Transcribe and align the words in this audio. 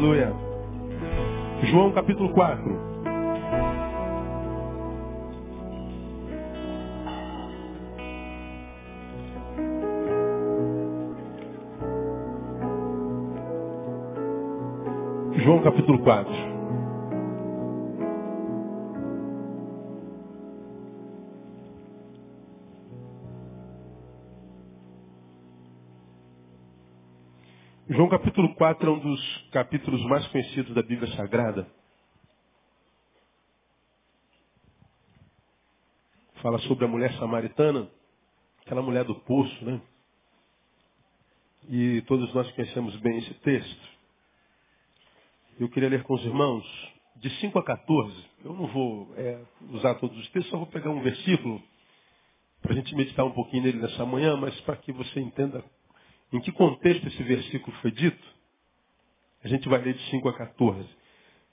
Aleluia. 0.00 0.32
João 1.64 1.92
capítulo 1.92 2.32
4. 2.32 2.64
João 15.34 15.62
capítulo 15.62 15.98
4. 16.02 16.32
João 27.90 28.08
capítulo 28.08 28.29
4 28.54 28.88
é 28.88 28.92
um 28.92 28.98
dos 28.98 29.48
capítulos 29.52 30.02
mais 30.06 30.26
conhecidos 30.28 30.74
da 30.74 30.82
Bíblia 30.82 31.14
Sagrada. 31.16 31.66
Fala 36.42 36.58
sobre 36.60 36.84
a 36.84 36.88
mulher 36.88 37.12
samaritana, 37.18 37.88
aquela 38.64 38.82
mulher 38.82 39.04
do 39.04 39.14
poço, 39.14 39.64
né? 39.64 39.80
E 41.68 42.02
todos 42.02 42.32
nós 42.32 42.50
conhecemos 42.52 42.96
bem 42.96 43.18
esse 43.18 43.34
texto. 43.34 43.88
Eu 45.58 45.68
queria 45.68 45.90
ler 45.90 46.02
com 46.02 46.14
os 46.14 46.24
irmãos 46.24 46.64
de 47.16 47.28
5 47.40 47.58
a 47.58 47.64
14. 47.64 48.24
Eu 48.44 48.54
não 48.54 48.66
vou 48.66 49.12
é, 49.16 49.44
usar 49.70 49.94
todos 49.96 50.16
os 50.18 50.28
textos, 50.30 50.50
só 50.50 50.56
vou 50.56 50.66
pegar 50.66 50.90
um 50.90 51.02
versículo 51.02 51.62
para 52.62 52.72
a 52.72 52.74
gente 52.74 52.94
meditar 52.94 53.24
um 53.24 53.32
pouquinho 53.32 53.62
nele 53.62 53.80
nessa 53.80 54.04
manhã, 54.04 54.36
mas 54.36 54.58
para 54.62 54.76
que 54.76 54.92
você 54.92 55.20
entenda 55.20 55.62
em 56.32 56.40
que 56.40 56.52
contexto 56.52 57.06
esse 57.06 57.22
versículo 57.22 57.76
foi 57.78 57.90
dito, 57.90 58.28
a 59.42 59.48
gente 59.48 59.68
vai 59.68 59.80
ler 59.80 59.94
de 59.94 60.10
5 60.10 60.28
a 60.28 60.36
14. 60.36 60.88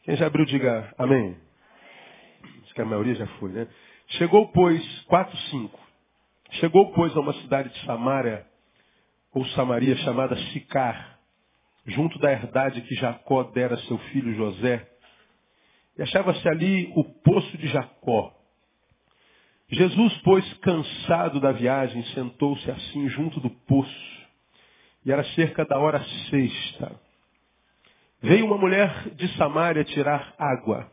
Quem 0.03 0.16
já 0.16 0.28
abriu, 0.28 0.45
diga 0.45 0.94
amém. 0.97 1.38
Acho 2.64 2.73
que 2.73 2.81
a 2.81 2.86
maioria 2.86 3.16
já 3.16 3.28
foi, 3.39 3.52
né? 3.52 3.67
Chegou, 4.09 4.48
pois, 4.52 5.02
4, 5.03 5.37
5. 5.37 5.80
Chegou, 6.52 6.92
pois, 6.93 7.16
a 7.16 7.20
uma 7.20 7.33
cidade 7.42 7.70
de 7.70 7.86
Samaria, 7.86 8.45
ou 9.33 9.45
Samaria, 9.48 9.95
chamada 9.98 10.36
Sicar 10.52 11.17
junto 11.87 12.20
da 12.20 12.32
herdade 12.32 12.82
que 12.82 12.95
Jacó 12.95 13.43
dera 13.43 13.76
a 13.76 13.80
seu 13.80 13.98
filho 13.98 14.36
José. 14.36 14.86
E 15.98 16.02
achava-se 16.04 16.48
ali 16.48 16.92
o 16.95 17.04
poço 17.04 17.58
de 17.58 17.67
Jacó. 17.67 18.33
Jesus, 19.70 20.14
pois, 20.23 20.54
cansado 20.60 21.39
da 21.39 21.52
viagem, 21.52 22.04
sentou-se 22.14 22.70
assim 22.70 23.10
junto 23.10 23.39
do 23.39 23.49
poço. 23.49 24.17
E 25.07 25.11
era 25.11 25.23
cerca 25.35 25.63
da 25.63 25.79
hora 25.79 26.03
sexta. 26.29 26.99
Veio 28.21 28.45
uma 28.45 28.57
mulher 28.57 29.11
de 29.15 29.25
Samaria 29.37 29.85
tirar 29.85 30.35
água. 30.37 30.91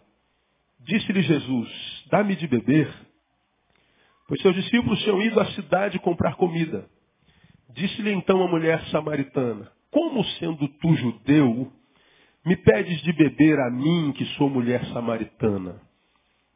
Disse-lhe 0.79 1.21
Jesus, 1.21 2.05
dá-me 2.13 2.37
de 2.37 2.47
beber. 2.47 2.95
Pois 4.29 4.41
seus 4.41 4.55
discípulos 4.55 5.03
tinham 5.03 5.21
ido 5.21 5.41
à 5.41 5.47
cidade 5.47 5.99
comprar 5.99 6.37
comida. 6.37 6.89
Disse-lhe 7.71 8.13
então 8.13 8.41
a 8.41 8.47
mulher 8.47 8.85
samaritana, 8.87 9.69
como 9.91 10.23
sendo 10.39 10.69
tu 10.69 10.95
judeu, 10.95 11.73
me 12.47 12.55
pedes 12.55 13.03
de 13.03 13.13
beber 13.15 13.59
a 13.59 13.69
mim, 13.69 14.13
que 14.13 14.25
sou 14.37 14.49
mulher 14.49 14.85
samaritana? 14.93 15.81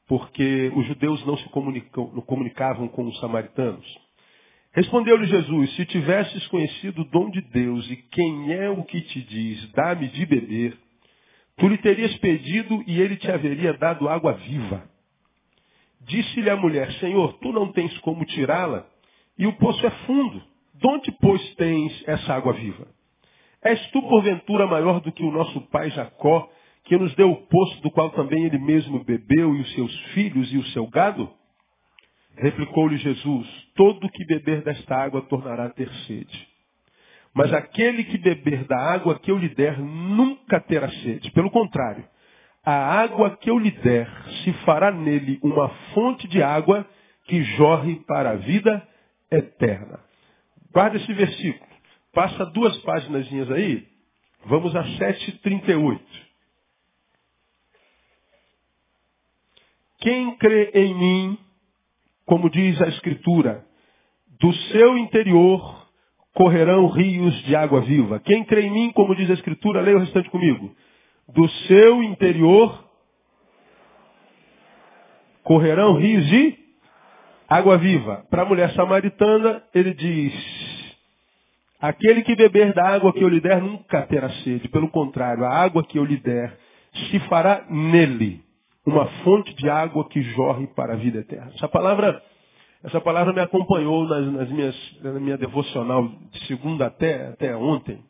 Porque 0.07 0.71
os 0.77 0.87
judeus 0.87 1.27
não 1.27 1.37
se 1.37 1.51
não 1.53 2.23
comunicavam 2.23 2.87
com 2.87 3.05
os 3.09 3.19
samaritanos. 3.19 4.08
Respondeu-lhe 4.73 5.27
Jesus, 5.27 5.75
se 5.77 5.87
tivesses 5.87 6.47
conhecido 6.49 7.03
o 7.03 7.05
dom 7.05 7.31
de 7.31 7.41
Deus 7.41 7.91
e 7.91 7.97
quem 7.97 8.53
é 8.53 8.69
o 8.69 8.85
que 8.85 9.01
te 9.01 9.23
diz, 9.23 9.73
dá-me 9.73 10.09
de 10.09 10.27
beber, 10.27 10.77
tu 11.57 11.69
lhe 11.69 11.79
terias 11.79 12.17
pedido 12.19 12.85
e 12.87 13.01
ele 13.01 13.17
te 13.17 13.31
haveria 13.31 13.73
dado 13.73 14.09
água 14.09 14.35
viva. 14.35 14.89
Disse-lhe 16.03 16.49
a 16.49 16.57
mulher, 16.57 16.93
Senhor, 16.95 17.35
tu 17.39 17.53
não 17.53 17.73
tens 17.73 17.97
como 17.99 18.25
tirá-la 18.25 18.87
e 19.39 19.47
o 19.47 19.53
poço 19.55 19.85
é 19.87 19.91
fundo. 20.07 20.43
De 20.75 20.87
onde, 20.87 21.11
pois, 21.21 21.55
tens 21.55 22.05
essa 22.07 22.35
água 22.35 22.53
viva? 22.53 22.87
És 23.63 23.91
tu, 23.91 24.01
porventura, 24.03 24.67
maior 24.67 25.01
do 25.01 25.11
que 25.11 25.23
o 25.25 25.31
nosso 25.33 25.61
pai 25.63 25.91
Jacó, 25.91 26.49
que 26.85 26.97
nos 26.97 27.15
deu 27.17 27.31
o 27.31 27.47
poço 27.47 27.83
do 27.83 27.91
qual 27.91 28.11
também 28.11 28.45
ele 28.45 28.59
mesmo 28.59 29.03
bebeu, 29.03 29.57
e 29.57 29.61
os 29.61 29.73
seus 29.75 29.95
filhos 30.13 30.53
e 30.53 30.57
o 30.57 30.65
seu 30.67 30.87
gado? 30.87 31.29
Replicou-lhe 32.39 32.97
Jesus, 32.99 33.49
todo 33.75 34.09
que 34.11 34.25
beber 34.25 34.63
desta 34.63 34.97
água 34.97 35.23
tornará 35.23 35.67
a 35.67 35.71
ter 35.71 35.91
sede. 36.07 36.49
Mas 37.35 37.53
aquele 37.53 38.05
que 38.05 38.19
beber 38.19 38.65
da 38.65 38.79
água 38.79 39.19
que 39.19 39.31
eu 39.31 39.37
lhe 39.37 39.49
der 39.49 39.79
nunca 39.79 40.61
terá 40.61 40.89
sede. 40.89 41.31
Pelo 41.33 41.51
contrário, 41.51 42.05
a 42.65 43.01
água 43.01 43.37
que 43.37 43.51
eu 43.51 43.59
lhe 43.59 43.71
der 43.71 44.09
se 44.43 44.53
fará 44.65 44.91
nele 44.91 45.39
uma 45.43 45.69
fonte 45.95 46.29
de 46.29 46.43
água 46.43 46.87
que 47.25 47.43
jorre 47.43 47.97
para 48.07 48.31
a 48.31 48.37
vida 48.37 48.87
eterna. 49.31 50.01
Guarda 50.73 50.97
esse 50.97 51.13
versículo. 51.13 51.69
Passa 52.13 52.47
duas 52.47 52.77
páginas 52.79 53.51
aí. 53.51 53.87
Vamos 54.47 54.75
a 54.75 54.83
7,38. 54.85 56.01
Quem 60.01 60.37
crê 60.37 60.71
em 60.75 60.95
mim, 60.95 61.39
como 62.29 62.51
diz 62.51 62.81
a 62.83 62.89
Escritura, 62.89 63.65
do 64.39 64.53
seu 64.53 64.99
interior 64.99 65.89
correrão 66.35 66.87
rios 66.89 67.35
de 67.45 67.57
água 67.57 67.81
viva. 67.81 68.21
Quem 68.21 68.45
crê 68.45 68.67
em 68.67 68.71
mim, 68.71 68.93
como 68.93 69.17
diz 69.17 69.31
a 69.31 69.33
Escritura, 69.33 69.81
leia 69.81 69.97
o 69.97 70.01
restante 70.01 70.29
comigo. 70.29 70.71
Do 71.27 71.49
seu 71.67 72.03
interior 72.03 72.85
correrão 75.43 75.95
rios 75.95 76.27
de 76.27 76.55
água 77.49 77.79
viva. 77.79 78.27
Para 78.31 78.43
a 78.43 78.45
mulher 78.45 78.75
samaritana, 78.75 79.63
ele 79.75 79.95
diz: 79.95 80.35
Aquele 81.81 82.23
que 82.23 82.37
beber 82.37 82.75
da 82.75 82.89
água 82.89 83.11
que 83.15 83.25
eu 83.25 83.29
lhe 83.29 83.41
der 83.41 83.63
nunca 83.63 84.03
terá 84.03 84.29
sede. 84.45 84.69
Pelo 84.69 84.91
contrário, 84.91 85.47
a 85.47 85.49
água 85.49 85.83
que 85.83 85.99
eu 85.99 86.05
lhe 86.05 86.19
der 86.19 86.59
se 87.11 87.19
fará 87.21 87.65
nele 87.71 88.47
uma 88.89 89.07
fonte 89.23 89.55
de 89.55 89.69
água 89.69 90.09
que 90.09 90.23
jorre 90.23 90.67
para 90.69 90.95
a 90.95 90.97
vida 90.97 91.19
eterna. 91.19 91.53
Essa 91.55 91.69
palavra, 91.69 92.23
essa 92.83 93.01
palavra 93.01 93.33
me 93.33 93.41
acompanhou 93.41 94.05
nas, 94.09 94.33
nas 94.33 94.51
minhas, 94.51 95.01
na 95.03 95.13
minha 95.21 95.37
devocional 95.37 96.09
de 96.33 96.47
segunda 96.47 96.87
até, 96.87 97.29
até 97.29 97.55
ontem. 97.55 98.03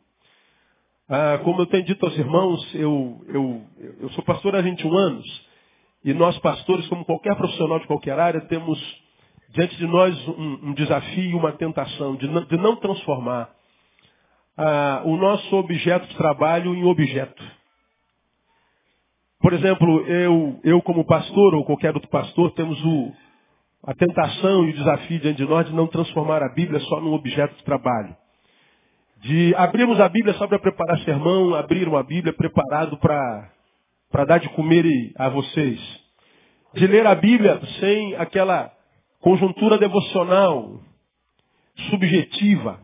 Ah, 1.09 1.39
como 1.43 1.61
eu 1.61 1.65
tenho 1.65 1.83
dito 1.83 2.05
aos 2.05 2.17
irmãos, 2.17 2.75
eu, 2.75 3.21
eu, 3.27 3.61
eu 3.99 4.09
sou 4.11 4.23
pastor 4.23 4.55
há 4.55 4.61
21 4.61 4.97
anos. 4.97 5.49
E 6.05 6.13
nós, 6.13 6.37
pastores, 6.39 6.87
como 6.87 7.03
qualquer 7.03 7.35
profissional 7.35 7.79
de 7.79 7.87
qualquer 7.87 8.17
área, 8.17 8.39
temos 8.41 8.79
diante 9.49 9.75
de 9.75 9.85
nós 9.85 10.27
um, 10.29 10.69
um 10.69 10.73
desafio, 10.73 11.37
uma 11.37 11.51
tentação 11.53 12.15
de 12.15 12.27
não, 12.27 12.45
de 12.45 12.57
não 12.57 12.75
transformar 12.77 13.49
ah, 14.55 15.01
o 15.03 15.17
nosso 15.17 15.55
objeto 15.57 16.07
de 16.07 16.15
trabalho 16.15 16.73
em 16.73 16.85
objeto. 16.85 17.58
Por 19.39 19.53
exemplo, 19.53 20.01
eu, 20.07 20.59
eu 20.63 20.81
como 20.81 21.05
pastor, 21.05 21.55
ou 21.55 21.65
qualquer 21.65 21.93
outro 21.93 22.09
pastor, 22.09 22.51
temos 22.51 22.77
o, 22.83 23.11
a 23.83 23.93
tentação 23.93 24.65
e 24.65 24.71
o 24.71 24.73
desafio 24.73 25.19
diante 25.19 25.37
de 25.37 25.49
nós 25.49 25.65
de 25.65 25.73
não 25.73 25.87
transformar 25.87 26.43
a 26.43 26.49
Bíblia 26.49 26.79
só 26.81 26.99
num 26.99 27.13
objeto 27.13 27.55
de 27.55 27.63
trabalho. 27.63 28.15
De 29.21 29.53
abrirmos 29.55 29.99
a 29.99 30.09
Bíblia 30.09 30.33
só 30.35 30.47
para 30.47 30.59
preparar 30.59 30.99
sermão, 30.99 31.53
abrir 31.55 31.87
uma 31.87 32.03
Bíblia 32.03 32.33
preparado 32.33 32.97
para 32.97 34.25
dar 34.25 34.39
de 34.39 34.49
comer 34.49 34.85
a 35.17 35.29
vocês. 35.29 35.79
De 36.73 36.85
ler 36.87 37.07
a 37.07 37.15
Bíblia 37.15 37.59
sem 37.79 38.15
aquela 38.15 38.71
conjuntura 39.21 39.77
devocional 39.77 40.79
subjetiva 41.89 42.79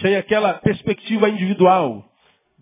sem 0.00 0.16
aquela 0.16 0.54
perspectiva 0.54 1.28
individual 1.28 2.04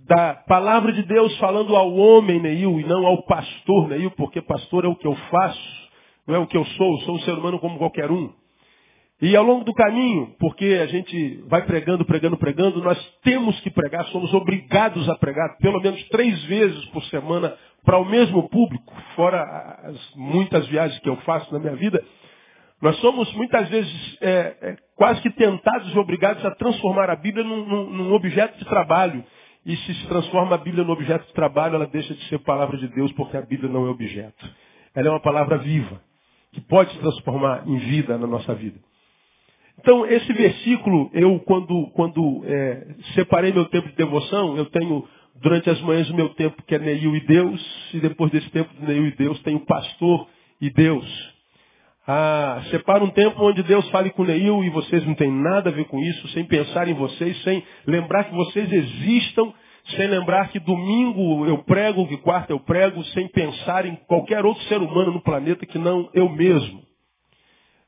da 0.07 0.35
palavra 0.35 0.93
de 0.93 1.03
Deus 1.03 1.37
falando 1.39 1.75
ao 1.75 1.93
homem 1.93 2.41
Neil 2.41 2.79
e 2.79 2.85
não 2.85 3.05
ao 3.05 3.25
pastor 3.25 3.89
Neil, 3.89 4.11
porque 4.13 4.41
pastor 4.41 4.85
é 4.85 4.89
o 4.89 4.95
que 4.95 5.07
eu 5.07 5.15
faço, 5.15 5.89
não 6.27 6.35
é 6.37 6.39
o 6.39 6.47
que 6.47 6.57
eu 6.57 6.65
sou, 6.65 6.99
sou 7.01 7.17
um 7.17 7.21
ser 7.21 7.33
humano 7.33 7.59
como 7.59 7.79
qualquer 7.79 8.11
um. 8.11 8.33
E 9.21 9.35
ao 9.35 9.43
longo 9.43 9.65
do 9.65 9.73
caminho, 9.73 10.35
porque 10.39 10.79
a 10.83 10.87
gente 10.87 11.43
vai 11.49 11.65
pregando, 11.65 12.05
pregando, 12.05 12.37
pregando, 12.37 12.83
nós 12.83 12.99
temos 13.23 13.59
que 13.61 13.71
pregar, 13.71 14.05
somos 14.07 14.33
obrigados 14.35 15.09
a 15.09 15.17
pregar 15.17 15.57
pelo 15.59 15.81
menos 15.81 16.03
três 16.09 16.45
vezes 16.45 16.85
por 16.87 17.03
semana 17.05 17.57
para 17.85 17.99
o 17.99 18.05
mesmo 18.05 18.49
público, 18.49 18.93
fora 19.15 19.43
as 19.85 20.15
muitas 20.15 20.67
viagens 20.69 21.01
que 21.01 21.09
eu 21.09 21.17
faço 21.19 21.53
na 21.53 21.59
minha 21.59 21.75
vida, 21.77 22.05
nós 22.81 22.97
somos 22.99 23.33
muitas 23.35 23.69
vezes 23.71 24.19
é, 24.21 24.29
é, 24.61 24.77
quase 24.97 25.23
que 25.23 25.31
tentados 25.31 25.95
e 25.95 25.99
obrigados 25.99 26.45
a 26.45 26.55
transformar 26.57 27.09
a 27.09 27.17
Bíblia 27.17 27.43
num, 27.43 27.91
num, 27.91 28.13
objeto 28.13 28.59
de 28.59 28.67
trabalho. 28.67 29.25
E 29.67 29.77
se 29.77 29.95
se 29.95 30.07
transforma 30.07 30.55
a 30.55 30.59
Bíblia 30.59 30.85
num 30.85 30.93
objeto 30.93 31.27
de 31.27 31.33
trabalho, 31.33 31.75
ela 31.75 31.89
deixa 31.89 32.15
de 32.15 32.23
ser 32.29 32.39
palavra 32.39 32.79
de 32.79 32.87
Deus, 32.87 33.11
porque 33.13 33.37
a 33.37 33.43
Bíblia 33.43 33.69
não 33.69 33.85
é 33.85 33.91
objeto. 33.91 34.49
Ela 34.95 35.09
é 35.09 35.11
uma 35.11 35.21
palavra 35.21 35.59
viva, 35.59 36.01
que 36.53 36.61
pode 36.61 36.93
se 36.93 36.99
transformar 37.01 37.65
em 37.67 37.77
vida 37.77 38.17
na 38.17 38.29
nossa 38.29 38.55
vida. 38.55 38.79
Então, 39.81 40.07
esse 40.07 40.33
versículo, 40.33 41.11
eu, 41.13 41.41
quando, 41.41 41.89
quando 41.89 42.43
é, 42.45 42.95
separei 43.17 43.53
meu 43.53 43.65
tempo 43.65 43.89
de 43.89 43.97
devoção, 43.97 44.57
eu 44.57 44.67
tenho 44.67 45.05
durante 45.35 45.69
as 45.69 45.81
manhãs 45.81 46.09
o 46.11 46.15
meu 46.15 46.29
tempo 46.31 46.63
que 46.63 46.77
é 46.77 46.79
Neil 46.79 47.17
e 47.17 47.27
Deus, 47.27 47.91
e 47.93 47.99
depois 47.99 48.31
desse 48.31 48.49
tempo 48.51 48.73
de 48.73 48.87
Neil 48.87 49.09
e 49.09 49.17
Deus 49.17 49.43
tem 49.43 49.57
o 49.57 49.67
pastor 49.67 50.29
e 50.61 50.71
Deus. 50.71 51.36
Ah, 52.09 52.63
separa 52.71 53.03
um 53.03 53.11
tempo 53.11 53.43
onde 53.43 53.65
Deus 53.65 53.89
fale 53.91 54.11
com 54.11 54.23
Neil 54.23 54.63
e 54.63 54.71
vocês 54.71 55.05
não 55.05 55.15
têm 55.15 55.31
nada 55.31 55.71
a 55.71 55.73
ver 55.73 55.87
com 55.87 55.99
isso, 55.99 56.29
sem 56.29 56.45
pensar 56.45 56.87
em 56.87 56.95
vocês, 56.95 57.43
sem 57.43 57.65
lembrar 57.85 58.25
que 58.25 58.35
vocês 58.35 58.73
existam, 58.73 59.53
sem 59.97 60.07
lembrar 60.07 60.49
que 60.51 60.61
domingo 60.61 61.47
eu 61.47 61.59
prego, 61.65 62.07
que 62.07 62.17
quarta 62.19 62.53
eu 62.53 62.61
prego, 62.61 63.03
sem 63.07 63.27
pensar 63.29 63.87
em 63.87 63.97
qualquer 64.07 64.45
outro 64.45 64.63
ser 64.65 64.79
humano 64.79 65.13
no 65.13 65.21
planeta 65.21 65.67
que 65.67 65.79
não 65.79 66.09
eu 66.15 66.29
mesmo. 66.29 66.87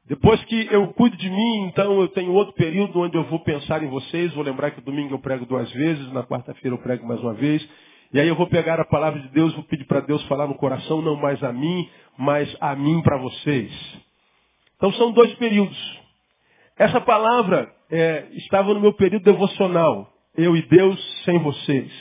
Depois 0.09 0.43
que 0.45 0.67
eu 0.73 0.89
cuido 0.95 1.17
de 1.17 1.31
mim, 1.31 1.67
então 1.67 2.01
eu 2.01 2.09
tenho 2.09 2.33
outro 2.33 2.55
período 2.55 2.99
onde 3.01 3.17
eu 3.17 3.25
vou 3.25 3.39
pensar 3.45 3.85
em 3.85 3.89
vocês, 3.89 4.35
vou 4.35 4.43
lembrar 4.43 4.73
que 4.73 4.81
domingo 4.81 5.15
eu 5.15 5.21
prego 5.21 5.47
duas 5.47 5.71
vezes, 5.71 6.13
na 6.13 6.25
quarta-feira 6.25 6.75
eu 6.75 6.83
prego 6.83 7.07
mais 7.07 7.21
uma 7.21 7.35
vez, 7.35 7.65
e 8.13 8.19
aí 8.19 8.27
eu 8.27 8.35
vou 8.35 8.49
pegar 8.49 8.81
a 8.81 8.85
palavra 8.85 9.21
de 9.21 9.29
Deus, 9.29 9.55
vou 9.55 9.65
pedir 9.65 9.85
para 9.85 10.01
Deus 10.01 10.25
falar 10.25 10.49
no 10.49 10.55
coração, 10.55 11.01
não 11.03 11.15
mais 11.15 11.41
a 11.45 11.53
mim, 11.53 11.89
mas 12.17 12.57
a 12.61 12.75
mim 12.75 13.01
para 13.03 13.19
vocês. 13.19 14.08
Então 14.79 14.93
são 14.93 15.11
dois 15.13 15.35
períodos. 15.35 15.77
Essa 16.79 17.01
palavra 17.01 17.71
é, 17.91 18.29
estava 18.35 18.73
no 18.73 18.81
meu 18.81 18.93
período 18.93 19.25
devocional. 19.25 20.11
Eu 20.37 20.57
e 20.57 20.63
Deus 20.63 21.25
sem 21.25 21.37
vocês. 21.41 21.93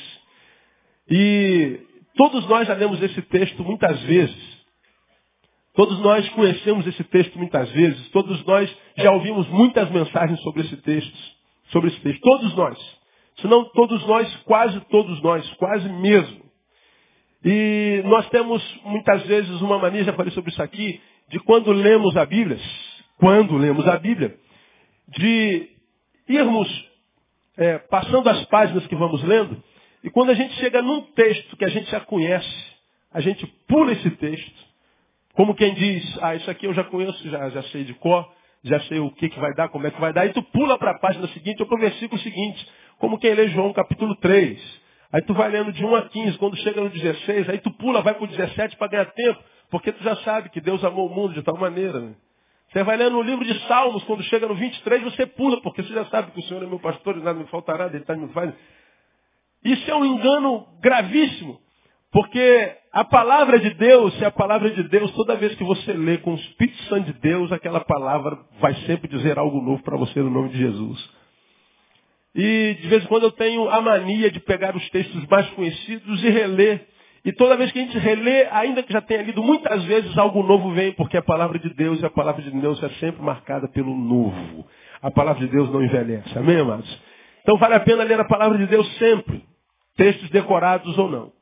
E 1.10 1.80
todos 2.16 2.48
nós 2.48 2.68
já 2.68 2.76
lemos 2.76 3.02
esse 3.02 3.22
texto 3.24 3.64
muitas 3.64 4.00
vezes. 4.04 4.58
Todos 5.74 6.00
nós 6.00 6.28
conhecemos 6.30 6.86
esse 6.86 7.04
texto 7.06 7.38
muitas 7.40 7.70
vezes. 7.72 8.10
Todos 8.10 8.46
nós 8.46 8.72
já 8.96 9.12
ouvimos 9.12 9.48
muitas 9.50 9.90
mensagens 9.90 10.40
sobre 10.42 10.62
esse 10.62 10.78
texto. 10.78 11.18
Sobre 11.72 11.90
esse 11.90 12.00
texto. 12.02 12.22
Todos 12.22 12.56
nós. 12.56 12.98
Se 13.42 13.48
não 13.48 13.64
todos 13.72 14.06
nós, 14.06 14.36
quase 14.44 14.80
todos 14.90 15.20
nós. 15.24 15.50
Quase 15.56 15.90
mesmo. 15.90 16.46
E 17.44 18.02
nós 18.06 18.28
temos 18.30 18.62
muitas 18.84 19.24
vezes 19.26 19.62
uma 19.62 19.80
mania, 19.80 20.04
já 20.04 20.14
falei 20.14 20.32
sobre 20.32 20.52
isso 20.52 20.62
aqui, 20.62 21.00
de 21.30 21.40
quando 21.40 21.72
lemos 21.72 22.16
a 22.16 22.26
Bíblia, 22.26 22.60
quando 23.18 23.58
lemos 23.58 23.88
a 23.88 23.98
Bíblia, 23.98 24.38
de 25.10 25.70
irmos 26.28 26.90
é, 27.58 27.78
passando 27.80 28.30
as 28.30 28.46
páginas 28.46 28.86
que 28.88 28.96
vamos 28.96 29.24
lendo, 29.24 29.62
e 30.04 30.10
quando 30.10 30.30
a 30.30 30.34
gente 30.34 30.54
chega 30.56 30.82
num 30.82 31.02
texto 31.14 31.58
que 31.58 31.66
a 31.66 31.70
gente 31.70 31.90
já 31.90 32.00
conhece, 32.00 32.66
a 33.12 33.20
gente 33.20 33.46
pula 33.68 33.92
esse 33.92 34.10
texto, 34.12 34.68
como 35.34 35.56
quem 35.56 35.74
diz, 35.74 36.18
ah, 36.22 36.36
isso 36.36 36.50
aqui 36.50 36.66
eu 36.66 36.74
já 36.74 36.84
conheço, 36.84 37.30
já, 37.30 37.50
já 37.50 37.64
sei 37.64 37.84
de 37.84 37.94
cor, 37.96 38.28
já 38.64 38.80
sei 38.82 39.00
o 39.00 39.12
que, 39.12 39.30
que 39.30 39.40
vai 39.40 39.54
dar, 39.54 39.70
como 39.70 39.88
é 39.88 39.92
que 39.92 40.00
vai 40.00 40.14
dar, 40.14 40.26
e 40.26 40.34
tu 40.34 40.42
pula 40.44 40.78
para 40.78 40.92
a 40.92 41.00
página 41.00 41.28
seguinte 41.30 41.62
ou 41.62 41.68
para 41.68 41.78
o 41.78 41.82
versículo 41.82 42.20
seguinte, 42.22 42.68
como 43.00 43.20
quem 43.20 43.34
lê 43.34 43.48
João 43.50 43.74
capítulo 43.74 44.16
3. 44.16 44.88
Aí 45.12 45.22
tu 45.22 45.34
vai 45.34 45.50
lendo 45.50 45.72
de 45.72 45.86
1 45.86 45.96
a 45.96 46.10
15, 46.10 46.38
quando 46.38 46.58
chega 46.58 46.82
no 46.82 46.90
16, 46.90 47.50
aí 47.50 47.60
tu 47.60 47.72
pula, 47.72 48.02
vai 48.02 48.14
para 48.14 48.24
o 48.24 48.28
17 48.28 48.76
para 48.76 48.88
ganhar 48.88 49.06
tempo. 49.06 49.40
Porque 49.70 49.92
tu 49.92 50.04
já 50.04 50.16
sabe 50.18 50.50
que 50.50 50.62
Deus 50.62 50.84
amou 50.84 51.08
o 51.08 51.14
mundo 51.14 51.34
de 51.34 51.42
tal 51.42 51.58
maneira. 51.58 52.00
Né? 52.00 52.16
Você 52.72 52.84
vai 52.84 52.98
lendo 52.98 53.18
o 53.18 53.22
livro 53.22 53.46
de 53.46 53.58
Salmos, 53.68 54.04
quando 54.04 54.24
chega 54.24 54.48
no 54.48 54.56
23, 54.56 55.04
você 55.04 55.26
pula, 55.26 55.62
porque 55.62 55.84
você 55.84 55.94
já 55.94 56.06
sabe 56.06 56.32
que 56.32 56.40
o 56.40 56.44
Senhor 56.44 56.64
é 56.64 56.68
meu 56.68 56.80
pastor 56.80 57.18
e 57.18 57.22
nada 57.22 57.40
me 57.40 57.48
faltará, 57.48 57.88
deitar 57.88 58.18
me 58.18 58.28
faz. 58.30 58.54
Isso 59.64 59.90
é 59.90 59.96
um 59.96 60.06
engano 60.06 60.68
gravíssimo. 60.82 61.60
Porque 62.12 62.76
a 62.92 63.04
palavra 63.04 63.60
de 63.60 63.74
Deus, 63.74 64.14
se 64.18 64.26
a 64.26 64.32
palavra 64.32 64.72
de 64.72 64.84
Deus, 64.84 65.12
toda 65.12 65.36
vez 65.36 65.54
que 65.56 65.64
você 65.64 65.94
lê 65.94 66.18
com 66.18 66.34
o 66.34 66.36
Espírito 66.36 66.82
Santo 66.84 67.12
de 67.12 67.20
Deus, 67.20 67.52
aquela 67.52 67.82
palavra 67.82 68.38
vai 68.60 68.74
sempre 68.86 69.10
dizer 69.10 69.38
algo 69.38 69.62
novo 69.62 69.84
para 69.84 69.98
você 69.98 70.20
no 70.20 70.30
nome 70.30 70.50
de 70.50 70.58
Jesus. 70.58 71.10
E 72.34 72.78
de 72.82 72.88
vez 72.88 73.04
em 73.04 73.08
quando 73.08 73.24
eu 73.24 73.32
tenho 73.32 73.70
a 73.70 73.82
mania 73.82 74.32
de 74.32 74.40
pegar 74.40 74.76
os 74.76 74.90
textos 74.90 75.26
mais 75.28 75.50
conhecidos 75.52 76.24
e 76.24 76.30
reler 76.30 76.88
e 77.28 77.34
toda 77.34 77.58
vez 77.58 77.74
que 77.74 77.80
a 77.80 77.82
gente 77.82 77.98
relê, 77.98 78.48
ainda 78.52 78.82
que 78.82 78.94
já 78.94 79.02
tenha 79.02 79.22
lido 79.22 79.44
muitas 79.44 79.84
vezes, 79.84 80.18
algo 80.18 80.42
novo 80.44 80.72
vem, 80.72 80.94
porque 80.94 81.18
a 81.18 81.22
palavra 81.22 81.60
de 81.60 81.70
Deus 81.74 82.02
e 82.02 82.06
a 82.06 82.10
palavra 82.10 82.42
de 82.42 82.50
Deus 82.52 82.82
é 82.82 82.88
sempre 83.02 83.22
marcada 83.22 83.68
pelo 83.68 83.94
novo. 83.94 84.66
A 85.02 85.12
palavra 85.12 85.46
de 85.46 85.52
Deus 85.52 85.70
não 85.70 85.84
envelhece. 85.84 86.38
Amém, 86.38 86.58
amados? 86.58 86.88
Então 87.42 87.58
vale 87.58 87.74
a 87.74 87.82
pena 87.82 88.06
ler 88.06 88.18
a 88.18 88.24
palavra 88.24 88.58
de 88.58 88.66
Deus 88.68 88.88
sempre, 88.96 89.44
textos 89.98 90.30
decorados 90.30 90.98
ou 90.98 91.10
não. 91.12 91.34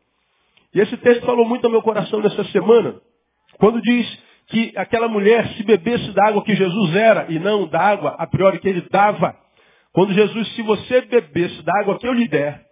E 0.74 0.80
esse 0.80 0.98
texto 0.98 1.24
falou 1.24 1.46
muito 1.48 1.66
ao 1.66 1.72
meu 1.72 1.84
coração 1.84 2.20
nessa 2.20 2.44
semana, 2.46 2.96
quando 3.60 3.80
diz 3.80 4.24
que 4.48 4.74
aquela 4.76 5.08
mulher, 5.08 5.50
se 5.50 5.62
bebesse 5.62 6.12
da 6.14 6.30
água 6.30 6.44
que 6.44 6.56
Jesus 6.56 6.96
era, 6.96 7.28
e 7.30 7.38
não 7.38 7.68
da 7.68 7.80
água 7.80 8.16
a 8.18 8.26
priori 8.26 8.58
que 8.58 8.68
ele 8.68 8.82
dava, 8.90 9.36
quando 9.94 10.14
Jesus, 10.14 10.48
se 10.56 10.64
você 10.64 11.02
bebesse 11.02 11.62
da 11.62 11.80
água 11.82 12.00
que 12.00 12.08
eu 12.08 12.14
lhe 12.14 12.28
der, 12.28 12.65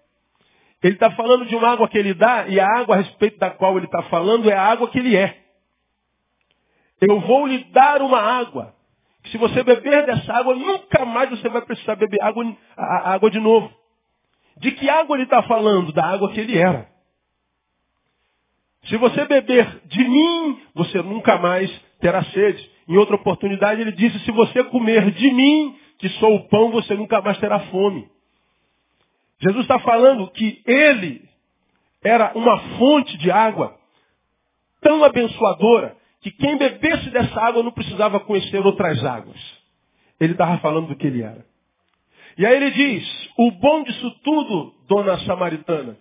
ele 0.83 0.95
está 0.95 1.09
falando 1.11 1.45
de 1.45 1.55
uma 1.55 1.69
água 1.69 1.87
que 1.87 1.97
ele 1.97 2.13
dá, 2.13 2.45
e 2.47 2.59
a 2.59 2.67
água 2.67 2.95
a 2.95 2.99
respeito 2.99 3.39
da 3.39 3.49
qual 3.49 3.77
ele 3.77 3.85
está 3.85 4.03
falando 4.03 4.49
é 4.49 4.53
a 4.53 4.61
água 4.61 4.89
que 4.89 4.99
ele 4.99 5.15
é. 5.15 5.37
Eu 6.99 7.21
vou 7.21 7.47
lhe 7.47 7.63
dar 7.71 8.01
uma 8.01 8.19
água. 8.19 8.73
Se 9.27 9.37
você 9.37 9.63
beber 9.63 10.05
dessa 10.05 10.33
água, 10.33 10.53
nunca 10.53 11.05
mais 11.05 11.29
você 11.29 11.47
vai 11.47 11.61
precisar 11.61 11.95
beber 11.95 12.21
água, 12.21 12.45
a, 12.75 13.13
água 13.13 13.31
de 13.31 13.39
novo. 13.39 13.71
De 14.57 14.71
que 14.73 14.89
água 14.89 15.15
ele 15.15 15.23
está 15.23 15.41
falando? 15.43 15.93
Da 15.93 16.05
água 16.05 16.31
que 16.31 16.39
ele 16.41 16.57
era. 16.57 16.87
Se 18.85 18.97
você 18.97 19.25
beber 19.25 19.81
de 19.85 20.03
mim, 20.03 20.61
você 20.75 21.01
nunca 21.01 21.37
mais 21.37 21.71
terá 22.01 22.23
sede. 22.25 22.69
Em 22.89 22.97
outra 22.97 23.15
oportunidade, 23.15 23.79
ele 23.79 23.93
disse: 23.93 24.19
se 24.19 24.31
você 24.31 24.65
comer 24.65 25.11
de 25.11 25.31
mim, 25.31 25.77
que 25.97 26.09
sou 26.09 26.35
o 26.35 26.49
pão, 26.49 26.71
você 26.71 26.93
nunca 26.93 27.21
mais 27.21 27.37
terá 27.37 27.61
fome. 27.67 28.11
Jesus 29.43 29.63
está 29.63 29.77
falando 29.79 30.31
que 30.31 30.61
ele 30.65 31.27
era 32.01 32.31
uma 32.33 32.57
fonte 32.77 33.17
de 33.17 33.29
água 33.29 33.77
tão 34.81 35.03
abençoadora 35.03 35.97
que 36.21 36.31
quem 36.31 36.57
bebesse 36.57 37.09
dessa 37.09 37.41
água 37.41 37.61
não 37.61 37.71
precisava 37.71 38.21
conhecer 38.21 38.65
outras 38.65 39.03
águas. 39.03 39.37
Ele 40.17 40.31
estava 40.31 40.57
falando 40.59 40.87
do 40.87 40.95
que 40.95 41.07
ele 41.07 41.21
era. 41.21 41.45
E 42.37 42.45
aí 42.45 42.55
ele 42.55 42.71
diz, 42.71 43.29
o 43.37 43.51
bom 43.51 43.83
disso 43.83 44.11
tudo, 44.23 44.73
dona 44.87 45.19
samaritana, 45.25 45.97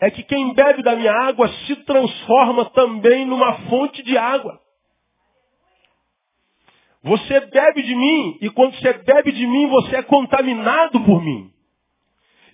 é 0.00 0.10
que 0.10 0.22
quem 0.22 0.54
bebe 0.54 0.82
da 0.82 0.96
minha 0.96 1.12
água 1.12 1.48
se 1.66 1.76
transforma 1.84 2.64
também 2.70 3.26
numa 3.26 3.58
fonte 3.68 4.02
de 4.02 4.16
água. 4.16 4.58
Você 7.02 7.40
bebe 7.40 7.82
de 7.82 7.94
mim, 7.94 8.38
e 8.40 8.50
quando 8.50 8.74
você 8.74 8.94
bebe 8.94 9.32
de 9.32 9.46
mim, 9.46 9.68
você 9.68 9.96
é 9.96 10.02
contaminado 10.02 10.98
por 11.00 11.22
mim. 11.22 11.52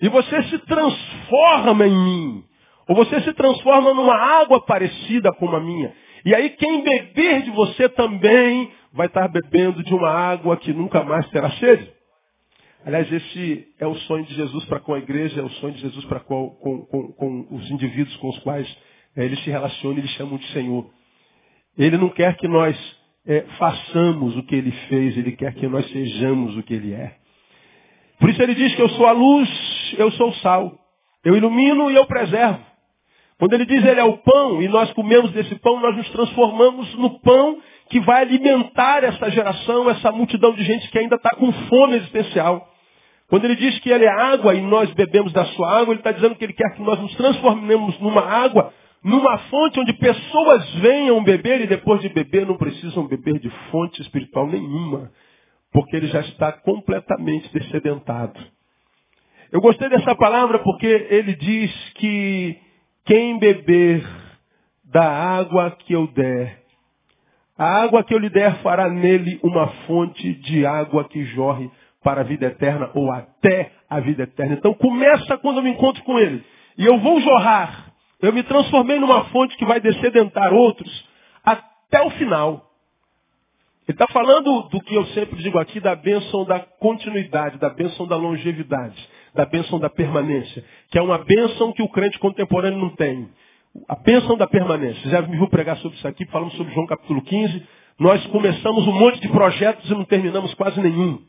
E 0.03 0.09
você 0.09 0.43
se 0.43 0.59
transforma 0.59 1.87
em 1.87 1.97
mim. 1.97 2.45
Ou 2.89 2.97
você 2.97 3.21
se 3.21 3.33
transforma 3.35 3.95
numa 3.95 4.17
água 4.17 4.61
parecida 4.61 5.33
com 5.35 5.49
a 5.55 5.61
minha. 5.61 5.95
E 6.25 6.35
aí 6.35 6.51
quem 6.51 6.83
beber 6.83 7.43
de 7.43 7.51
você 7.53 7.89
também 7.89 8.71
vai 8.93 9.07
estar 9.07 9.29
bebendo 9.29 9.83
de 9.83 9.95
uma 9.95 10.11
água 10.11 10.57
que 10.57 10.73
nunca 10.73 11.05
mais 11.05 11.27
terá 11.31 11.51
sede. 11.53 11.89
Aliás, 12.85 13.11
esse 13.13 13.69
é 13.79 13.87
o 13.87 13.95
sonho 13.95 14.25
de 14.25 14.35
Jesus 14.35 14.65
para 14.65 14.81
com 14.81 14.93
a 14.93 14.99
igreja, 14.99 15.41
é 15.41 15.45
o 15.45 15.51
sonho 15.51 15.73
de 15.73 15.81
Jesus 15.81 16.05
para 16.07 16.19
com, 16.19 16.51
com, 16.51 16.85
com, 16.87 17.13
com, 17.13 17.47
os 17.53 17.71
indivíduos 17.71 18.17
com 18.17 18.29
os 18.29 18.39
quais 18.41 18.69
é, 19.17 19.25
ele 19.25 19.37
se 19.37 19.51
relaciona 19.51 19.97
e 19.97 20.01
ele 20.01 20.09
chama 20.09 20.37
de 20.37 20.47
Senhor. 20.49 20.91
Ele 21.79 21.97
não 21.97 22.09
quer 22.09 22.37
que 22.37 22.49
nós 22.49 22.77
é, 23.25 23.43
façamos 23.57 24.37
o 24.37 24.43
que 24.43 24.57
ele 24.57 24.73
fez, 24.89 25.17
ele 25.17 25.33
quer 25.33 25.55
que 25.55 25.69
nós 25.69 25.89
sejamos 25.93 26.57
o 26.57 26.63
que 26.65 26.75
ele 26.75 26.93
é. 26.93 27.22
Por 28.23 28.31
isso 28.31 28.41
ele 28.41 28.55
diz 28.55 28.73
que 28.77 28.81
eu 28.81 28.89
sou 28.91 29.05
a 29.05 29.11
luz 29.11 29.73
eu 29.99 30.13
sou 30.13 30.29
o 30.29 30.35
sal. 30.35 30.73
Eu 31.25 31.37
ilumino 31.37 31.91
e 31.91 31.97
eu 31.97 32.07
preservo. 32.07 32.61
Quando 33.37 33.55
ele 33.55 33.67
diz 33.67 33.85
ele 33.85 33.99
é 33.99 34.05
o 34.05 34.19
pão 34.19 34.63
e 34.63 34.69
nós 34.69 34.93
comemos 34.93 35.33
desse 35.33 35.57
pão, 35.57 35.81
nós 35.81 35.97
nos 35.97 36.09
transformamos 36.11 36.95
no 36.95 37.19
pão 37.19 37.59
que 37.91 37.99
vai 37.99 38.23
alimentar 38.23 39.03
essa 39.03 39.29
geração, 39.29 39.91
essa 39.91 40.13
multidão 40.13 40.53
de 40.53 40.63
gente 40.63 40.89
que 40.89 40.99
ainda 41.01 41.17
está 41.17 41.31
com 41.31 41.51
fome 41.53 41.97
existencial. 41.97 42.69
Quando 43.29 43.45
ele 43.45 43.57
diz 43.57 43.77
que 43.81 43.91
ele 43.91 44.05
é 44.05 44.09
água 44.09 44.55
e 44.55 44.61
nós 44.61 44.89
bebemos 44.95 45.33
da 45.33 45.45
sua 45.47 45.81
água, 45.81 45.93
ele 45.93 46.01
está 46.01 46.13
dizendo 46.13 46.37
que 46.37 46.45
ele 46.45 46.53
quer 46.53 46.77
que 46.77 46.83
nós 46.83 47.01
nos 47.01 47.13
transformemos 47.17 47.99
numa 47.99 48.23
água, 48.23 48.73
numa 49.03 49.37
fonte 49.39 49.81
onde 49.81 49.93
pessoas 49.95 50.75
venham 50.77 51.25
beber 51.25 51.63
e 51.63 51.67
depois 51.67 52.01
de 52.01 52.09
beber 52.09 52.47
não 52.47 52.57
precisam 52.57 53.05
beber 53.09 53.41
de 53.41 53.51
fonte 53.73 54.01
espiritual 54.01 54.47
nenhuma, 54.47 55.11
porque 55.73 55.97
ele 55.97 56.09
já 56.09 56.21
está 56.21 56.53
completamente 56.53 57.53
descedentado. 57.53 58.39
Eu 59.51 59.61
gostei 59.61 59.89
dessa 59.89 60.15
palavra 60.15 60.59
porque 60.61 60.87
ele 60.87 61.35
diz 61.35 61.93
que 61.95 62.59
quem 63.05 63.39
beber 63.39 64.05
da 64.85 65.05
água 65.05 65.71
que 65.71 65.93
eu 65.93 66.07
der, 66.09 66.63
a 67.57 67.83
água 67.83 68.03
que 68.03 68.15
eu 68.15 68.19
lhe 68.19 68.31
der 68.31 68.57
fará 68.63 68.89
nele 68.89 69.39
uma 69.43 69.69
fonte 69.87 70.35
de 70.35 70.65
água 70.67 71.05
que 71.09 71.25
jorre 71.27 71.71
para 72.03 72.23
a 72.23 72.25
vida 72.25 72.47
eterna 72.47 72.91
ou 72.95 73.11
até 73.11 73.73
a 73.89 74.01
vida 74.01 74.25
eterna. 74.25 74.55
Então 74.55 74.75
começa 74.75 75.39
quando 75.39 75.59
eu 75.59 75.63
me 75.63 75.71
encontro 75.71 76.03
com 76.05 76.19
ele. 76.19 76.45
E 76.77 76.87
eu 76.87 76.99
vou 76.99 77.21
jorrar. 77.21 77.93
Eu 78.21 78.33
me 78.33 78.43
transformei 78.43 78.99
numa 78.99 79.25
fonte 79.27 79.57
que 79.57 79.65
vai 79.65 79.81
descedentar 79.81 80.53
outros 80.53 81.09
até 81.45 82.03
o 82.03 82.11
final. 82.11 82.72
Ele 83.89 83.97
está 83.97 84.07
falando 84.09 84.63
do 84.69 84.81
que 84.81 84.95
eu 84.95 85.05
sempre 85.07 85.43
digo 85.43 85.59
aqui, 85.59 85.81
da 85.81 85.95
bênção 85.95 86.45
da 86.45 86.61
continuidade, 86.61 87.59
da 87.59 87.69
bênção 87.69 88.07
da 88.07 88.17
longevidade 88.17 88.97
da 89.35 89.47
bênção 89.47 89.79
da 89.79 89.89
permanência, 89.89 90.65
que 90.91 90.99
é 90.99 91.03
uma 91.03 91.19
bênção 91.19 91.73
que 91.73 91.83
o 91.83 91.89
crente 91.89 92.19
contemporâneo 92.19 92.79
não 92.79 92.91
tem. 92.91 93.29
A 93.89 93.97
bênção 93.97 94.37
da 94.37 94.47
permanência. 94.47 95.11
Já 95.11 95.23
me 95.23 95.37
viu 95.37 95.49
pregar 95.49 95.79
sobre 95.79 95.97
isso 95.97 96.07
aqui, 96.07 96.27
falamos 96.27 96.55
sobre 96.57 96.73
João 96.75 96.87
capítulo 96.87 97.23
15. 97.23 97.67
Nós 97.99 98.25
começamos 98.27 98.87
um 98.87 98.93
monte 98.93 99.21
de 99.21 99.29
projetos 99.29 99.91
e 99.91 99.95
não 99.95 100.05
terminamos 100.05 100.53
quase 100.55 100.81
nenhum. 100.81 101.21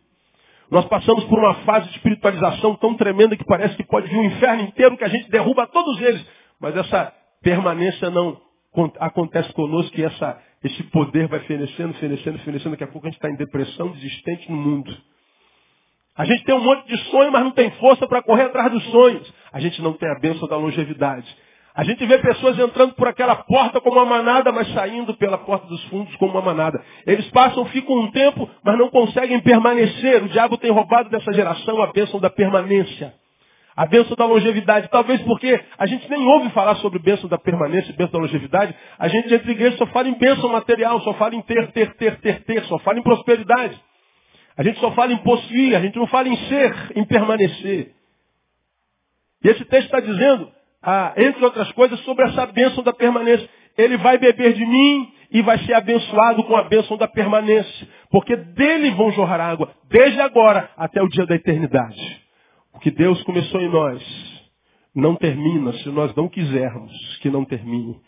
Nós 0.69 0.85
passamos 0.85 1.23
por 1.25 1.39
uma 1.39 1.53
fase 1.65 1.87
de 1.89 1.97
espiritualização 1.97 2.75
tão 2.75 2.95
tremenda 2.95 3.37
que 3.37 3.45
parece 3.45 3.75
que 3.75 3.85
pode 3.85 4.09
vir 4.09 4.17
um 4.17 4.25
inferno 4.25 4.63
inteiro 4.63 4.97
que 4.97 5.03
a 5.03 5.09
gente 5.09 5.29
derruba 5.29 5.67
todos 5.67 6.01
eles. 6.01 6.25
Mas 6.59 6.75
essa 6.75 7.13
permanência 7.41 8.09
não 8.09 8.41
acontece 8.99 9.53
conosco 9.53 9.97
e 9.97 10.03
essa, 10.03 10.41
esse 10.63 10.83
poder 10.83 11.27
vai 11.27 11.41
fenecendo, 11.41 11.93
fenecendo, 11.95 12.39
fenecendo. 12.39 12.71
Daqui 12.71 12.83
a 12.83 12.87
pouco 12.87 13.07
a 13.07 13.09
gente 13.09 13.17
está 13.17 13.29
em 13.29 13.35
depressão, 13.35 13.89
desistente 13.89 14.49
no 14.49 14.57
mundo. 14.57 14.95
A 16.15 16.25
gente 16.25 16.43
tem 16.43 16.53
um 16.53 16.63
monte 16.63 16.87
de 16.87 16.97
sonho, 17.09 17.31
mas 17.31 17.43
não 17.43 17.51
tem 17.51 17.71
força 17.71 18.07
para 18.07 18.21
correr 18.21 18.43
atrás 18.43 18.71
dos 18.71 18.83
sonhos. 18.91 19.33
A 19.51 19.59
gente 19.59 19.81
não 19.81 19.93
tem 19.93 20.09
a 20.09 20.19
bênção 20.19 20.47
da 20.47 20.55
longevidade. 20.55 21.27
A 21.75 21.83
gente 21.83 22.05
vê 22.05 22.19
pessoas 22.19 22.57
entrando 22.59 22.93
por 22.93 23.07
aquela 23.07 23.35
porta 23.35 23.81
como 23.81 23.97
uma 23.97 24.05
manada, 24.05 24.51
mas 24.51 24.71
saindo 24.73 25.15
pela 25.15 25.39
porta 25.39 25.65
dos 25.65 25.83
fundos 25.85 26.15
como 26.17 26.33
uma 26.33 26.41
manada. 26.41 26.79
Eles 27.07 27.27
passam, 27.31 27.65
ficam 27.65 27.95
um 27.97 28.11
tempo, 28.11 28.47
mas 28.63 28.77
não 28.77 28.89
conseguem 28.89 29.41
permanecer. 29.41 30.23
O 30.23 30.29
diabo 30.29 30.55
tem 30.57 30.71
roubado 30.71 31.09
dessa 31.09 31.33
geração 31.33 31.81
a 31.81 31.91
bênção 31.91 32.19
da 32.19 32.29
permanência. 32.29 33.13
A 33.75 33.85
bênção 33.85 34.15
da 34.15 34.25
longevidade. 34.25 34.89
Talvez 34.89 35.21
porque 35.21 35.59
a 35.77 35.85
gente 35.85 36.09
nem 36.09 36.25
ouve 36.25 36.49
falar 36.51 36.75
sobre 36.75 36.99
bênção 36.99 37.29
da 37.29 37.37
permanência 37.37 37.91
e 37.91 37.95
bênção 37.95 38.19
da 38.19 38.25
longevidade. 38.25 38.75
A 38.99 39.07
gente 39.07 39.33
entre 39.33 39.51
igrejas 39.51 39.77
só 39.77 39.85
fala 39.87 40.07
em 40.07 40.17
bênção 40.17 40.49
material, 40.49 41.01
só 41.01 41.13
fala 41.13 41.35
em 41.35 41.41
ter, 41.41 41.71
ter, 41.71 41.95
ter, 41.95 42.19
ter, 42.19 42.43
ter, 42.43 42.63
só 42.65 42.77
fala 42.79 42.99
em 42.99 43.03
prosperidade. 43.03 43.79
A 44.55 44.63
gente 44.63 44.79
só 44.79 44.91
fala 44.91 45.13
em 45.13 45.17
possuir, 45.17 45.75
a 45.75 45.79
gente 45.79 45.97
não 45.97 46.07
fala 46.07 46.27
em 46.27 46.37
ser, 46.47 46.91
em 46.95 47.03
permanecer. 47.05 47.91
E 49.43 49.49
esse 49.49 49.65
texto 49.65 49.85
está 49.85 49.99
dizendo, 49.99 50.49
ah, 50.81 51.13
entre 51.17 51.43
outras 51.43 51.71
coisas, 51.71 51.99
sobre 52.01 52.25
essa 52.25 52.45
bênção 52.45 52.83
da 52.83 52.93
permanência. 52.93 53.49
Ele 53.77 53.97
vai 53.97 54.17
beber 54.17 54.53
de 54.53 54.65
mim 54.65 55.11
e 55.31 55.41
vai 55.41 55.57
ser 55.59 55.73
abençoado 55.73 56.43
com 56.43 56.55
a 56.55 56.63
bênção 56.63 56.95
da 56.95 57.07
permanência. 57.07 57.87
Porque 58.11 58.35
dele 58.35 58.91
vão 58.91 59.11
jorrar 59.11 59.41
água, 59.41 59.73
desde 59.89 60.21
agora 60.21 60.69
até 60.77 61.01
o 61.01 61.09
dia 61.09 61.25
da 61.25 61.35
eternidade. 61.35 62.22
O 62.73 62.79
que 62.79 62.91
Deus 62.91 63.21
começou 63.23 63.61
em 63.61 63.69
nós 63.69 64.03
não 64.95 65.15
termina 65.15 65.73
se 65.73 65.89
nós 65.89 66.13
não 66.15 66.27
quisermos 66.27 66.91
que 67.17 67.29
não 67.29 67.45
termine. 67.45 67.99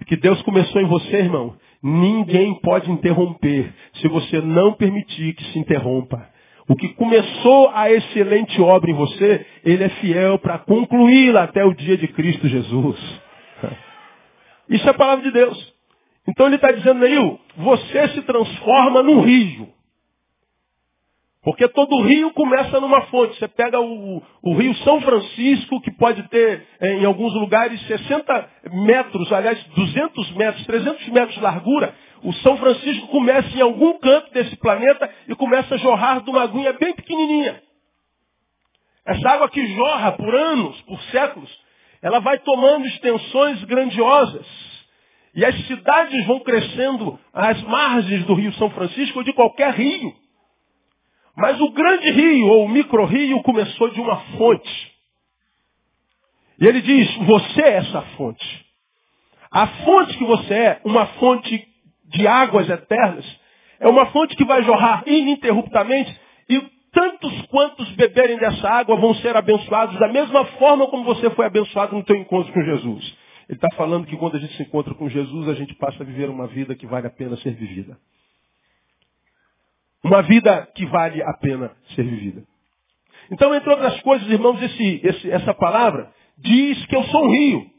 O 0.00 0.04
que 0.04 0.16
Deus 0.16 0.40
começou 0.42 0.80
em 0.80 0.86
você, 0.86 1.16
irmão, 1.16 1.56
ninguém 1.82 2.54
pode 2.60 2.90
interromper 2.90 3.72
se 3.94 4.08
você 4.08 4.40
não 4.40 4.72
permitir 4.72 5.34
que 5.34 5.44
se 5.52 5.58
interrompa. 5.58 6.28
O 6.66 6.74
que 6.74 6.88
começou 6.94 7.70
a 7.74 7.90
excelente 7.90 8.60
obra 8.60 8.90
em 8.90 8.94
você, 8.94 9.46
ele 9.64 9.84
é 9.84 9.88
fiel 9.88 10.38
para 10.38 10.58
concluí-la 10.58 11.44
até 11.44 11.64
o 11.64 11.74
dia 11.74 11.96
de 11.96 12.08
Cristo 12.08 12.48
Jesus. 12.48 12.98
Isso 14.68 14.86
é 14.86 14.90
a 14.90 14.94
palavra 14.94 15.24
de 15.24 15.30
Deus. 15.30 15.74
Então 16.26 16.46
ele 16.46 16.56
está 16.56 16.72
dizendo 16.72 17.04
aí, 17.04 17.38
você 17.56 18.08
se 18.08 18.22
transforma 18.22 19.02
num 19.02 19.20
rio. 19.20 19.68
Porque 21.44 21.68
todo 21.68 22.00
rio 22.00 22.32
começa 22.32 22.80
numa 22.80 23.02
fonte. 23.02 23.38
Você 23.38 23.46
pega 23.46 23.78
o, 23.78 24.22
o 24.42 24.54
rio 24.54 24.74
São 24.76 25.00
Francisco, 25.02 25.80
que 25.82 25.90
pode 25.90 26.22
ter 26.30 26.66
eh, 26.80 26.94
em 26.94 27.04
alguns 27.04 27.34
lugares 27.34 27.78
60 27.86 28.50
metros, 28.72 29.30
aliás, 29.30 29.62
200 29.76 30.30
metros, 30.32 30.64
300 30.64 31.08
metros 31.10 31.34
de 31.34 31.42
largura. 31.42 31.94
O 32.22 32.32
São 32.32 32.56
Francisco 32.56 33.08
começa 33.08 33.54
em 33.54 33.60
algum 33.60 33.98
canto 33.98 34.32
desse 34.32 34.56
planeta 34.56 35.10
e 35.28 35.34
começa 35.34 35.74
a 35.74 35.78
jorrar 35.78 36.22
de 36.22 36.30
uma 36.30 36.42
aguinha 36.42 36.72
bem 36.72 36.94
pequenininha. 36.94 37.62
Essa 39.04 39.28
água 39.28 39.50
que 39.50 39.66
jorra 39.74 40.12
por 40.12 40.34
anos, 40.34 40.80
por 40.82 40.98
séculos, 41.10 41.50
ela 42.00 42.20
vai 42.20 42.38
tomando 42.38 42.86
extensões 42.86 43.62
grandiosas. 43.64 44.46
E 45.34 45.44
as 45.44 45.54
cidades 45.66 46.26
vão 46.26 46.40
crescendo 46.40 47.18
às 47.34 47.60
margens 47.64 48.24
do 48.24 48.32
rio 48.32 48.52
São 48.54 48.70
Francisco 48.70 49.18
ou 49.18 49.24
de 49.24 49.34
qualquer 49.34 49.74
rio. 49.74 50.23
Mas 51.36 51.60
o 51.60 51.70
grande 51.70 52.10
rio, 52.10 52.46
ou 52.46 52.64
o 52.64 52.68
micro-rio, 52.68 53.42
começou 53.42 53.90
de 53.90 54.00
uma 54.00 54.16
fonte. 54.36 54.94
E 56.60 56.66
ele 56.66 56.80
diz, 56.80 57.14
você 57.26 57.62
é 57.62 57.76
essa 57.78 58.02
fonte. 58.16 58.64
A 59.50 59.66
fonte 59.66 60.16
que 60.16 60.24
você 60.24 60.54
é, 60.54 60.80
uma 60.84 61.06
fonte 61.06 61.68
de 62.06 62.26
águas 62.26 62.68
eternas, 62.68 63.24
é 63.80 63.88
uma 63.88 64.06
fonte 64.06 64.36
que 64.36 64.44
vai 64.44 64.62
jorrar 64.62 65.02
ininterruptamente 65.06 66.16
e 66.48 66.60
tantos 66.92 67.42
quantos 67.46 67.90
beberem 67.92 68.38
dessa 68.38 68.68
água 68.68 68.96
vão 68.96 69.14
ser 69.16 69.36
abençoados 69.36 69.98
da 69.98 70.08
mesma 70.08 70.44
forma 70.44 70.86
como 70.86 71.02
você 71.04 71.28
foi 71.30 71.46
abençoado 71.46 71.96
no 71.96 72.04
teu 72.04 72.16
encontro 72.16 72.52
com 72.52 72.62
Jesus. 72.62 73.16
Ele 73.48 73.58
está 73.58 73.68
falando 73.76 74.06
que 74.06 74.16
quando 74.16 74.36
a 74.36 74.40
gente 74.40 74.56
se 74.56 74.62
encontra 74.62 74.94
com 74.94 75.08
Jesus, 75.08 75.48
a 75.48 75.54
gente 75.54 75.74
passa 75.74 76.02
a 76.02 76.06
viver 76.06 76.30
uma 76.30 76.46
vida 76.46 76.74
que 76.74 76.86
vale 76.86 77.06
a 77.06 77.10
pena 77.10 77.36
ser 77.38 77.54
vivida. 77.54 77.98
Uma 80.04 80.20
vida 80.20 80.68
que 80.74 80.84
vale 80.84 81.22
a 81.22 81.32
pena 81.32 81.72
ser 81.94 82.02
vivida. 82.02 82.44
Então, 83.30 83.54
entre 83.54 83.70
outras 83.70 83.98
coisas, 84.02 84.28
irmãos, 84.28 84.62
esse, 84.62 85.00
esse, 85.02 85.30
essa 85.30 85.54
palavra 85.54 86.12
diz 86.36 86.84
que 86.86 86.94
eu 86.94 87.02
sou 87.04 87.24
um 87.24 87.30
rio. 87.30 87.70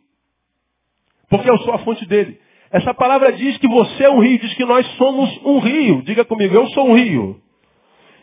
Porque 1.29 1.47
eu 1.47 1.57
sou 1.59 1.73
a 1.75 1.79
fonte 1.79 2.03
dele. 2.07 2.41
Essa 2.71 2.95
palavra 2.95 3.31
diz 3.31 3.57
que 3.59 3.67
você 3.67 4.05
é 4.05 4.09
um 4.09 4.19
rio, 4.19 4.39
diz 4.39 4.55
que 4.55 4.65
nós 4.65 4.87
somos 4.97 5.29
um 5.45 5.59
rio. 5.59 6.01
Diga 6.01 6.25
comigo, 6.25 6.55
eu 6.55 6.67
sou 6.69 6.89
um 6.89 6.95
rio. 6.95 7.39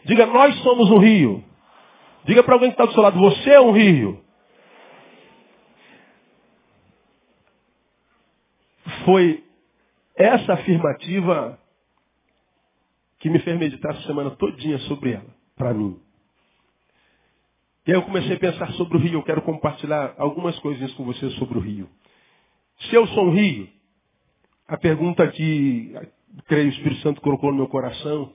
Diga, 0.05 0.27
nós 0.27 0.53
somos 0.63 0.91
um 0.91 0.99
rio. 0.99 1.45
Diga 2.25 2.43
para 2.43 2.55
alguém 2.55 2.71
que 2.71 2.75
está 2.75 2.85
do 2.85 2.93
seu 2.93 3.03
lado, 3.03 3.21
você 3.21 3.51
é 3.51 3.61
um 3.61 3.71
rio. 3.71 4.21
Foi 9.05 9.45
essa 10.17 10.55
afirmativa 10.55 11.59
que 13.23 13.31
me 13.31 13.39
fez 13.39 13.57
meditar 13.57 13.95
essa 13.95 14.03
semana 14.03 14.33
todinha 14.33 14.79
sobre 14.81 15.13
ela, 15.13 15.35
para 15.55 15.73
mim. 15.73 15.97
E 17.87 17.93
aí 17.93 17.97
eu 17.97 18.03
comecei 18.03 18.35
a 18.35 18.39
pensar 18.39 18.73
sobre 18.73 18.97
o 18.97 19.01
rio. 19.01 19.15
Eu 19.15 19.23
quero 19.23 19.43
compartilhar 19.43 20.17
algumas 20.19 20.59
coisinhas 20.59 20.93
com 20.95 21.05
vocês 21.05 21.33
sobre 21.35 21.57
o 21.57 21.61
rio. 21.61 21.89
Se 22.81 22.97
eu 22.97 23.07
sou 23.07 23.27
um 23.27 23.31
rio, 23.31 23.69
a 24.67 24.77
pergunta 24.77 25.27
que 25.29 25.95
creio 26.47 26.67
o 26.67 26.73
Espírito 26.73 27.01
Santo 27.03 27.21
colocou 27.21 27.53
no 27.53 27.59
meu 27.59 27.69
coração, 27.69 28.35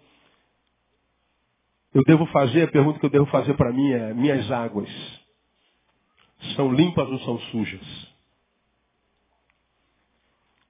eu 1.94 2.04
devo 2.06 2.26
fazer, 2.28 2.64
a 2.64 2.72
pergunta 2.72 2.98
que 2.98 3.06
eu 3.06 3.10
devo 3.10 3.26
fazer 3.26 3.56
para 3.56 3.74
mim 3.74 3.92
é, 3.92 4.14
minhas 4.14 4.50
águas 4.50 4.90
são 6.56 6.72
limpas 6.72 7.10
ou 7.10 7.20
são 7.20 7.40
sujas? 7.52 8.16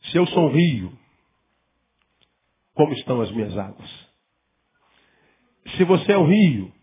Se 0.05 0.17
eu 0.17 0.25
sou 0.25 0.47
um 0.47 0.51
rio, 0.51 0.97
como 2.73 2.93
estão 2.93 3.21
as 3.21 3.29
minhas 3.31 3.55
águas? 3.55 4.06
Se 5.75 5.83
você 5.83 6.13
é 6.13 6.17
um 6.17 6.25
rio, 6.27 6.73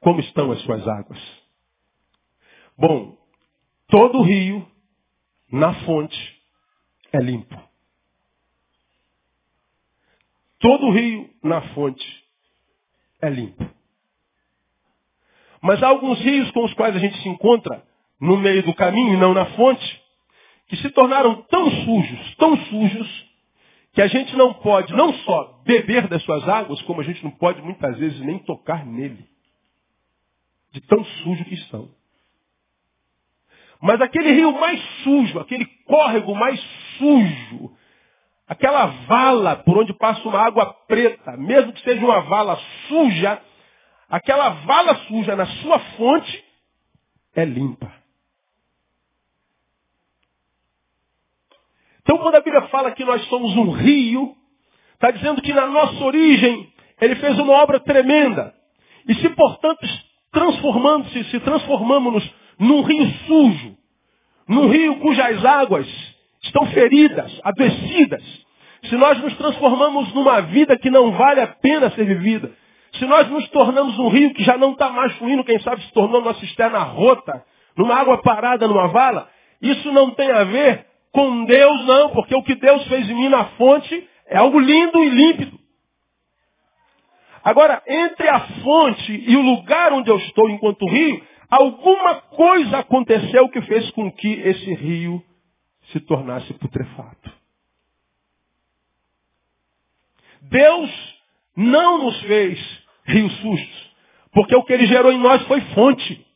como 0.00 0.20
estão 0.20 0.52
as 0.52 0.60
suas 0.62 0.86
águas? 0.86 1.18
Bom, 2.76 3.16
todo 3.88 4.22
rio, 4.22 4.66
na 5.50 5.72
fonte, 5.84 6.42
é 7.12 7.18
limpo. 7.18 7.56
Todo 10.58 10.90
rio, 10.90 11.30
na 11.42 11.62
fonte, 11.74 12.24
é 13.22 13.30
limpo. 13.30 13.68
Mas 15.62 15.82
há 15.82 15.88
alguns 15.88 16.20
rios 16.20 16.50
com 16.50 16.64
os 16.64 16.74
quais 16.74 16.94
a 16.94 16.98
gente 16.98 17.20
se 17.22 17.28
encontra 17.28 17.82
no 18.20 18.36
meio 18.36 18.62
do 18.62 18.74
caminho 18.74 19.14
e 19.14 19.16
não 19.16 19.34
na 19.34 19.46
fonte, 19.56 20.02
que 20.68 20.76
se 20.76 20.90
tornaram 20.90 21.42
tão 21.42 21.70
sujos, 21.70 22.34
tão 22.36 22.56
sujos, 22.56 23.25
que 23.96 24.02
a 24.02 24.08
gente 24.08 24.36
não 24.36 24.52
pode 24.52 24.92
não 24.92 25.10
só 25.20 25.62
beber 25.64 26.06
das 26.06 26.22
suas 26.22 26.46
águas, 26.46 26.82
como 26.82 27.00
a 27.00 27.04
gente 27.04 27.24
não 27.24 27.30
pode 27.30 27.62
muitas 27.62 27.96
vezes 27.96 28.20
nem 28.20 28.38
tocar 28.40 28.84
nele. 28.84 29.26
De 30.70 30.82
tão 30.82 31.02
sujo 31.02 31.42
que 31.46 31.54
estão. 31.54 31.88
Mas 33.80 33.98
aquele 34.02 34.32
rio 34.32 34.52
mais 34.52 34.78
sujo, 35.02 35.38
aquele 35.38 35.64
córrego 35.86 36.34
mais 36.34 36.60
sujo, 36.98 37.74
aquela 38.46 38.84
vala 39.08 39.56
por 39.56 39.78
onde 39.78 39.94
passa 39.94 40.28
uma 40.28 40.40
água 40.40 40.74
preta, 40.86 41.34
mesmo 41.38 41.72
que 41.72 41.80
seja 41.80 42.04
uma 42.04 42.20
vala 42.20 42.60
suja, 42.88 43.40
aquela 44.10 44.50
vala 44.50 44.94
suja 45.06 45.34
na 45.34 45.46
sua 45.46 45.78
fonte 45.96 46.44
é 47.34 47.46
limpa. 47.46 47.90
Então, 52.06 52.18
quando 52.18 52.36
a 52.36 52.40
Bíblia 52.40 52.62
fala 52.68 52.92
que 52.92 53.04
nós 53.04 53.20
somos 53.24 53.56
um 53.56 53.72
rio, 53.72 54.32
está 54.94 55.10
dizendo 55.10 55.42
que 55.42 55.52
na 55.52 55.66
nossa 55.66 56.04
origem 56.04 56.72
ele 57.00 57.16
fez 57.16 57.36
uma 57.36 57.52
obra 57.54 57.80
tremenda. 57.80 58.54
E 59.08 59.14
se, 59.16 59.28
portanto, 59.30 59.84
transformando-se, 60.30 61.24
se 61.24 61.40
transformamos 61.40 62.22
num 62.60 62.82
rio 62.82 63.10
sujo, 63.26 63.76
num 64.48 64.68
rio 64.68 65.00
cujas 65.00 65.44
águas 65.44 65.88
estão 66.44 66.64
feridas, 66.66 67.40
adoecidas, 67.42 68.22
se 68.84 68.94
nós 68.94 69.18
nos 69.18 69.36
transformamos 69.36 70.14
numa 70.14 70.42
vida 70.42 70.78
que 70.78 70.90
não 70.90 71.10
vale 71.10 71.40
a 71.40 71.48
pena 71.48 71.90
ser 71.90 72.04
vivida, 72.04 72.52
Se 73.00 73.04
nós 73.04 73.28
nos 73.28 73.48
tornamos 73.48 73.98
um 73.98 74.08
rio 74.08 74.32
que 74.32 74.44
já 74.44 74.56
não 74.56 74.72
está 74.72 74.90
mais 74.90 75.12
fluindo, 75.16 75.42
quem 75.42 75.58
sabe 75.58 75.82
se 75.82 75.92
tornou 75.92 76.20
uma 76.20 76.34
cisterna 76.34 76.78
rota, 76.78 77.44
numa 77.76 77.96
água 77.96 78.22
parada, 78.22 78.68
numa 78.68 78.86
vala, 78.86 79.28
isso 79.60 79.92
não 79.92 80.12
tem 80.12 80.30
a 80.30 80.44
ver 80.44 80.86
com 81.16 81.46
Deus, 81.46 81.86
não, 81.86 82.10
porque 82.10 82.34
o 82.34 82.42
que 82.42 82.54
Deus 82.54 82.86
fez 82.88 83.08
em 83.08 83.14
mim 83.14 83.30
na 83.30 83.46
fonte 83.52 84.06
é 84.26 84.36
algo 84.36 84.60
lindo 84.60 85.02
e 85.02 85.08
límpido. 85.08 85.58
Agora, 87.42 87.82
entre 87.86 88.28
a 88.28 88.40
fonte 88.62 89.24
e 89.26 89.34
o 89.34 89.40
lugar 89.40 89.94
onde 89.94 90.10
eu 90.10 90.18
estou 90.18 90.50
enquanto 90.50 90.86
rio, 90.86 91.26
alguma 91.48 92.16
coisa 92.16 92.80
aconteceu 92.80 93.48
que 93.48 93.62
fez 93.62 93.90
com 93.92 94.12
que 94.12 94.28
esse 94.28 94.74
rio 94.74 95.24
se 95.90 96.00
tornasse 96.00 96.52
putrefato. 96.52 97.32
Deus 100.42 100.90
não 101.56 102.04
nos 102.04 102.20
fez 102.24 102.82
rios 103.06 103.32
sujos, 103.38 103.90
porque 104.34 104.54
o 104.54 104.64
que 104.64 104.72
ele 104.74 104.86
gerou 104.86 105.10
em 105.10 105.18
nós 105.18 105.40
foi 105.46 105.62
fonte. 105.72 106.26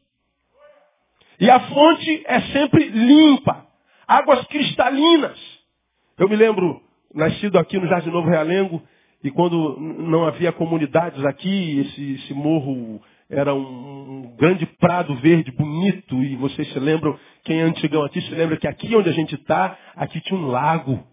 E 1.39 1.51
a 1.51 1.61
fonte 1.69 2.23
é 2.25 2.41
sempre 2.53 2.89
limpa, 2.89 3.70
águas 4.11 4.45
cristalinas. 4.49 5.38
Eu 6.19 6.29
me 6.29 6.35
lembro, 6.35 6.83
nascido 7.14 7.57
aqui 7.57 7.79
no 7.79 7.87
Jardim 7.87 8.11
Novo 8.11 8.29
Realengo, 8.29 8.83
e 9.23 9.31
quando 9.31 9.79
não 9.79 10.26
havia 10.26 10.50
comunidades 10.50 11.25
aqui, 11.25 11.79
esse, 11.79 12.14
esse 12.14 12.35
morro 12.35 13.00
era 13.29 13.55
um, 13.55 13.61
um, 13.61 14.37
grande 14.37 14.67
prado 14.67 15.14
verde 15.17 15.52
bonito. 15.52 16.17
E 16.25 16.35
vocês 16.35 16.73
se 16.73 16.79
lembram, 16.81 17.17
quem 17.45 17.61
é 17.61 17.62
antigão 17.62 18.02
aqui 18.02 18.21
se 18.23 18.35
lembra 18.35 18.57
que 18.57 18.67
aqui 18.67 18.97
onde 18.97 19.09
a 19.09 19.12
gente 19.12 19.37
está, 19.37 19.79
aqui 19.95 20.21
tinha 20.23 20.38
um 20.38 20.47
lago. 20.47 21.07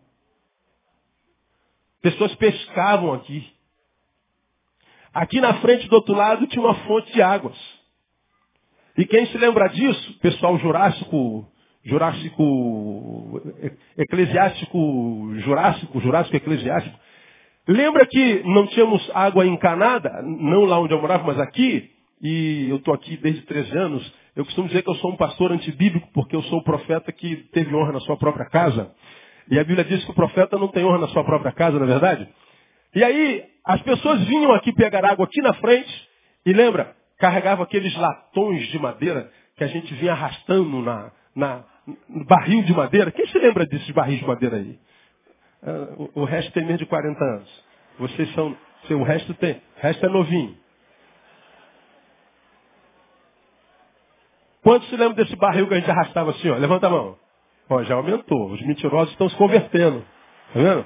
Pessoas 2.01 2.33
pescavam 2.35 3.13
aqui. 3.13 3.47
Aqui 5.13 5.39
na 5.39 5.53
frente 5.55 5.87
do 5.87 5.95
outro 5.97 6.15
lado 6.15 6.47
tinha 6.47 6.65
uma 6.65 6.75
fonte 6.85 7.13
de 7.13 7.21
águas. 7.21 7.57
E 8.97 9.05
quem 9.05 9.27
se 9.27 9.37
lembra 9.37 9.67
disso, 9.67 10.17
pessoal 10.19 10.57
jurássico, 10.57 11.47
jurássico, 11.87 13.41
eclesiástico, 13.97 15.33
jurássico, 15.39 15.99
jurássico 15.99 16.35
eclesiástico, 16.35 16.97
Lembra 17.67 18.05
que 18.05 18.43
não 18.45 18.65
tínhamos 18.67 19.11
água 19.13 19.45
encanada, 19.45 20.21
não 20.23 20.63
lá 20.63 20.79
onde 20.79 20.93
eu 20.93 21.01
morava, 21.01 21.25
mas 21.25 21.37
aqui, 21.37 21.91
e 22.21 22.67
eu 22.69 22.77
estou 22.77 22.93
aqui 22.93 23.17
desde 23.17 23.41
13 23.41 23.77
anos, 23.77 24.13
eu 24.37 24.45
costumo 24.45 24.69
dizer 24.69 24.83
que 24.83 24.89
eu 24.89 24.95
sou 24.95 25.11
um 25.11 25.17
pastor 25.17 25.51
antibíblico, 25.51 26.07
porque 26.13 26.33
eu 26.33 26.41
sou 26.43 26.59
o 26.59 26.63
profeta 26.63 27.11
que 27.11 27.35
teve 27.51 27.75
honra 27.75 27.91
na 27.91 27.99
sua 27.99 28.15
própria 28.15 28.45
casa. 28.45 28.89
E 29.51 29.59
a 29.59 29.65
Bíblia 29.65 29.83
diz 29.83 30.03
que 30.05 30.11
o 30.11 30.15
profeta 30.15 30.57
não 30.57 30.69
tem 30.69 30.85
honra 30.85 30.99
na 30.99 31.07
sua 31.09 31.25
própria 31.25 31.51
casa, 31.51 31.77
não 31.77 31.85
é 31.85 31.89
verdade? 31.89 32.29
E 32.95 33.03
aí, 33.03 33.43
as 33.65 33.81
pessoas 33.81 34.23
vinham 34.23 34.53
aqui 34.53 34.71
pegar 34.71 35.03
água 35.03 35.25
aqui 35.25 35.41
na 35.41 35.53
frente, 35.55 36.07
e 36.45 36.53
lembra, 36.53 36.95
carregavam 37.19 37.65
aqueles 37.65 37.93
latões 37.97 38.65
de 38.69 38.79
madeira 38.79 39.29
que 39.57 39.63
a 39.65 39.67
gente 39.67 39.93
vinha 39.95 40.13
arrastando 40.13 40.81
na, 40.81 41.11
na, 41.35 41.65
barril 42.27 42.63
de 42.63 42.73
madeira. 42.73 43.11
Quem 43.11 43.27
se 43.27 43.37
lembra 43.37 43.65
desses 43.65 43.89
barris 43.91 44.19
de 44.19 44.27
madeira 44.27 44.57
aí? 44.57 44.79
Ah, 45.63 46.09
o, 46.15 46.23
resto 46.25 46.51
tem 46.51 46.63
menos 46.63 46.79
de 46.79 46.85
40 46.85 47.23
anos. 47.23 47.63
Vocês 47.99 48.33
são. 48.33 48.55
O 48.91 49.03
resto 49.03 49.33
tem. 49.35 49.53
O 49.55 49.81
resto 49.81 50.05
é 50.05 50.09
novinho. 50.09 50.55
Quantos 54.61 54.89
se 54.89 54.97
lembram 54.97 55.13
desse 55.13 55.35
barril 55.37 55.67
que 55.67 55.73
a 55.73 55.79
gente 55.79 55.89
arrastava 55.89 56.31
assim, 56.31 56.49
ó? 56.49 56.55
Levanta 56.55 56.87
a 56.87 56.89
mão. 56.89 57.17
Ó, 57.69 57.83
já 57.83 57.95
aumentou. 57.95 58.51
Os 58.51 58.61
mentirosos 58.61 59.11
estão 59.11 59.29
se 59.29 59.35
convertendo. 59.35 60.01
Tá 60.53 60.59
vendo? 60.59 60.85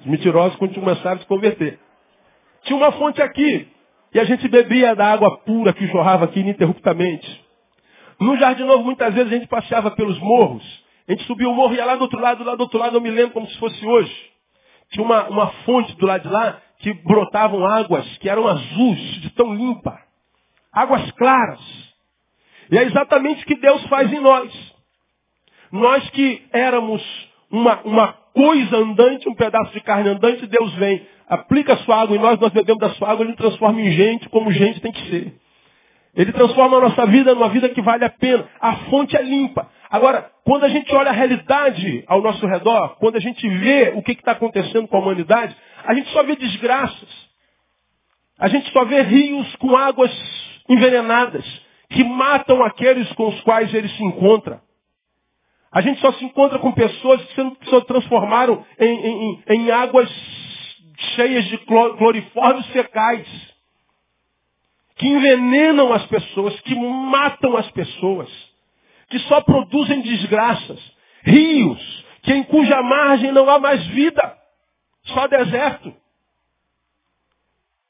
Os 0.00 0.06
mentirosos 0.06 0.56
começaram 0.56 1.16
a 1.16 1.20
se 1.20 1.26
converter. 1.26 1.78
Tinha 2.62 2.76
uma 2.76 2.92
fonte 2.92 3.20
aqui. 3.20 3.68
E 4.14 4.20
a 4.20 4.24
gente 4.24 4.46
bebia 4.48 4.94
da 4.94 5.12
água 5.12 5.38
pura 5.40 5.72
que 5.72 5.86
jorrava 5.86 6.24
aqui 6.24 6.40
ininterruptamente. 6.40 7.44
No 8.22 8.36
Jardim 8.36 8.64
Novo, 8.64 8.84
muitas 8.84 9.12
vezes 9.12 9.32
a 9.32 9.36
gente 9.36 9.48
passeava 9.48 9.90
pelos 9.90 10.18
morros. 10.18 10.62
A 11.08 11.12
gente 11.12 11.24
subiu 11.24 11.50
o 11.50 11.54
morro 11.54 11.74
e 11.74 11.76
ia 11.76 11.84
lá 11.84 11.96
do 11.96 12.02
outro 12.02 12.20
lado, 12.20 12.44
lá 12.44 12.54
do 12.54 12.60
outro 12.62 12.78
lado, 12.78 12.96
eu 12.96 13.00
me 13.00 13.10
lembro 13.10 13.32
como 13.32 13.48
se 13.48 13.58
fosse 13.58 13.84
hoje. 13.84 14.30
Tinha 14.92 15.04
uma, 15.04 15.28
uma 15.28 15.46
fonte 15.64 15.96
do 15.96 16.06
lado 16.06 16.22
de 16.22 16.28
lá 16.28 16.60
que 16.78 16.92
brotavam 16.92 17.66
águas 17.66 18.06
que 18.18 18.28
eram 18.28 18.46
azuis, 18.46 19.20
de 19.20 19.30
tão 19.30 19.54
limpa. 19.54 19.98
Águas 20.72 21.10
claras. 21.12 21.60
E 22.70 22.78
é 22.78 22.84
exatamente 22.84 23.42
o 23.42 23.46
que 23.46 23.56
Deus 23.56 23.84
faz 23.86 24.12
em 24.12 24.20
nós. 24.20 24.72
Nós 25.72 26.08
que 26.10 26.42
éramos 26.52 27.02
uma, 27.50 27.80
uma 27.82 28.12
coisa 28.34 28.76
andante, 28.76 29.28
um 29.28 29.34
pedaço 29.34 29.72
de 29.72 29.80
carne 29.80 30.10
andante, 30.10 30.46
Deus 30.46 30.72
vem, 30.74 31.06
aplica 31.28 31.74
a 31.74 31.78
sua 31.78 32.02
água 32.02 32.16
em 32.16 32.20
nós, 32.20 32.38
nós 32.38 32.52
bebemos 32.52 32.80
da 32.80 32.90
sua 32.90 33.10
água, 33.10 33.24
Ele 33.24 33.34
transforma 33.34 33.80
em 33.80 33.90
gente 33.90 34.28
como 34.28 34.52
gente 34.52 34.80
tem 34.80 34.92
que 34.92 35.10
ser. 35.10 35.41
Ele 36.14 36.32
transforma 36.32 36.76
a 36.76 36.80
nossa 36.80 37.06
vida 37.06 37.34
numa 37.34 37.48
vida 37.48 37.68
que 37.70 37.80
vale 37.80 38.04
a 38.04 38.10
pena. 38.10 38.46
A 38.60 38.76
fonte 38.90 39.16
é 39.16 39.22
limpa. 39.22 39.68
Agora, 39.90 40.30
quando 40.44 40.64
a 40.64 40.68
gente 40.68 40.94
olha 40.94 41.10
a 41.10 41.14
realidade 41.14 42.04
ao 42.06 42.20
nosso 42.20 42.46
redor, 42.46 42.96
quando 42.98 43.16
a 43.16 43.20
gente 43.20 43.46
vê 43.48 43.92
o 43.94 44.02
que 44.02 44.12
está 44.12 44.32
acontecendo 44.32 44.86
com 44.88 44.96
a 44.96 45.00
humanidade, 45.00 45.56
a 45.84 45.94
gente 45.94 46.10
só 46.10 46.22
vê 46.22 46.36
desgraças. 46.36 47.08
A 48.38 48.48
gente 48.48 48.70
só 48.72 48.84
vê 48.84 49.02
rios 49.02 49.56
com 49.56 49.76
águas 49.76 50.12
envenenadas, 50.68 51.44
que 51.90 52.04
matam 52.04 52.62
aqueles 52.62 53.10
com 53.12 53.28
os 53.28 53.40
quais 53.42 53.72
eles 53.72 53.94
se 53.96 54.04
encontram. 54.04 54.60
A 55.70 55.80
gente 55.80 56.00
só 56.00 56.12
se 56.12 56.24
encontra 56.24 56.58
com 56.58 56.72
pessoas 56.72 57.22
que 57.24 57.34
se 57.34 57.80
transformaram 57.86 58.64
em, 58.78 59.06
em, 59.06 59.42
em 59.48 59.70
águas 59.70 60.10
cheias 61.14 61.44
de 61.46 61.58
clorifórmios 61.58 62.66
fecais 62.68 63.51
que 65.02 65.08
envenenam 65.08 65.92
as 65.92 66.06
pessoas, 66.06 66.60
que 66.60 66.76
matam 66.76 67.56
as 67.56 67.68
pessoas, 67.72 68.30
que 69.10 69.18
só 69.18 69.40
produzem 69.40 70.00
desgraças, 70.00 70.80
rios, 71.24 72.04
que 72.22 72.32
em 72.32 72.44
cuja 72.44 72.80
margem 72.82 73.32
não 73.32 73.50
há 73.50 73.58
mais 73.58 73.84
vida, 73.88 74.38
só 75.06 75.26
deserto. 75.26 75.92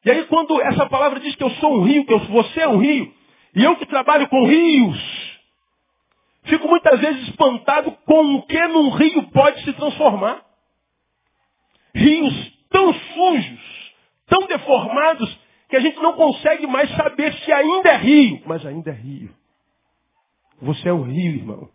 E 0.07 0.11
aí 0.11 0.25
quando 0.25 0.59
essa 0.63 0.87
palavra 0.87 1.21
diz 1.21 1.37
que 1.37 1.45
eu 1.45 1.51
sou 1.51 1.81
um 1.81 1.83
rio, 1.83 2.07
que 2.07 2.15
eu, 2.15 2.19
você 2.21 2.63
é 2.63 2.69
um 2.69 2.79
rio, 2.79 3.15
e 3.55 3.63
eu 3.63 3.77
que 3.77 3.85
trabalho 3.85 4.27
com 4.29 4.47
rios, 4.47 5.39
fico 6.45 6.67
muitas 6.67 6.99
vezes 6.99 7.29
espantado 7.29 7.93
com 8.07 8.37
o 8.37 8.47
que 8.47 8.69
num 8.69 8.89
rio 8.89 9.25
pode 9.25 9.63
se 9.65 9.73
transformar. 9.75 10.43
Rios 11.95 12.53
tão 12.71 12.95
sujos, 12.95 13.93
tão 14.29 14.47
deformados, 14.47 15.42
que 15.73 15.77
a 15.77 15.81
gente 15.81 15.99
não 16.03 16.13
consegue 16.13 16.67
mais 16.67 16.91
saber 16.91 17.33
se 17.33 17.51
ainda 17.51 17.93
é 17.93 17.97
rio, 17.97 18.43
mas 18.45 18.67
ainda 18.67 18.91
é 18.91 18.93
rio. 18.93 19.31
Você 20.61 20.87
é 20.91 20.93
um 20.93 21.01
rio, 21.01 21.35
irmão. 21.35 21.67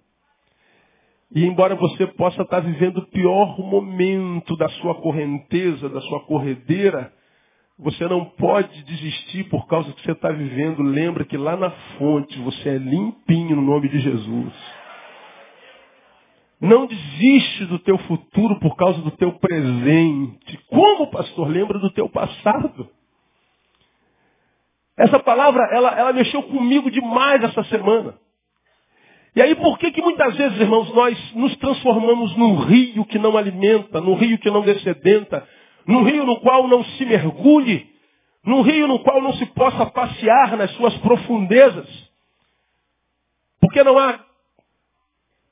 E 1.33 1.43
embora 1.43 1.73
você 1.73 2.05
possa 2.05 2.43
estar 2.43 2.60
vivendo 2.60 2.99
o 2.99 3.07
pior 3.07 3.57
momento 3.60 4.55
da 4.55 4.69
sua 4.69 4.93
correnteza, 5.01 5.89
da 5.89 5.99
sua 6.01 6.19
corredeira, 6.25 7.12
você 7.79 8.07
não 8.07 8.23
pode 8.23 8.83
desistir 8.83 9.45
por 9.45 9.65
causa 9.65 9.91
que 9.91 10.03
você 10.03 10.12
está 10.12 10.29
vivendo. 10.29 10.83
Lembra 10.83 11.25
que 11.25 11.36
lá 11.36 11.57
na 11.57 11.71
fonte 11.97 12.38
você 12.41 12.69
é 12.69 12.77
limpinho 12.77 13.55
no 13.55 13.63
nome 13.63 13.89
de 13.89 13.99
Jesus. 13.99 14.53
Não 16.62 16.86
desiste 16.86 17.65
do 17.65 17.79
teu 17.79 17.97
futuro 17.97 18.60
por 18.60 18.75
causa 18.75 19.01
do 19.01 19.10
teu 19.10 19.31
presente. 19.39 20.55
Como, 20.69 21.10
pastor? 21.10 21.47
Lembra 21.47 21.79
do 21.79 21.89
teu 21.89 22.07
passado. 22.07 22.88
Essa 24.97 25.19
palavra, 25.19 25.63
ela, 25.71 25.89
ela 25.91 26.13
mexeu 26.13 26.41
comigo 26.43 26.89
demais 26.89 27.43
essa 27.43 27.63
semana. 27.65 28.15
E 29.36 29.41
aí, 29.41 29.53
por 29.53 29.77
que 29.77 29.91
que 29.91 30.01
muitas 30.01 30.36
vezes, 30.36 30.60
irmãos, 30.60 30.91
nós 30.95 31.36
nos 31.36 31.55
transformamos 31.57 32.36
num 32.36 32.55
rio 32.55 33.05
que 33.05 33.19
não 33.19 33.38
alimenta, 33.38 34.01
num 34.01 34.15
rio 34.15 34.39
que 34.39 34.49
não 34.49 34.62
descedenta, 34.62 35.47
num 35.86 36.03
rio 36.03 36.25
no 36.25 36.39
qual 36.39 36.67
não 36.67 36.83
se 36.83 37.05
mergulhe, 37.05 37.88
num 38.43 38.62
rio 38.62 38.88
no 38.88 38.99
qual 39.03 39.21
não 39.21 39.33
se 39.33 39.45
possa 39.47 39.86
passear 39.86 40.57
nas 40.57 40.71
suas 40.71 40.97
profundezas? 40.97 41.88
Porque 43.62 43.83
não 43.83 43.99
há 43.99 44.19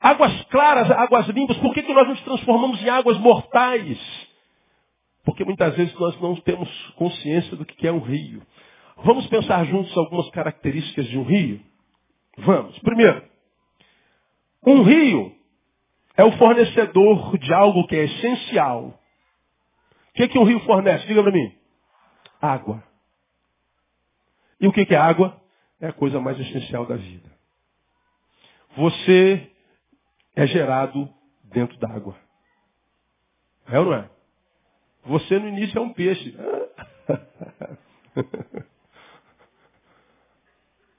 águas 0.00 0.42
claras, 0.44 0.90
águas 0.90 1.28
limpas. 1.28 1.56
Por 1.58 1.72
que, 1.72 1.82
que 1.82 1.94
nós 1.94 2.08
nos 2.08 2.20
transformamos 2.22 2.82
em 2.82 2.88
águas 2.88 3.18
mortais? 3.18 3.98
Porque 5.24 5.44
muitas 5.44 5.76
vezes 5.76 5.94
nós 5.94 6.20
não 6.20 6.34
temos 6.36 6.68
consciência 6.96 7.56
do 7.56 7.64
que 7.64 7.86
é 7.86 7.92
um 7.92 8.00
rio. 8.00 8.42
Vamos 8.96 9.26
pensar 9.28 9.64
juntos 9.66 9.96
algumas 9.96 10.28
características 10.30 11.06
de 11.06 11.18
um 11.18 11.22
rio? 11.22 11.60
Vamos. 12.38 12.78
Primeiro, 12.80 13.22
um 14.64 14.82
rio 14.82 15.34
é 16.16 16.24
o 16.24 16.32
fornecedor 16.38 17.38
de 17.38 17.52
algo 17.52 17.86
que 17.86 17.94
é 17.94 18.04
essencial. 18.04 18.86
O 18.86 20.12
que, 20.14 20.22
é 20.24 20.28
que 20.28 20.38
um 20.38 20.44
rio 20.44 20.60
fornece? 20.60 21.06
Diga 21.06 21.22
para 21.22 21.32
mim. 21.32 21.54
Água. 22.40 22.82
E 24.60 24.66
o 24.66 24.72
que, 24.72 24.86
que 24.86 24.94
é 24.94 24.98
água? 24.98 25.40
É 25.80 25.88
a 25.88 25.92
coisa 25.92 26.18
mais 26.18 26.38
essencial 26.40 26.86
da 26.86 26.96
vida. 26.96 27.30
Você 28.76 29.50
é 30.34 30.46
gerado 30.46 31.08
dentro 31.44 31.76
d'água. 31.78 32.16
É 33.68 33.78
ou 33.78 33.86
não 33.86 33.94
é? 33.94 34.10
Você 35.04 35.38
no 35.38 35.48
início 35.48 35.78
é 35.78 35.80
um 35.80 35.92
peixe. 35.92 36.34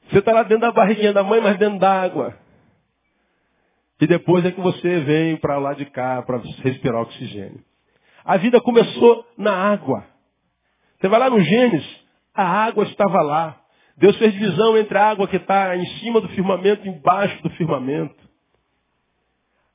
Você 0.09 0.19
está 0.19 0.31
lá 0.31 0.43
dentro 0.43 0.61
da 0.61 0.71
barriguinha 0.71 1.13
da 1.13 1.23
mãe, 1.23 1.41
mas 1.41 1.57
dentro 1.57 1.79
d'água. 1.79 2.37
E 3.99 4.07
depois 4.07 4.45
é 4.45 4.51
que 4.51 4.61
você 4.61 4.99
vem 4.99 5.37
para 5.37 5.57
lá 5.57 5.73
de 5.73 5.85
cá 5.85 6.21
para 6.21 6.37
respirar 6.63 7.01
oxigênio. 7.01 7.63
A 8.23 8.37
vida 8.37 8.61
começou 8.61 9.25
na 9.37 9.53
água. 9.53 10.05
Você 10.99 11.07
vai 11.07 11.19
lá 11.19 11.29
no 11.29 11.39
Gênesis, 11.41 12.05
a 12.33 12.43
água 12.43 12.83
estava 12.85 13.21
lá. 13.21 13.59
Deus 13.97 14.15
fez 14.17 14.33
divisão 14.33 14.77
entre 14.77 14.97
a 14.97 15.09
água 15.09 15.27
que 15.27 15.37
está 15.37 15.75
em 15.75 15.85
cima 15.99 16.21
do 16.21 16.29
firmamento 16.29 16.85
e 16.85 16.89
embaixo 16.89 17.41
do 17.41 17.49
firmamento. 17.51 18.15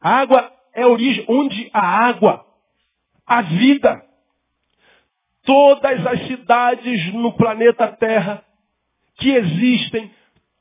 A 0.01 0.21
água 0.21 0.53
é 0.75 0.83
a 0.83 0.89
origem, 0.89 1.25
onde 1.29 1.71
a 1.73 1.81
água, 1.81 2.45
a 3.27 3.43
vida. 3.43 4.03
Todas 5.45 6.07
as 6.07 6.27
cidades 6.29 7.13
no 7.15 7.33
planeta 7.33 7.89
Terra 7.89 8.45
que 9.17 9.31
existem 9.31 10.11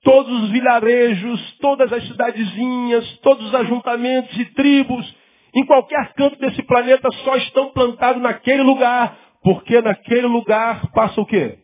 todos 0.03 0.43
os 0.43 0.49
vilarejos, 0.49 1.57
todas 1.59 1.91
as 1.93 2.07
cidadezinhas, 2.07 3.17
todos 3.19 3.45
os 3.47 3.55
ajuntamentos 3.55 4.37
e 4.37 4.45
tribos, 4.53 5.15
em 5.53 5.65
qualquer 5.65 6.13
canto 6.13 6.39
desse 6.39 6.63
planeta 6.63 7.09
só 7.23 7.35
estão 7.37 7.71
plantados 7.71 8.21
naquele 8.21 8.63
lugar, 8.63 9.17
porque 9.43 9.81
naquele 9.81 10.27
lugar 10.27 10.91
passa 10.91 11.19
o 11.19 11.25
quê? 11.25 11.59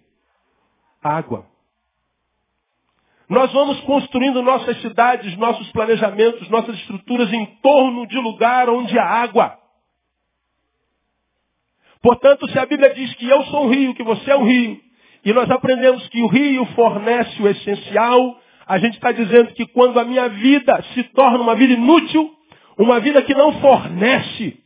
Água. 1.02 1.45
Nós 3.30 3.52
vamos 3.52 3.80
construindo 3.82 4.41
nossas 4.41 4.80
cidades, 4.82 5.36
nossos 5.38 5.69
planejamentos, 5.71 6.50
nossas 6.50 6.76
estruturas 6.78 7.32
em 7.34 7.45
torno 7.62 8.08
de 8.08 8.17
lugar 8.17 8.69
onde 8.69 8.97
há 8.97 9.04
água. 9.04 9.58
Portanto, 12.02 12.47
se 12.50 12.58
a 12.58 12.65
Bíblia 12.65 12.93
diz 12.93 13.13
que 13.15 13.28
eu 13.28 13.43
sou 13.45 13.65
um 13.65 13.69
rio, 13.69 13.95
que 13.95 14.04
você 14.04 14.32
é 14.32 14.36
um 14.36 14.45
rio, 14.45 14.87
e 15.28 15.34
nós 15.34 15.52
aprendemos 15.52 16.08
que 16.08 16.22
o 16.22 16.28
rio 16.28 16.66
fornece 16.68 17.44
o 17.44 17.50
essencial. 17.50 18.40
A 18.66 18.78
gente 18.78 18.94
está 18.94 19.12
dizendo 19.12 19.54
que 19.56 19.66
quando 19.68 20.00
a 20.00 20.06
minha 20.06 20.30
vida 20.30 20.82
se 20.94 21.04
torna 21.04 21.40
uma 21.40 21.54
vida 21.54 21.74
inútil, 21.74 22.32
uma 22.80 23.02
vida 23.02 23.22
que 23.22 23.34
não 23.34 23.60
fornece, 23.60 24.58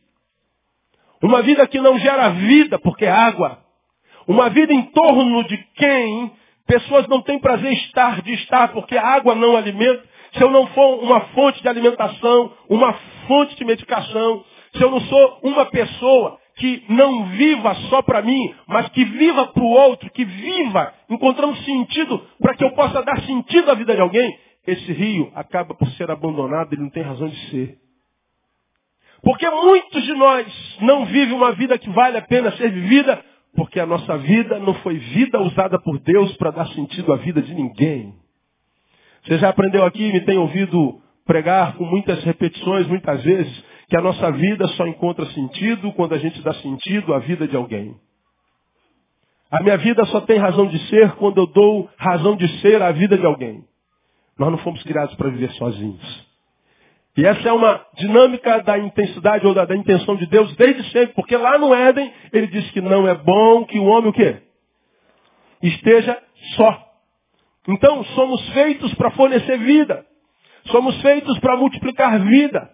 uma 1.20 1.42
vida 1.42 1.66
que 1.66 1.80
não 1.80 1.98
gera 1.98 2.28
vida, 2.28 2.78
porque 2.78 3.04
é 3.04 3.10
água, 3.10 3.58
uma 4.28 4.50
vida 4.50 4.72
em 4.72 4.82
torno 4.82 5.42
de 5.48 5.56
quem 5.74 6.30
pessoas 6.64 7.08
não 7.08 7.20
têm 7.22 7.40
prazer 7.40 7.72
estar, 7.72 8.22
de 8.22 8.32
estar, 8.34 8.68
porque 8.68 8.96
a 8.96 9.04
água 9.04 9.34
não 9.34 9.56
alimenta. 9.56 10.04
Se 10.34 10.44
eu 10.44 10.50
não 10.52 10.68
for 10.68 11.02
uma 11.02 11.22
fonte 11.34 11.60
de 11.60 11.68
alimentação, 11.68 12.52
uma 12.68 12.92
fonte 13.26 13.56
de 13.56 13.64
medicação, 13.64 14.44
se 14.76 14.80
eu 14.80 14.92
não 14.92 15.00
sou 15.00 15.40
uma 15.42 15.64
pessoa 15.66 16.38
que 16.62 16.84
não 16.88 17.24
viva 17.30 17.74
só 17.90 18.02
para 18.02 18.22
mim, 18.22 18.54
mas 18.68 18.88
que 18.90 19.04
viva 19.04 19.48
para 19.48 19.64
o 19.64 19.66
outro, 19.66 20.08
que 20.12 20.24
viva 20.24 20.94
encontrando 21.10 21.56
sentido 21.56 22.24
para 22.40 22.54
que 22.54 22.62
eu 22.62 22.70
possa 22.70 23.02
dar 23.02 23.20
sentido 23.22 23.68
à 23.68 23.74
vida 23.74 23.96
de 23.96 24.00
alguém, 24.00 24.38
esse 24.64 24.92
rio 24.92 25.32
acaba 25.34 25.74
por 25.74 25.88
ser 25.94 26.08
abandonado, 26.08 26.72
ele 26.72 26.82
não 26.82 26.90
tem 26.90 27.02
razão 27.02 27.26
de 27.26 27.50
ser. 27.50 27.78
Porque 29.24 29.50
muitos 29.50 30.04
de 30.04 30.14
nós 30.14 30.78
não 30.82 31.04
vivem 31.06 31.34
uma 31.34 31.50
vida 31.50 31.76
que 31.76 31.90
vale 31.90 32.16
a 32.16 32.22
pena 32.22 32.52
ser 32.52 32.70
vivida, 32.70 33.20
porque 33.56 33.80
a 33.80 33.86
nossa 33.86 34.16
vida 34.18 34.60
não 34.60 34.74
foi 34.74 34.98
vida 34.98 35.40
usada 35.40 35.80
por 35.80 35.98
Deus 35.98 36.36
para 36.36 36.52
dar 36.52 36.68
sentido 36.68 37.12
à 37.12 37.16
vida 37.16 37.42
de 37.42 37.52
ninguém. 37.52 38.14
Você 39.24 39.36
já 39.38 39.48
aprendeu 39.48 39.84
aqui, 39.84 40.12
me 40.12 40.20
tem 40.20 40.38
ouvido 40.38 41.00
pregar 41.26 41.74
com 41.74 41.84
muitas 41.84 42.22
repetições, 42.22 42.86
muitas 42.86 43.20
vezes, 43.24 43.64
que 43.92 43.96
a 43.98 44.00
nossa 44.00 44.32
vida 44.32 44.66
só 44.68 44.86
encontra 44.86 45.26
sentido 45.26 45.92
quando 45.92 46.14
a 46.14 46.18
gente 46.18 46.40
dá 46.40 46.54
sentido 46.54 47.12
à 47.12 47.18
vida 47.18 47.46
de 47.46 47.54
alguém. 47.54 47.94
A 49.50 49.62
minha 49.62 49.76
vida 49.76 50.02
só 50.06 50.22
tem 50.22 50.38
razão 50.38 50.66
de 50.66 50.78
ser 50.88 51.12
quando 51.16 51.36
eu 51.36 51.46
dou 51.46 51.90
razão 51.98 52.34
de 52.34 52.48
ser 52.62 52.80
à 52.80 52.90
vida 52.90 53.18
de 53.18 53.26
alguém. 53.26 53.62
Nós 54.38 54.50
não 54.50 54.56
fomos 54.56 54.82
criados 54.82 55.14
para 55.16 55.28
viver 55.28 55.50
sozinhos. 55.50 56.26
E 57.18 57.26
essa 57.26 57.46
é 57.46 57.52
uma 57.52 57.84
dinâmica 57.98 58.62
da 58.62 58.78
intensidade 58.78 59.46
ou 59.46 59.52
da, 59.52 59.66
da, 59.66 59.76
intenção 59.76 60.16
de 60.16 60.24
Deus 60.24 60.56
desde 60.56 60.90
sempre, 60.90 61.14
porque 61.14 61.36
lá 61.36 61.58
no 61.58 61.74
Éden 61.74 62.10
ele 62.32 62.46
disse 62.46 62.72
que 62.72 62.80
não 62.80 63.06
é 63.06 63.14
bom 63.14 63.66
que 63.66 63.78
o 63.78 63.84
homem 63.84 64.08
o 64.08 64.12
quê? 64.14 64.38
Esteja 65.62 66.18
só. 66.56 66.82
Então 67.68 68.02
somos 68.04 68.48
feitos 68.54 68.94
para 68.94 69.10
fornecer 69.10 69.58
vida. 69.58 70.06
Somos 70.68 70.98
feitos 71.02 71.38
para 71.40 71.58
multiplicar 71.58 72.18
vida. 72.20 72.71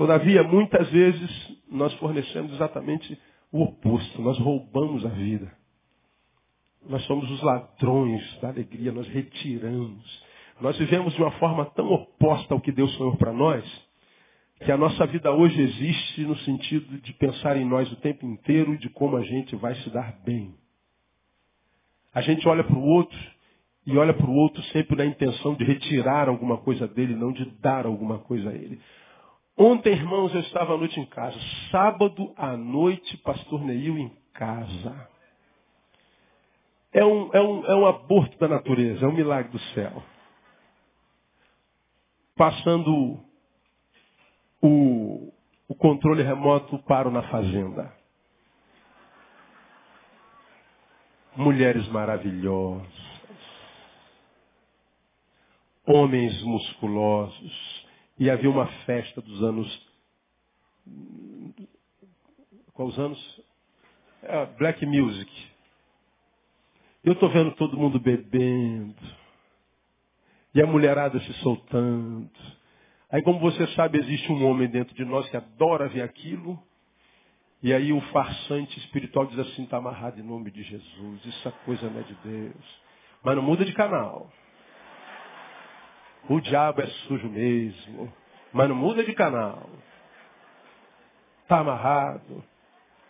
Todavia, 0.00 0.42
muitas 0.42 0.88
vezes, 0.88 1.30
nós 1.70 1.92
fornecemos 1.96 2.54
exatamente 2.54 3.20
o 3.52 3.64
oposto. 3.64 4.22
Nós 4.22 4.38
roubamos 4.38 5.04
a 5.04 5.10
vida. 5.10 5.52
Nós 6.88 7.04
somos 7.04 7.30
os 7.30 7.42
ladrões 7.42 8.40
da 8.40 8.48
alegria, 8.48 8.92
nós 8.92 9.06
retiramos. 9.08 10.24
Nós 10.58 10.78
vivemos 10.78 11.12
de 11.12 11.20
uma 11.20 11.32
forma 11.32 11.66
tão 11.72 11.92
oposta 11.92 12.54
ao 12.54 12.62
que 12.62 12.72
Deus 12.72 12.90
sonhou 12.94 13.14
para 13.18 13.30
nós, 13.30 13.62
que 14.64 14.72
a 14.72 14.78
nossa 14.78 15.06
vida 15.06 15.32
hoje 15.32 15.60
existe 15.60 16.22
no 16.22 16.36
sentido 16.38 16.96
de 17.02 17.12
pensar 17.12 17.58
em 17.58 17.66
nós 17.66 17.92
o 17.92 17.96
tempo 17.96 18.24
inteiro 18.24 18.72
e 18.72 18.78
de 18.78 18.88
como 18.88 19.18
a 19.18 19.22
gente 19.22 19.54
vai 19.56 19.74
se 19.82 19.90
dar 19.90 20.18
bem. 20.24 20.54
A 22.14 22.22
gente 22.22 22.48
olha 22.48 22.64
para 22.64 22.78
o 22.78 22.86
outro 22.86 23.18
e 23.86 23.98
olha 23.98 24.14
para 24.14 24.30
o 24.30 24.34
outro 24.34 24.62
sempre 24.72 24.96
na 24.96 25.04
intenção 25.04 25.56
de 25.56 25.64
retirar 25.64 26.26
alguma 26.26 26.56
coisa 26.56 26.88
dele, 26.88 27.14
não 27.14 27.32
de 27.34 27.44
dar 27.60 27.84
alguma 27.84 28.18
coisa 28.20 28.48
a 28.48 28.54
ele. 28.54 28.80
Ontem, 29.62 29.92
irmãos, 29.92 30.32
eu 30.34 30.40
estava 30.40 30.72
à 30.72 30.76
noite 30.78 30.98
em 30.98 31.04
casa. 31.04 31.38
Sábado 31.70 32.32
à 32.34 32.56
noite, 32.56 33.14
pastor 33.18 33.60
Neil 33.60 33.98
em 33.98 34.08
casa. 34.32 35.06
É 36.90 37.04
um, 37.04 37.30
é, 37.34 37.42
um, 37.42 37.66
é 37.66 37.74
um 37.76 37.86
aborto 37.86 38.38
da 38.38 38.48
natureza, 38.48 39.04
é 39.04 39.06
um 39.06 39.12
milagre 39.12 39.52
do 39.52 39.58
céu. 39.74 40.02
Passando 42.34 43.20
o, 44.62 45.30
o 45.68 45.74
controle 45.74 46.22
remoto 46.22 46.78
paro 46.84 47.10
na 47.10 47.24
fazenda. 47.24 47.94
Mulheres 51.36 51.86
maravilhosas. 51.88 52.88
Homens 55.86 56.42
musculosos 56.44 57.79
e 58.20 58.28
havia 58.28 58.50
uma 58.50 58.66
festa 58.84 59.22
dos 59.22 59.42
anos. 59.42 59.90
Quais 62.74 62.98
anos? 62.98 63.42
É, 64.22 64.44
Black 64.58 64.84
Music. 64.84 65.32
Eu 67.02 67.14
estou 67.14 67.30
vendo 67.30 67.52
todo 67.52 67.78
mundo 67.78 67.98
bebendo. 67.98 68.94
E 70.54 70.60
a 70.60 70.66
mulherada 70.66 71.18
se 71.18 71.32
soltando. 71.34 72.30
Aí, 73.10 73.22
como 73.22 73.40
você 73.40 73.66
sabe, 73.68 73.98
existe 73.98 74.30
um 74.30 74.44
homem 74.44 74.68
dentro 74.68 74.94
de 74.94 75.04
nós 75.04 75.26
que 75.30 75.38
adora 75.38 75.88
ver 75.88 76.02
aquilo. 76.02 76.62
E 77.62 77.72
aí 77.72 77.90
o 77.90 78.02
farsante 78.12 78.78
espiritual 78.80 79.26
diz 79.26 79.38
assim, 79.38 79.64
está 79.64 79.78
amarrado 79.78 80.20
em 80.20 80.22
nome 80.22 80.50
de 80.50 80.62
Jesus. 80.62 81.24
Isso 81.24 81.48
é 81.48 81.52
coisa 81.64 81.88
não 81.88 82.00
é 82.00 82.02
de 82.02 82.14
Deus. 82.22 82.80
Mas 83.22 83.34
não 83.34 83.42
muda 83.42 83.64
de 83.64 83.72
canal. 83.72 84.30
O 86.28 86.40
diabo 86.40 86.82
é 86.82 86.86
sujo 86.86 87.28
mesmo. 87.28 88.12
Mas 88.52 88.68
não 88.68 88.76
muda 88.76 89.04
de 89.04 89.12
canal. 89.14 89.68
Está 91.42 91.60
amarrado. 91.60 92.44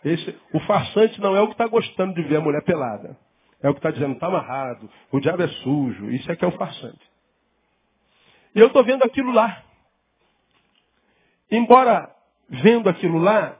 Esse, 0.03 0.35
o 0.53 0.59
farsante 0.61 1.19
não 1.21 1.35
é 1.35 1.41
o 1.41 1.47
que 1.47 1.53
está 1.53 1.67
gostando 1.67 2.13
de 2.15 2.23
ver 2.23 2.37
a 2.37 2.41
mulher 2.41 2.63
pelada. 2.63 3.17
É 3.61 3.69
o 3.69 3.73
que 3.73 3.79
está 3.79 3.91
dizendo, 3.91 4.13
está 4.13 4.25
amarrado, 4.25 4.89
o 5.11 5.19
diabo 5.19 5.43
é 5.43 5.47
sujo. 5.47 6.09
Isso 6.09 6.31
é 6.31 6.35
que 6.35 6.43
é 6.43 6.47
o 6.47 6.57
farsante. 6.57 6.99
E 8.55 8.59
eu 8.59 8.67
estou 8.67 8.83
vendo 8.83 9.03
aquilo 9.03 9.31
lá. 9.31 9.63
Embora 11.49 12.13
vendo 12.49 12.89
aquilo 12.89 13.19
lá, 13.19 13.57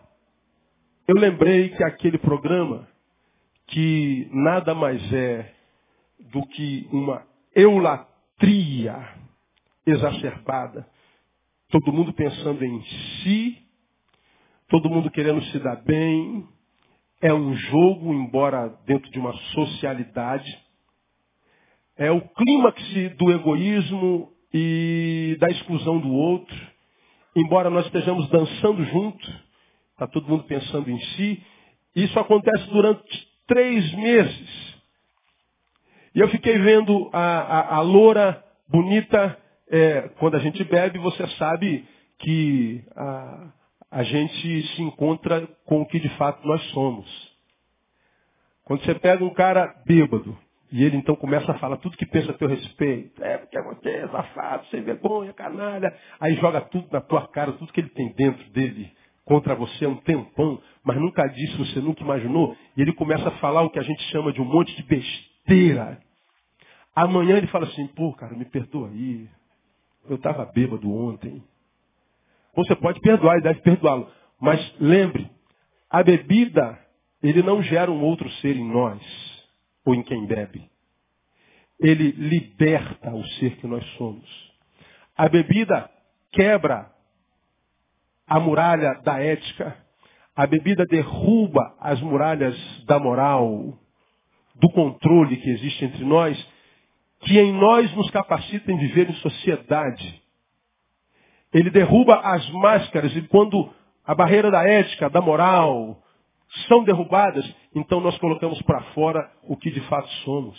eu 1.08 1.16
lembrei 1.16 1.70
que 1.70 1.84
aquele 1.84 2.18
programa, 2.18 2.88
que 3.68 4.28
nada 4.32 4.74
mais 4.74 5.14
é 5.14 5.54
do 6.20 6.46
que 6.48 6.88
uma 6.92 7.26
eulatria 7.56 9.21
exacerbada. 9.86 10.88
Todo 11.70 11.94
mundo 11.94 12.14
pensando 12.14 12.64
em 12.64 12.84
si, 12.84 13.58
todo 14.68 14.90
mundo 14.90 15.10
querendo 15.12 15.42
se 15.46 15.60
dar 15.60 15.78
bem. 15.84 16.48
É 17.22 17.34
um 17.34 17.54
jogo, 17.56 18.14
embora 18.14 18.68
dentro 18.86 19.10
de 19.12 19.20
uma 19.20 19.34
socialidade. 19.54 20.60
É 21.96 22.12
o 22.12 22.22
clímax 22.22 22.82
do 23.18 23.32
egoísmo 23.32 24.32
e 24.54 25.38
da 25.40 25.48
exclusão 25.50 26.00
do 26.00 26.12
outro. 26.12 26.56
Embora 27.36 27.70
nós 27.70 27.86
estejamos 27.86 28.28
dançando 28.30 28.84
junto, 28.86 29.28
está 29.92 30.08
todo 30.08 30.28
mundo 30.28 30.44
pensando 30.44 30.90
em 30.90 31.00
si. 31.00 31.42
Isso 31.96 32.20
acontece 32.20 32.66
durante 32.70 33.28
três 33.48 33.94
meses. 33.94 34.82
E 36.14 36.20
eu 36.20 36.28
fiquei 36.30 36.58
vendo 36.58 37.10
a, 37.14 37.20
a, 37.20 37.76
a 37.76 37.82
loura 37.82 38.44
bonita 38.68 39.41
é, 39.72 40.10
quando 40.20 40.36
a 40.36 40.40
gente 40.40 40.64
bebe, 40.66 41.00
você 41.00 41.26
sabe 41.38 41.88
que 42.20 42.84
a, 42.96 43.52
a 43.90 44.04
gente 44.04 44.68
se 44.76 44.82
encontra 44.82 45.48
com 45.66 45.82
o 45.82 45.86
que 45.88 46.00
de 46.00 46.10
fato 46.18 46.46
nós 46.46 46.62
somos. 46.72 47.32
Quando 48.66 48.84
você 48.84 48.94
pega 48.96 49.24
um 49.24 49.34
cara 49.34 49.74
bêbado 49.86 50.38
E 50.72 50.84
ele 50.84 50.98
então 50.98 51.16
começa 51.16 51.52
a 51.52 51.58
falar 51.58 51.78
tudo 51.78 51.98
que 51.98 52.06
pensa 52.06 52.32
a 52.32 52.38
teu 52.38 52.48
respeito. 52.48 53.24
É, 53.24 53.38
porque 53.38 53.58
é 53.58 54.08
safado, 54.08 54.66
sem 54.68 54.82
vergonha, 54.82 55.34
canalha. 55.34 55.94
Aí 56.20 56.36
joga 56.36 56.62
tudo 56.62 56.88
na 56.92 57.02
tua 57.02 57.28
cara, 57.28 57.54
tudo 57.54 57.72
que 57.74 57.80
ele 57.80 57.90
tem 57.90 58.14
dentro 58.14 58.50
dele 58.52 58.92
contra 59.24 59.56
você 59.56 59.86
há 59.86 59.90
um 59.90 59.96
tempão, 59.98 60.62
mas 60.84 60.98
nunca 60.98 61.26
disse, 61.28 61.56
você 61.58 61.80
nunca 61.80 62.04
imaginou. 62.04 62.56
E 62.76 62.82
ele 62.82 62.94
começa 62.94 63.30
a 63.30 63.38
falar 63.38 63.62
o 63.62 63.70
que 63.70 63.80
a 63.80 63.84
gente 63.84 64.02
chama 64.12 64.34
de 64.34 64.42
um 64.42 64.46
monte 64.46 64.76
de 64.76 64.84
besteira. 64.84 66.02
Amanhã 66.94 67.38
ele 67.38 67.48
fala 67.48 67.66
assim, 67.66 67.88
pô, 67.88 68.14
cara, 68.14 68.36
me 68.36 68.46
perdoa 68.46 68.90
aí. 68.90 69.30
Eu 70.10 70.16
estava 70.16 70.46
bêbado 70.46 70.92
ontem. 70.92 71.44
Você 72.56 72.76
pode 72.76 73.00
perdoar 73.00 73.38
e 73.38 73.42
deve 73.42 73.62
perdoá-lo. 73.62 74.12
Mas 74.40 74.76
lembre, 74.80 75.30
a 75.90 76.04
bebida, 76.04 76.80
ele 77.22 77.44
não 77.44 77.62
gera 77.62 77.92
um 77.92 78.04
outro 78.04 78.30
ser 78.34 78.56
em 78.56 78.68
nós, 78.68 79.02
ou 79.86 79.94
em 79.94 80.04
quem 80.04 80.26
bebe. 80.26 80.70
Ele 81.80 82.12
liberta 82.12 83.14
o 83.14 83.26
ser 83.40 83.58
que 83.58 83.68
nós 83.68 83.86
somos. 83.98 84.52
A 85.18 85.30
bebida 85.30 85.90
quebra 86.32 86.92
a 88.28 88.40
muralha 88.40 88.94
da 89.04 89.20
ética. 89.20 89.78
A 90.36 90.48
bebida 90.48 90.86
derruba 90.86 91.76
as 91.80 92.00
muralhas 92.02 92.56
da 92.86 92.98
moral, 92.98 93.78
do 94.56 94.70
controle 94.72 95.36
que 95.38 95.50
existe 95.50 95.86
entre 95.86 96.06
nós, 96.06 96.38
que 97.22 97.40
em 97.40 97.52
nós 97.54 97.94
nos 97.96 98.10
capacita 98.12 98.72
em 98.72 98.78
viver 98.78 99.10
em 99.10 99.14
sociedade. 99.16 100.22
Ele 101.54 101.70
derruba 101.70 102.16
as 102.16 102.50
máscaras 102.52 103.16
e 103.16 103.22
quando 103.24 103.72
a 104.06 104.16
barreira 104.16 104.50
da 104.50 104.68
ética, 104.68 105.10
da 105.10 105.22
moral, 105.22 106.02
são 106.68 106.84
derrubadas, 106.84 107.46
então 107.76 108.00
nós 108.02 108.18
colocamos 108.18 108.62
para 108.64 108.82
fora 108.94 109.32
o 109.44 109.56
que 109.56 109.70
de 109.70 109.82
fato 109.82 110.10
somos. 110.26 110.58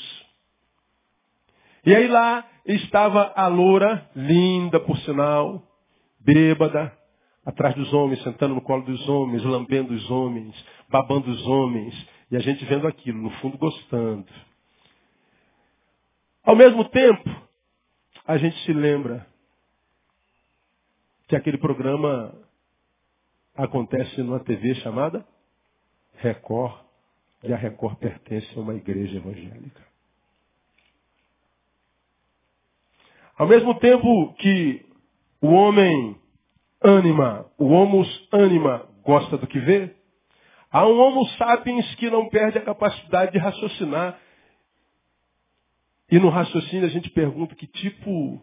E 1.84 1.94
aí 1.94 2.06
lá 2.06 2.46
estava 2.64 3.32
a 3.34 3.48
loura, 3.48 4.08
linda 4.14 4.78
por 4.78 4.96
sinal, 4.98 5.62
bêbada, 6.20 6.96
atrás 7.44 7.74
dos 7.74 7.92
homens, 7.92 8.22
sentando 8.22 8.54
no 8.54 8.60
colo 8.60 8.84
dos 8.84 9.08
homens, 9.08 9.42
lambendo 9.42 9.92
os 9.92 10.10
homens, 10.10 10.54
babando 10.88 11.30
os 11.30 11.46
homens, 11.46 11.94
e 12.30 12.36
a 12.36 12.40
gente 12.40 12.64
vendo 12.64 12.86
aquilo, 12.86 13.20
no 13.20 13.30
fundo 13.30 13.58
gostando. 13.58 14.26
Ao 16.44 16.56
mesmo 16.56 16.84
tempo, 16.88 17.30
a 18.26 18.36
gente 18.36 18.56
se 18.64 18.72
lembra 18.72 19.26
que 21.28 21.36
aquele 21.36 21.58
programa 21.58 22.34
acontece 23.54 24.20
numa 24.22 24.40
TV 24.40 24.74
chamada 24.76 25.24
Record, 26.16 26.80
e 27.42 27.52
a 27.52 27.56
Record 27.56 27.96
pertence 27.98 28.48
a 28.56 28.60
uma 28.60 28.74
igreja 28.74 29.16
evangélica. 29.16 29.82
Ao 33.36 33.46
mesmo 33.46 33.74
tempo 33.78 34.34
que 34.34 34.84
o 35.40 35.48
homem 35.48 36.16
anima, 36.80 37.46
o 37.58 37.66
homus 37.66 38.28
anima 38.30 38.88
gosta 39.02 39.38
do 39.38 39.46
que 39.46 39.58
vê, 39.58 39.94
há 40.70 40.86
um 40.86 40.98
homo 40.98 41.26
sapiens 41.38 41.94
que 41.96 42.10
não 42.10 42.28
perde 42.28 42.58
a 42.58 42.64
capacidade 42.64 43.32
de 43.32 43.38
raciocinar. 43.38 44.18
E 46.12 46.18
no 46.18 46.28
raciocínio 46.28 46.84
a 46.84 46.90
gente 46.90 47.08
pergunta 47.08 47.54
que 47.54 47.66
tipo 47.66 48.38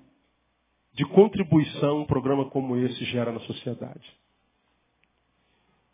de 0.91 1.05
contribuição 1.05 1.99
um 1.99 2.05
programa 2.05 2.49
como 2.49 2.75
esse 2.75 3.05
gera 3.05 3.31
na 3.31 3.39
sociedade. 3.41 4.11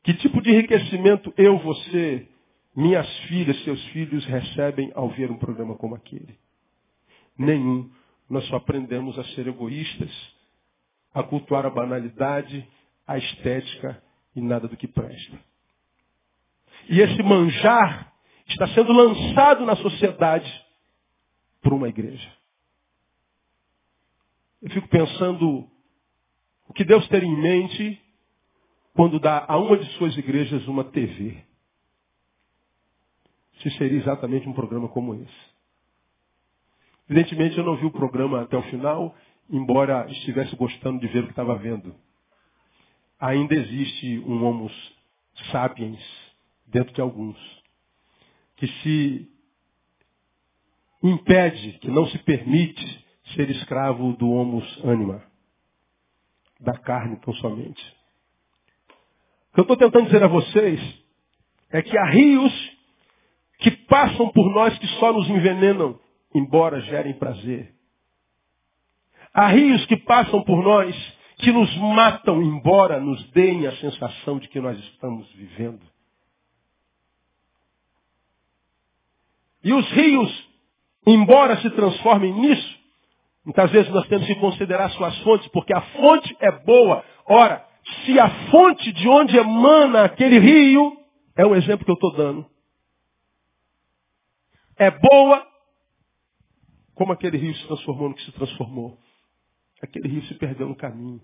Que 0.01 0.13
tipo 0.13 0.41
de 0.41 0.51
enriquecimento 0.51 1.33
eu, 1.35 1.57
você, 1.57 2.29
minhas 2.73 3.05
filhas, 3.27 3.61
seus 3.65 3.83
filhos 3.87 4.23
recebem 4.23 4.89
ao 4.95 5.09
ver 5.09 5.29
um 5.29 5.37
programa 5.37 5.75
como 5.75 5.95
aquele? 5.95 6.39
Nenhum. 7.37 7.91
Nós 8.29 8.47
só 8.47 8.55
aprendemos 8.55 9.19
a 9.19 9.25
ser 9.35 9.45
egoístas, 9.45 10.11
a 11.13 11.23
cultuar 11.23 11.65
a 11.65 11.69
banalidade, 11.69 12.65
a 13.05 13.17
estética 13.17 14.01
e 14.33 14.39
nada 14.39 14.65
do 14.65 14.77
que 14.77 14.87
presta. 14.87 15.37
E 16.87 17.01
esse 17.01 17.21
manjar 17.21 18.13
está 18.47 18.65
sendo 18.69 18.93
lançado 18.93 19.65
na 19.65 19.75
sociedade 19.75 20.64
por 21.65 21.73
uma 21.73 21.89
igreja. 21.89 22.31
Eu 24.61 24.69
fico 24.69 24.87
pensando 24.87 25.67
o 26.67 26.73
que 26.73 26.83
Deus 26.83 27.07
teria 27.07 27.27
em 27.27 27.41
mente 27.41 27.99
quando 28.93 29.19
dá 29.19 29.43
a 29.47 29.57
uma 29.57 29.75
de 29.75 29.91
suas 29.93 30.15
igrejas 30.15 30.67
uma 30.67 30.83
TV. 30.83 31.43
Se 33.63 33.71
seria 33.71 33.97
exatamente 33.97 34.47
um 34.47 34.53
programa 34.53 34.87
como 34.89 35.15
esse. 35.15 35.55
Evidentemente 37.09 37.57
eu 37.57 37.63
não 37.63 37.77
vi 37.77 37.87
o 37.87 37.91
programa 37.91 38.43
até 38.43 38.55
o 38.55 38.63
final 38.69 39.15
embora 39.49 40.07
estivesse 40.11 40.55
gostando 40.55 40.99
de 40.99 41.07
ver 41.07 41.23
o 41.23 41.25
que 41.25 41.31
estava 41.31 41.55
vendo. 41.55 41.95
Ainda 43.19 43.55
existe 43.55 44.19
um 44.19 44.43
homo 44.43 44.69
sapiens 45.51 45.99
dentro 46.67 46.93
de 46.93 47.01
alguns, 47.01 47.37
que 48.55 48.67
se 48.67 49.34
impede, 51.09 51.73
que 51.79 51.89
não 51.89 52.05
se 52.07 52.17
permite 52.19 53.05
ser 53.33 53.49
escravo 53.49 54.13
do 54.13 54.29
homo 54.29 54.63
anima, 54.83 55.23
da 56.59 56.77
carne 56.77 57.17
tão 57.17 57.33
somente. 57.35 57.95
O 59.51 59.55
que 59.55 59.59
eu 59.61 59.63
estou 59.63 59.77
tentando 59.77 60.05
dizer 60.05 60.23
a 60.23 60.27
vocês 60.27 60.79
é 61.69 61.81
que 61.81 61.97
há 61.97 62.05
rios 62.05 62.75
que 63.59 63.71
passam 63.71 64.29
por 64.31 64.49
nós 64.51 64.77
que 64.77 64.87
só 64.99 65.13
nos 65.13 65.29
envenenam, 65.29 65.99
embora 66.33 66.81
gerem 66.81 67.13
prazer. 67.13 67.73
Há 69.33 69.47
rios 69.47 69.85
que 69.85 69.97
passam 69.97 70.43
por 70.43 70.63
nós 70.63 70.95
que 71.37 71.51
nos 71.51 71.75
matam, 71.77 72.41
embora 72.41 72.99
nos 72.99 73.21
deem 73.31 73.67
a 73.67 73.75
sensação 73.77 74.39
de 74.39 74.47
que 74.47 74.59
nós 74.59 74.77
estamos 74.79 75.29
vivendo. 75.33 75.81
E 79.63 79.73
os 79.73 79.89
rios, 79.91 80.49
embora 81.05 81.57
se 81.61 81.69
transformem 81.71 82.33
nisso, 82.33 82.79
muitas 83.43 83.71
vezes 83.71 83.91
nós 83.91 84.07
temos 84.07 84.25
que 84.25 84.35
considerar 84.35 84.89
suas 84.91 85.17
fontes, 85.19 85.47
porque 85.49 85.73
a 85.73 85.81
fonte 85.81 86.35
é 86.39 86.51
boa. 86.51 87.03
Ora, 87.25 87.65
se 88.05 88.19
a 88.19 88.29
fonte 88.49 88.91
de 88.91 89.07
onde 89.07 89.37
emana 89.37 90.05
aquele 90.05 90.39
rio, 90.39 90.97
é 91.35 91.45
um 91.45 91.55
exemplo 91.55 91.85
que 91.85 91.91
eu 91.91 91.95
estou 91.95 92.13
dando, 92.13 92.45
é 94.77 94.91
boa, 94.91 95.45
como 96.93 97.13
aquele 97.13 97.37
rio 97.37 97.55
se 97.55 97.67
transformou 97.67 98.09
no 98.09 98.15
que 98.15 98.23
se 98.23 98.31
transformou. 98.33 98.97
Aquele 99.81 100.07
rio 100.07 100.23
se 100.23 100.33
perdeu 100.35 100.67
no 100.67 100.75
caminho. 100.75 101.21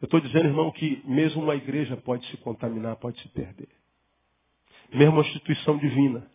Eu 0.00 0.06
estou 0.06 0.20
dizendo, 0.20 0.46
irmão, 0.46 0.70
que 0.70 1.02
mesmo 1.04 1.42
uma 1.42 1.54
igreja 1.54 1.96
pode 1.96 2.26
se 2.28 2.36
contaminar, 2.38 2.96
pode 2.96 3.20
se 3.20 3.28
perder. 3.28 3.68
Mesmo 4.92 5.12
uma 5.14 5.22
instituição 5.22 5.78
divina. 5.78 6.30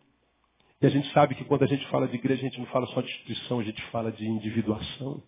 E 0.81 0.85
a 0.85 0.89
gente 0.89 1.11
sabe 1.11 1.35
que 1.35 1.43
quando 1.43 1.63
a 1.63 1.67
gente 1.67 1.85
fala 1.87 2.07
de 2.07 2.15
igreja, 2.15 2.41
a 2.41 2.45
gente 2.45 2.59
não 2.59 2.67
fala 2.67 2.87
só 2.87 3.01
de 3.01 3.07
instituição, 3.07 3.59
a 3.59 3.63
gente 3.63 3.81
fala 3.91 4.11
de 4.11 4.25
individuação. 4.25 5.21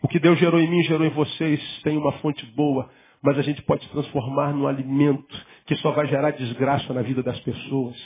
O 0.00 0.08
que 0.08 0.18
Deus 0.18 0.38
gerou 0.38 0.60
em 0.60 0.68
mim, 0.68 0.82
gerou 0.84 1.06
em 1.06 1.10
vocês, 1.10 1.60
tem 1.82 1.96
uma 1.96 2.12
fonte 2.14 2.44
boa, 2.54 2.90
mas 3.22 3.38
a 3.38 3.42
gente 3.42 3.62
pode 3.62 3.84
se 3.84 3.90
transformar 3.90 4.52
num 4.52 4.66
alimento 4.66 5.46
que 5.66 5.76
só 5.76 5.92
vai 5.92 6.06
gerar 6.08 6.32
desgraça 6.32 6.92
na 6.92 7.02
vida 7.02 7.22
das 7.22 7.38
pessoas. 7.40 7.96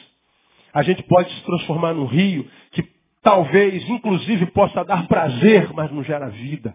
A 0.72 0.82
gente 0.82 1.02
pode 1.04 1.32
se 1.32 1.42
transformar 1.42 1.94
num 1.94 2.04
rio 2.04 2.48
que 2.72 2.82
talvez, 3.22 3.88
inclusive, 3.88 4.46
possa 4.46 4.84
dar 4.84 5.06
prazer, 5.08 5.72
mas 5.72 5.90
não 5.90 6.04
gera 6.04 6.28
vida. 6.28 6.74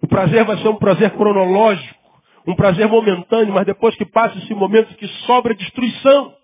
O 0.00 0.08
prazer 0.08 0.44
vai 0.44 0.56
ser 0.58 0.68
um 0.68 0.76
prazer 0.76 1.10
cronológico, 1.10 2.00
um 2.46 2.54
prazer 2.56 2.88
momentâneo, 2.88 3.54
mas 3.54 3.66
depois 3.66 3.94
que 3.96 4.04
passa 4.04 4.38
esse 4.38 4.54
momento 4.54 4.96
que 4.96 5.06
sobra 5.26 5.54
destruição. 5.54 6.34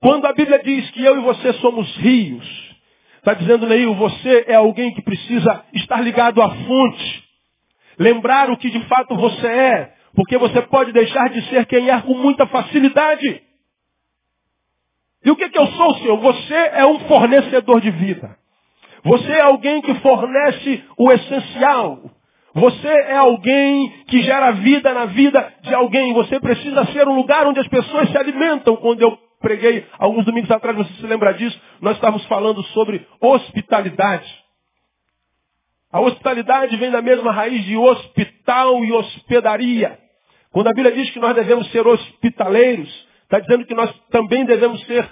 Quando 0.00 0.26
a 0.26 0.32
Bíblia 0.32 0.62
diz 0.62 0.90
que 0.92 1.04
eu 1.04 1.18
e 1.18 1.20
você 1.20 1.52
somos 1.54 1.94
rios, 1.96 2.76
está 3.18 3.34
dizendo, 3.34 3.66
Neil, 3.66 3.94
você 3.94 4.46
é 4.48 4.54
alguém 4.54 4.94
que 4.94 5.02
precisa 5.02 5.64
estar 5.74 6.00
ligado 6.00 6.40
à 6.40 6.48
fonte, 6.48 7.24
lembrar 7.98 8.50
o 8.50 8.56
que 8.56 8.70
de 8.70 8.80
fato 8.86 9.14
você 9.14 9.46
é, 9.46 9.94
porque 10.14 10.38
você 10.38 10.62
pode 10.62 10.90
deixar 10.92 11.28
de 11.28 11.42
ser 11.50 11.66
quem 11.66 11.90
é 11.90 12.00
com 12.00 12.14
muita 12.14 12.46
facilidade. 12.46 13.42
E 15.22 15.30
o 15.30 15.36
que, 15.36 15.50
que 15.50 15.58
eu 15.58 15.66
sou, 15.66 15.94
Senhor? 15.96 16.16
Você 16.18 16.54
é 16.54 16.86
um 16.86 17.00
fornecedor 17.00 17.80
de 17.82 17.90
vida. 17.90 18.36
Você 19.04 19.32
é 19.32 19.42
alguém 19.42 19.82
que 19.82 19.94
fornece 19.96 20.82
o 20.96 21.12
essencial. 21.12 22.10
Você 22.54 22.88
é 22.88 23.16
alguém 23.16 23.90
que 24.08 24.22
gera 24.22 24.52
vida 24.52 24.94
na 24.94 25.04
vida 25.04 25.54
de 25.62 25.74
alguém. 25.74 26.14
Você 26.14 26.40
precisa 26.40 26.86
ser 26.86 27.06
um 27.06 27.16
lugar 27.16 27.46
onde 27.46 27.60
as 27.60 27.68
pessoas 27.68 28.10
se 28.10 28.16
alimentam. 28.16 28.76
Quando 28.76 29.02
eu 29.02 29.29
preguei 29.40 29.86
alguns 29.98 30.24
domingos 30.24 30.50
atrás, 30.50 30.76
você 30.76 30.92
se 30.94 31.06
lembra 31.06 31.32
disso? 31.32 31.60
Nós 31.80 31.96
estávamos 31.96 32.24
falando 32.26 32.62
sobre 32.66 33.06
hospitalidade. 33.20 34.30
A 35.92 36.00
hospitalidade 36.00 36.76
vem 36.76 36.90
da 36.90 37.02
mesma 37.02 37.32
raiz 37.32 37.64
de 37.64 37.76
hospital 37.76 38.84
e 38.84 38.92
hospedaria. 38.92 39.98
Quando 40.52 40.68
a 40.68 40.72
Bíblia 40.72 40.92
diz 40.92 41.10
que 41.10 41.18
nós 41.18 41.34
devemos 41.34 41.70
ser 41.72 41.86
hospitaleiros, 41.86 43.10
Está 43.30 43.38
dizendo 43.38 43.64
que 43.64 43.74
nós 43.74 43.94
também 44.10 44.44
devemos 44.44 44.84
ser 44.86 45.08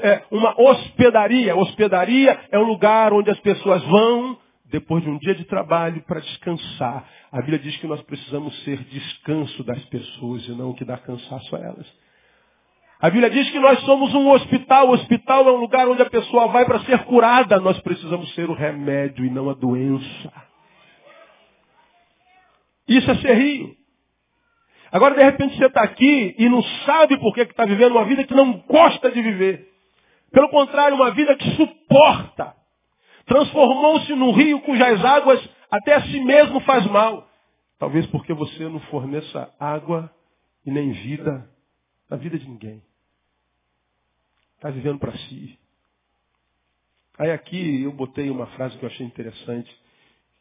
é, 0.00 0.22
uma 0.30 0.58
hospedaria. 0.58 1.54
Hospedaria 1.54 2.46
é 2.50 2.58
um 2.58 2.62
lugar 2.62 3.12
onde 3.12 3.30
as 3.30 3.38
pessoas 3.40 3.84
vão 3.84 4.38
depois 4.64 5.02
de 5.02 5.10
um 5.10 5.18
dia 5.18 5.34
de 5.34 5.44
trabalho 5.44 6.02
para 6.06 6.20
descansar. 6.20 7.06
A 7.30 7.40
Bíblia 7.42 7.58
diz 7.58 7.76
que 7.76 7.86
nós 7.86 8.00
precisamos 8.04 8.58
ser 8.64 8.78
descanso 8.84 9.62
das 9.64 9.84
pessoas 9.84 10.48
e 10.48 10.52
não 10.52 10.72
que 10.72 10.82
dá 10.82 10.96
cansaço 10.96 11.54
a 11.54 11.58
elas. 11.58 11.86
A 13.00 13.08
Bíblia 13.08 13.30
diz 13.30 13.50
que 13.50 13.58
nós 13.58 13.80
somos 13.80 14.14
um 14.14 14.28
hospital. 14.30 14.88
O 14.88 14.92
hospital 14.92 15.48
é 15.48 15.52
um 15.52 15.56
lugar 15.56 15.88
onde 15.88 16.02
a 16.02 16.10
pessoa 16.10 16.48
vai 16.48 16.66
para 16.66 16.80
ser 16.80 16.98
curada. 17.04 17.58
Nós 17.58 17.80
precisamos 17.80 18.32
ser 18.34 18.50
o 18.50 18.54
remédio 18.54 19.24
e 19.24 19.30
não 19.30 19.48
a 19.48 19.54
doença. 19.54 20.32
Isso 22.86 23.10
é 23.10 23.14
ser 23.16 23.34
rio. 23.34 23.74
Agora, 24.92 25.14
de 25.14 25.22
repente, 25.22 25.56
você 25.56 25.66
está 25.66 25.82
aqui 25.82 26.34
e 26.36 26.48
não 26.48 26.62
sabe 26.84 27.16
por 27.18 27.32
que 27.32 27.42
está 27.42 27.64
vivendo 27.64 27.92
uma 27.92 28.04
vida 28.04 28.24
que 28.24 28.34
não 28.34 28.52
gosta 28.68 29.10
de 29.10 29.22
viver. 29.22 29.68
Pelo 30.30 30.50
contrário, 30.50 30.96
uma 30.96 31.10
vida 31.12 31.34
que 31.36 31.50
suporta. 31.56 32.54
Transformou-se 33.24 34.12
num 34.14 34.32
rio 34.32 34.60
cujas 34.60 35.02
águas 35.04 35.48
até 35.70 35.94
a 35.94 36.02
si 36.02 36.20
mesmo 36.20 36.60
faz 36.60 36.84
mal. 36.86 37.26
Talvez 37.78 38.06
porque 38.08 38.34
você 38.34 38.64
não 38.64 38.80
forneça 38.80 39.50
água 39.58 40.12
e 40.66 40.70
nem 40.70 40.90
vida 40.90 41.48
na 42.10 42.16
vida 42.16 42.38
de 42.38 42.46
ninguém. 42.46 42.89
Está 44.60 44.68
vivendo 44.68 44.98
para 44.98 45.16
si. 45.16 45.58
Aí 47.18 47.30
aqui 47.30 47.82
eu 47.82 47.92
botei 47.92 48.28
uma 48.28 48.46
frase 48.48 48.76
que 48.76 48.84
eu 48.84 48.90
achei 48.90 49.06
interessante, 49.06 49.74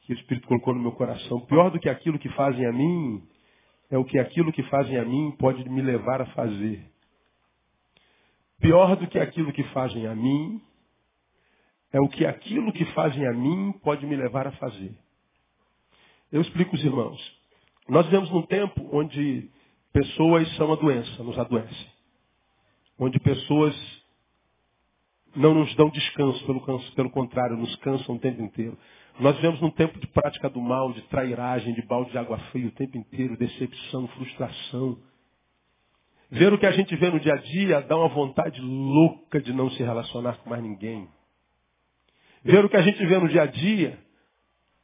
que 0.01 0.11
o 0.11 0.15
Espírito 0.17 0.45
colocou 0.45 0.75
no 0.75 0.81
meu 0.81 0.91
coração. 0.91 1.39
Pior 1.45 1.71
do 1.71 1.79
que 1.79 1.87
aquilo 1.87 2.19
que 2.19 2.27
fazem 2.31 2.65
a 2.65 2.73
mim, 2.73 3.25
é 3.89 3.97
o 3.97 4.03
que 4.03 4.19
aquilo 4.19 4.51
que 4.51 4.61
fazem 4.63 4.97
a 4.97 5.05
mim 5.05 5.31
pode 5.39 5.63
me 5.69 5.81
levar 5.81 6.21
a 6.21 6.25
fazer. 6.33 6.83
Pior 8.59 8.97
do 8.97 9.07
que 9.07 9.17
aquilo 9.17 9.53
que 9.53 9.63
fazem 9.69 10.05
a 10.05 10.13
mim, 10.13 10.61
é 11.93 12.01
o 12.01 12.09
que 12.09 12.25
aquilo 12.25 12.73
que 12.73 12.83
fazem 12.87 13.25
a 13.25 13.31
mim 13.31 13.71
pode 13.81 14.05
me 14.05 14.17
levar 14.17 14.47
a 14.47 14.51
fazer. 14.51 14.93
Eu 16.29 16.41
explico 16.41 16.75
os 16.75 16.83
irmãos. 16.83 17.39
Nós 17.87 18.05
vivemos 18.07 18.29
num 18.31 18.45
tempo 18.45 18.85
onde 18.91 19.49
pessoas 19.93 20.53
são 20.57 20.73
a 20.73 20.75
doença, 20.75 21.23
nos 21.23 21.39
adoecem. 21.39 21.87
Onde 22.99 23.17
pessoas 23.17 23.98
não 25.35 25.53
nos 25.53 25.73
dão 25.75 25.89
descanso, 25.89 26.45
pelo, 26.45 26.61
pelo 26.95 27.09
contrário, 27.09 27.57
nos 27.57 27.75
cansam 27.77 28.15
o 28.15 28.19
tempo 28.19 28.41
inteiro. 28.41 28.77
Nós 29.19 29.35
vivemos 29.35 29.59
num 29.59 29.69
tempo 29.71 29.99
de 29.99 30.07
prática 30.07 30.49
do 30.49 30.61
mal, 30.61 30.93
de 30.93 31.01
trairagem, 31.03 31.73
de 31.73 31.81
balde 31.81 32.11
de 32.11 32.17
água 32.17 32.37
fria 32.51 32.67
o 32.67 32.71
tempo 32.71 32.97
inteiro, 32.97 33.37
decepção, 33.37 34.07
frustração. 34.09 34.97
Ver 36.31 36.53
o 36.53 36.57
que 36.57 36.65
a 36.65 36.71
gente 36.71 36.95
vê 36.95 37.09
no 37.09 37.19
dia 37.19 37.33
a 37.33 37.37
dia 37.37 37.81
dá 37.81 37.97
uma 37.97 38.07
vontade 38.07 38.61
louca 38.61 39.41
de 39.41 39.51
não 39.51 39.69
se 39.71 39.83
relacionar 39.83 40.37
com 40.37 40.49
mais 40.49 40.63
ninguém. 40.63 41.07
Ver 42.43 42.63
o 42.63 42.69
que 42.69 42.77
a 42.77 42.81
gente 42.81 43.03
vê 43.05 43.17
no 43.17 43.27
dia 43.27 43.43
a 43.43 43.45
dia 43.45 43.99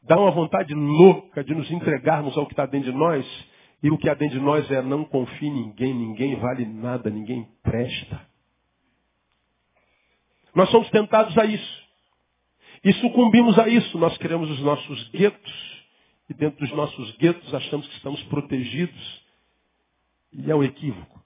dá 0.03 0.19
uma 0.19 0.31
vontade 0.31 0.73
louca 0.73 1.43
de 1.43 1.53
nos 1.53 1.69
entregarmos 1.71 2.38
ao 2.38 2.45
que 2.45 2.53
está 2.53 2.65
dentro 2.65 2.91
de 2.91 2.97
nós. 2.97 3.25
E 3.81 3.89
o 3.91 3.97
que 3.97 4.10
há 4.10 4.15
dentro 4.15 4.39
de 4.39 4.43
nós 4.43 4.69
é 4.71 4.81
não 4.81 5.05
confie 5.05 5.47
em 5.47 5.53
ninguém, 5.53 5.93
ninguém 5.93 6.36
vale 6.38 6.65
nada, 6.65 7.10
ninguém 7.10 7.47
presta. 7.62 8.35
Nós 10.56 10.70
somos 10.72 10.89
tentados 10.89 11.38
a 11.38 11.46
isso. 11.46 11.86
E 12.84 12.94
sucumbimos 12.94 13.60
a 13.60 13.68
isso. 13.68 13.98
Nós 13.98 14.18
queremos 14.18 14.50
os 14.50 14.60
nossos 14.62 15.10
guetos. 15.10 15.84
E 16.30 16.34
dentro 16.34 16.60
dos 16.60 16.76
nossos 16.76 17.12
guetos 17.18 17.54
achamos 17.54 17.88
que 17.88 17.96
estamos 17.96 18.24
protegidos. 18.24 19.26
E 20.32 20.50
é 20.50 20.56
um 20.56 20.63
equívoco. 20.63 21.24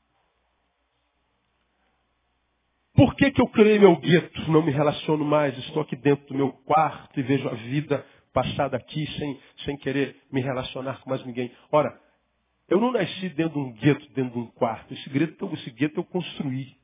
Por 2.96 3.16
que, 3.16 3.32
que 3.32 3.42
eu 3.42 3.48
criei 3.48 3.80
meu 3.80 3.96
gueto? 3.96 4.52
Não 4.52 4.64
me 4.64 4.72
relaciono 4.72 5.24
mais. 5.24 5.58
Estou 5.60 5.84
aqui 5.84 5.96
dentro 5.96 6.28
do 6.28 6.36
meu 6.36 6.52
quarto 6.52 7.18
e 7.20 7.24
vejo 7.24 7.48
a 7.48 7.54
vida 7.54 8.06
passada 8.34 8.76
aqui 8.78 9.06
sem, 9.18 9.40
sem 9.64 9.78
querer 9.78 10.16
me 10.32 10.42
relacionar 10.42 11.02
com 11.02 11.10
mais 11.10 11.24
ninguém. 11.26 11.52
Ora, 11.72 11.98
eu 12.68 12.80
não 12.80 12.92
nasci 12.92 13.30
dentro 13.30 13.54
de 13.54 13.60
um 13.60 13.72
gueto, 13.74 14.08
dentro 14.14 14.34
de 14.34 14.40
um 14.40 14.48
quarto. 14.48 14.94
Esse 14.94 15.10
gueto, 15.10 15.50
esse 15.54 15.72
gueto 15.72 16.00
eu 16.00 16.04
construí. 16.04 16.79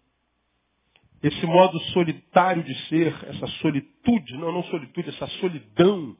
Esse 1.24 1.46
modo 1.46 1.80
solitário 1.92 2.64
de 2.64 2.76
ser, 2.88 3.14
essa 3.28 3.48
solitude, 3.62 4.38
não, 4.38 4.52
não 4.52 4.64
solitude, 4.66 5.10
essa 5.10 5.28
solidão 5.40 6.16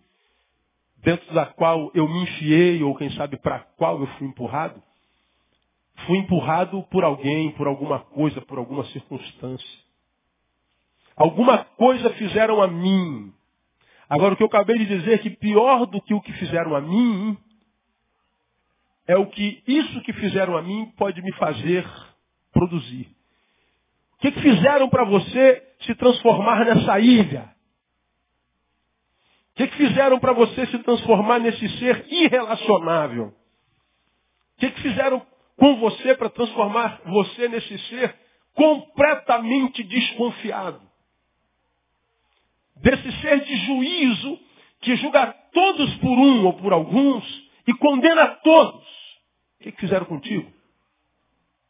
dentro 0.98 1.32
da 1.34 1.46
qual 1.46 1.92
eu 1.94 2.08
me 2.08 2.24
enfiei, 2.24 2.82
ou 2.82 2.96
quem 2.96 3.12
sabe 3.12 3.38
para 3.38 3.60
qual 3.78 4.00
eu 4.00 4.08
fui 4.18 4.28
empurrado, 4.28 4.82
fui 6.08 6.18
empurrado 6.18 6.82
por 6.90 7.04
alguém, 7.04 7.52
por 7.52 7.68
alguma 7.68 8.00
coisa, 8.00 8.42
por 8.42 8.58
alguma 8.58 8.84
circunstância. 8.86 9.86
Alguma 11.16 11.64
coisa 11.64 12.10
fizeram 12.12 12.62
a 12.62 12.68
mim. 12.68 13.32
Agora, 14.10 14.34
o 14.34 14.38
que 14.38 14.44
eu 14.44 14.48
acabei 14.48 14.78
de 14.78 14.86
dizer 14.86 15.14
é 15.14 15.18
que 15.18 15.30
pior 15.30 15.86
do 15.86 16.02
que 16.02 16.14
o 16.14 16.22
que 16.22 16.34
fizeram 16.34 16.76
a 16.76 16.82
mim, 16.82 17.38
é 19.08 19.16
o 19.16 19.28
que 19.28 19.64
isso 19.68 20.02
que 20.02 20.14
fizeram 20.14 20.58
a 20.58 20.62
mim 20.62 20.92
pode 20.98 21.22
me 21.22 21.32
fazer 21.34 21.88
produzir. 22.52 23.16
Que, 24.26 24.32
que 24.32 24.42
fizeram 24.42 24.90
para 24.90 25.04
você 25.04 25.76
se 25.82 25.94
transformar 25.94 26.66
nessa 26.66 27.00
ilha? 27.00 27.54
O 29.52 29.56
que, 29.56 29.68
que 29.68 29.78
fizeram 29.78 30.20
para 30.20 30.34
você 30.34 30.66
se 30.66 30.80
transformar 30.80 31.40
nesse 31.40 31.70
ser 31.78 32.08
irrelacionável? 32.10 33.28
O 33.28 33.34
que, 34.58 34.72
que 34.72 34.82
fizeram 34.82 35.24
com 35.56 35.76
você 35.76 36.16
para 36.16 36.30
transformar 36.30 37.02
você 37.06 37.48
nesse 37.50 37.78
ser 37.88 38.16
completamente 38.56 39.84
desconfiado? 39.84 40.82
Desse 42.78 43.12
ser 43.22 43.42
de 43.42 43.56
juízo 43.58 44.40
que 44.82 44.96
julga 44.96 45.34
todos 45.54 45.96
por 45.98 46.18
um 46.18 46.48
ou 46.48 46.54
por 46.54 46.74
alguns 46.74 47.24
e 47.68 47.74
condena 47.76 48.26
todos. 48.44 48.84
O 49.60 49.64
que, 49.64 49.72
que 49.72 49.82
fizeram 49.82 50.08
contigo? 50.08 50.52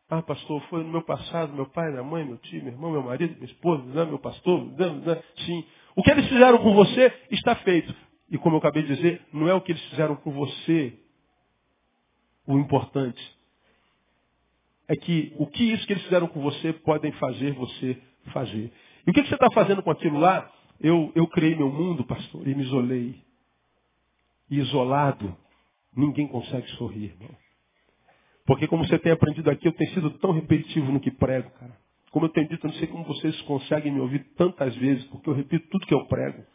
Ah, 0.10 0.22
pastor, 0.22 0.62
foi 0.70 0.84
no 0.84 0.90
meu 0.90 1.02
passado, 1.02 1.54
meu 1.54 1.66
pai, 1.66 1.90
minha 1.90 2.04
mãe, 2.04 2.24
meu 2.24 2.38
tio, 2.38 2.64
meu 2.64 2.74
irmão, 2.74 2.92
meu 2.92 3.02
marido, 3.02 3.34
minha 3.36 3.46
esposa, 3.46 3.84
né, 3.86 4.06
meu 4.06 4.20
pastor, 4.20 4.64
né, 4.78 4.88
né, 5.06 5.24
sim. 5.46 5.66
O 5.96 6.04
que 6.04 6.12
eles 6.12 6.28
fizeram 6.28 6.60
com 6.60 6.74
você 6.76 7.12
está 7.32 7.56
feito. 7.56 7.94
E 8.30 8.38
como 8.38 8.56
eu 8.56 8.60
acabei 8.60 8.84
de 8.84 8.96
dizer, 8.96 9.22
não 9.34 9.48
é 9.48 9.54
o 9.54 9.62
que 9.62 9.72
eles 9.72 9.84
fizeram 9.86 10.16
com 10.16 10.32
você 10.32 10.94
o 12.46 12.58
importante. 12.60 13.36
É 14.88 14.96
que 14.96 15.34
o 15.38 15.48
que 15.48 15.64
isso 15.64 15.86
que 15.88 15.94
eles 15.94 16.04
fizeram 16.04 16.28
com 16.28 16.42
você 16.42 16.72
podem 16.74 17.12
fazer 17.14 17.54
você 17.54 18.00
fazer. 18.32 18.72
E 19.06 19.10
o 19.10 19.14
que, 19.14 19.24
você 19.24 19.34
está 19.34 19.50
fazendo 19.52 19.82
com 19.82 19.92
aquilo 19.92 20.20
lá? 20.20 20.52
Eu, 20.80 21.12
eu 21.16 21.28
criei 21.28 21.56
meu 21.56 21.70
mundo, 21.70 22.04
pastor, 22.04 22.48
e 22.48 22.54
me 22.54 22.64
isolei. 22.64 23.24
E 24.50 24.60
isolado, 24.60 25.36
ninguém 25.96 26.28
consegue 26.28 26.68
sorrir, 26.72 27.06
irmão. 27.06 27.45
Porque 28.46 28.68
como 28.68 28.86
você 28.86 29.00
tem 29.00 29.12
aprendido 29.12 29.50
aqui, 29.50 29.68
eu 29.68 29.74
tenho 29.74 29.92
sido 29.92 30.12
tão 30.12 30.32
repetitivo 30.32 30.92
no 30.92 31.00
que 31.00 31.12
prego, 31.12 31.50
cara. 31.52 31.76
Como 32.12 32.28
eu 32.28 32.30
tenho 32.30 32.48
dito, 32.48 32.66
eu 32.66 32.72
não 32.72 32.78
sei 32.78 32.88
como 32.88 33.04
vocês 33.04 33.42
conseguem 33.42 33.92
me 33.92 34.00
ouvir 34.00 34.20
tantas 34.38 34.76
vezes, 34.76 35.04
porque 35.06 35.30
eu 35.30 35.34
repito 35.34 35.68
tudo 35.70 35.86
que 35.86 35.94
eu 35.94 36.06
prego. 36.06 36.46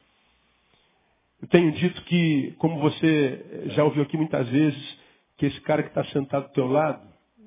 Eu 1.43 1.49
tenho 1.49 1.73
dito 1.73 2.01
que, 2.05 2.55
como 2.59 2.81
você 2.81 3.67
já 3.71 3.85
ouviu 3.85 4.03
aqui 4.03 4.17
muitas 4.17 4.49
vezes, 4.49 4.99
que 5.37 5.47
esse 5.47 5.61
cara 5.63 5.83
que 5.83 5.89
está 5.89 6.05
sentado 6.05 6.49
do 6.49 6.53
teu 6.53 6.67
lado, 6.67 7.07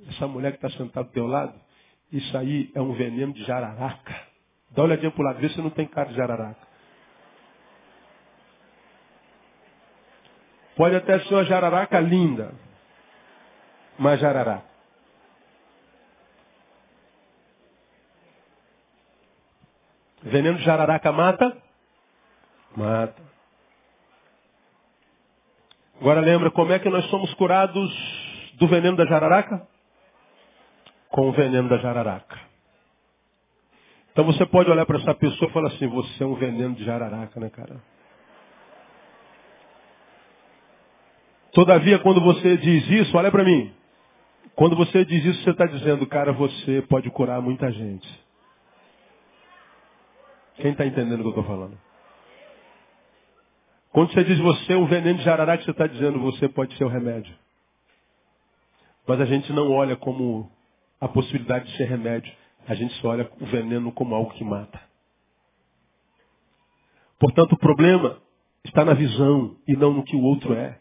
essa 0.09 0.27
mulher 0.27 0.51
que 0.51 0.65
está 0.65 0.77
sentada 0.77 1.07
do 1.07 1.13
teu 1.13 1.25
lado, 1.25 1.53
isso 2.11 2.37
aí 2.37 2.69
é 2.75 2.81
um 2.81 2.93
veneno 2.93 3.33
de 3.33 3.43
jararaca. 3.43 4.13
Dá 4.71 4.81
uma 4.81 4.89
olhadinha 4.89 5.11
para 5.11 5.21
o 5.21 5.25
lado, 5.25 5.39
vê 5.39 5.49
se 5.49 5.61
não 5.61 5.69
tem 5.69 5.87
cara 5.87 6.09
de 6.09 6.15
jararaca. 6.15 6.67
Pode 10.75 10.95
até 10.95 11.19
ser 11.19 11.33
uma 11.33 11.45
jararaca 11.45 11.99
linda, 11.99 12.53
Majarará. 13.97 14.61
Veneno 20.23 20.57
de 20.57 20.63
jararaca 20.63 21.11
mata? 21.11 21.57
Mata. 22.75 23.21
Agora 25.99 26.21
lembra 26.21 26.49
como 26.51 26.71
é 26.71 26.79
que 26.79 26.89
nós 26.89 27.05
somos 27.09 27.33
curados 27.35 27.91
do 28.55 28.67
veneno 28.67 28.97
da 28.97 29.05
jararaca? 29.05 29.67
Com 31.09 31.29
o 31.29 31.31
veneno 31.31 31.69
da 31.69 31.77
jararaca. 31.77 32.39
Então 34.11 34.25
você 34.25 34.45
pode 34.45 34.69
olhar 34.69 34.85
para 34.85 34.99
essa 34.99 35.13
pessoa 35.15 35.49
e 35.49 35.53
falar 35.53 35.69
assim, 35.69 35.87
você 35.87 36.23
é 36.23 36.27
um 36.27 36.35
veneno 36.35 36.75
de 36.75 36.83
jararaca, 36.83 37.39
né, 37.39 37.49
cara? 37.49 37.81
Todavia, 41.51 41.99
quando 41.99 42.21
você 42.21 42.57
diz 42.57 42.87
isso, 42.89 43.15
olha 43.17 43.31
para 43.31 43.43
mim. 43.43 43.73
Quando 44.55 44.75
você 44.75 45.03
diz 45.03 45.25
isso, 45.25 45.43
você 45.43 45.49
está 45.49 45.65
dizendo, 45.65 46.05
cara, 46.05 46.31
você 46.31 46.81
pode 46.83 47.09
curar 47.09 47.41
muita 47.41 47.71
gente. 47.71 48.23
Quem 50.55 50.71
está 50.71 50.85
entendendo 50.85 51.21
o 51.21 51.23
que 51.23 51.27
eu 51.27 51.41
estou 51.41 51.43
falando? 51.43 51.77
Quando 53.91 54.11
você 54.11 54.23
diz 54.23 54.39
você 54.39 54.73
é 54.73 54.75
o 54.75 54.87
veneno 54.87 55.19
de 55.19 55.23
jararaca, 55.23 55.63
você 55.63 55.71
está 55.71 55.87
dizendo 55.87 56.19
você 56.19 56.47
pode 56.47 56.75
ser 56.77 56.83
o 56.83 56.87
remédio. 56.87 57.33
Mas 59.07 59.19
a 59.19 59.25
gente 59.25 59.51
não 59.51 59.71
olha 59.71 59.95
como 59.95 60.51
a 60.99 61.07
possibilidade 61.07 61.65
de 61.65 61.77
ser 61.77 61.85
remédio. 61.85 62.31
a 62.67 62.75
gente 62.75 62.93
só 63.01 63.09
olha 63.09 63.29
o 63.41 63.45
veneno 63.45 63.91
como 63.91 64.15
algo 64.15 64.31
que 64.31 64.43
mata. 64.43 64.79
Portanto, 67.19 67.53
o 67.53 67.57
problema 67.57 68.21
está 68.63 68.85
na 68.85 68.93
visão 68.93 69.57
e 69.67 69.75
não 69.75 69.93
no 69.93 70.03
que 70.03 70.15
o 70.15 70.21
outro 70.21 70.53
é. 70.53 70.79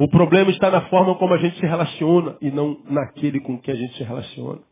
O 0.00 0.08
problema 0.08 0.50
está 0.50 0.70
na 0.70 0.88
forma 0.88 1.14
como 1.16 1.34
a 1.34 1.36
gente 1.36 1.60
se 1.60 1.66
relaciona 1.66 2.34
e 2.40 2.50
não 2.50 2.82
naquele 2.84 3.38
com 3.38 3.60
que 3.60 3.70
a 3.70 3.74
gente 3.74 3.98
se 3.98 4.02
relaciona. 4.02 4.62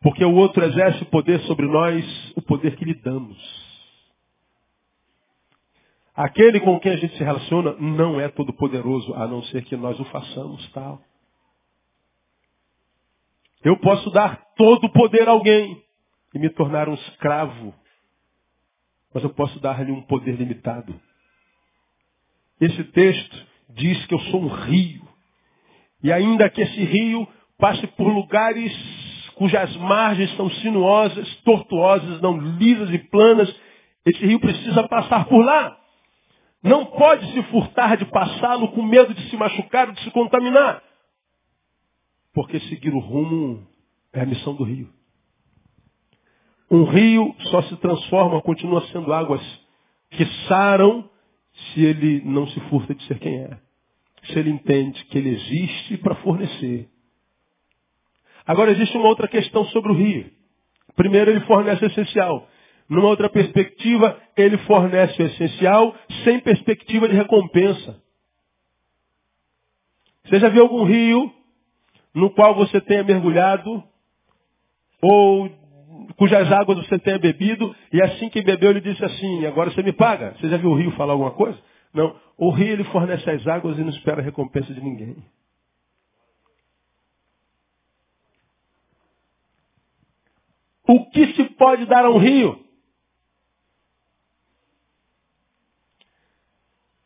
Porque 0.00 0.24
o 0.24 0.34
outro 0.34 0.64
exerce 0.64 1.04
poder 1.04 1.38
sobre 1.42 1.66
nós, 1.66 2.32
o 2.34 2.42
poder 2.42 2.74
que 2.74 2.84
lhe 2.84 3.00
damos. 3.00 3.38
Aquele 6.16 6.58
com 6.58 6.80
quem 6.80 6.94
a 6.94 6.96
gente 6.96 7.16
se 7.16 7.22
relaciona 7.22 7.76
não 7.78 8.18
é 8.18 8.28
todo 8.28 8.52
poderoso, 8.52 9.14
a 9.14 9.28
não 9.28 9.40
ser 9.44 9.62
que 9.62 9.76
nós 9.76 10.00
o 10.00 10.04
façamos 10.06 10.68
tal. 10.72 11.00
Eu 13.62 13.78
posso 13.78 14.10
dar 14.10 14.44
todo 14.56 14.86
o 14.86 14.92
poder 14.92 15.28
a 15.28 15.30
alguém 15.30 15.80
e 16.34 16.40
me 16.40 16.50
tornar 16.50 16.88
um 16.88 16.94
escravo. 16.94 17.72
Mas 19.14 19.22
eu 19.22 19.30
posso 19.30 19.60
dar-lhe 19.60 19.92
um 19.92 20.02
poder 20.02 20.32
limitado. 20.32 21.00
Esse 22.60 22.82
texto 22.82 23.46
diz 23.68 24.06
que 24.06 24.14
eu 24.14 24.20
sou 24.20 24.42
um 24.42 24.48
rio. 24.48 25.06
E 26.02 26.12
ainda 26.12 26.48
que 26.48 26.60
esse 26.60 26.84
rio 26.84 27.26
passe 27.58 27.86
por 27.88 28.08
lugares 28.08 28.72
cujas 29.34 29.74
margens 29.76 30.34
são 30.36 30.50
sinuosas, 30.50 31.34
tortuosas, 31.44 32.20
não 32.20 32.38
lisas 32.38 32.90
e 32.90 32.98
planas, 32.98 33.54
esse 34.04 34.24
rio 34.26 34.40
precisa 34.40 34.86
passar 34.88 35.26
por 35.26 35.44
lá. 35.44 35.78
Não 36.62 36.86
pode 36.86 37.32
se 37.32 37.42
furtar 37.44 37.96
de 37.96 38.04
passá-lo 38.06 38.72
com 38.72 38.82
medo 38.82 39.14
de 39.14 39.30
se 39.30 39.36
machucar, 39.36 39.92
de 39.92 40.00
se 40.02 40.10
contaminar. 40.10 40.82
Porque 42.34 42.58
seguir 42.60 42.92
o 42.92 42.98
rumo 42.98 43.66
é 44.12 44.22
a 44.22 44.26
missão 44.26 44.54
do 44.54 44.64
rio. 44.64 44.92
Um 46.70 46.84
rio 46.84 47.34
só 47.50 47.62
se 47.62 47.76
transforma, 47.76 48.42
continua 48.42 48.84
sendo 48.88 49.12
águas 49.12 49.40
que 50.10 50.26
saram 50.48 51.08
se 51.58 51.84
ele 51.84 52.22
não 52.24 52.46
se 52.48 52.60
furta 52.68 52.94
de 52.94 53.04
ser 53.04 53.18
quem 53.18 53.38
é. 53.38 53.58
Se 54.24 54.38
ele 54.38 54.50
entende 54.50 55.04
que 55.04 55.18
ele 55.18 55.30
existe 55.30 55.96
para 55.98 56.14
fornecer. 56.16 56.88
Agora 58.46 58.70
existe 58.70 58.96
uma 58.96 59.08
outra 59.08 59.28
questão 59.28 59.64
sobre 59.66 59.92
o 59.92 59.94
rio. 59.94 60.30
Primeiro, 60.96 61.30
ele 61.30 61.40
fornece 61.40 61.84
o 61.84 61.86
essencial. 61.86 62.48
Numa 62.88 63.08
outra 63.08 63.28
perspectiva, 63.28 64.20
ele 64.36 64.56
fornece 64.58 65.22
o 65.22 65.26
essencial 65.26 65.94
sem 66.24 66.40
perspectiva 66.40 67.08
de 67.08 67.14
recompensa. 67.14 68.02
Você 70.24 70.40
já 70.40 70.48
viu 70.48 70.62
algum 70.62 70.84
rio 70.84 71.32
no 72.14 72.30
qual 72.30 72.54
você 72.54 72.80
tenha 72.80 73.04
mergulhado, 73.04 73.82
ou 75.00 75.50
cujas 76.16 76.50
águas 76.52 76.78
você 76.78 76.98
tenha 76.98 77.18
bebido, 77.18 77.74
e 77.92 78.02
assim 78.02 78.28
que 78.28 78.42
bebeu 78.42 78.70
ele 78.70 78.80
disse 78.80 79.04
assim, 79.04 79.46
agora 79.46 79.70
você 79.70 79.82
me 79.82 79.92
paga. 79.92 80.34
Você 80.38 80.48
já 80.48 80.56
viu 80.56 80.70
o 80.70 80.74
rio 80.74 80.90
falar 80.92 81.12
alguma 81.12 81.32
coisa? 81.32 81.58
Não. 81.92 82.18
O 82.36 82.50
rio 82.50 82.72
ele 82.72 82.84
fornece 82.84 83.28
as 83.28 83.46
águas 83.46 83.78
e 83.78 83.82
não 83.82 83.90
espera 83.90 84.22
recompensa 84.22 84.72
de 84.72 84.80
ninguém. 84.80 85.16
O 90.86 91.10
que 91.10 91.34
se 91.34 91.44
pode 91.50 91.84
dar 91.84 92.06
a 92.06 92.10
um 92.10 92.18
rio? 92.18 92.64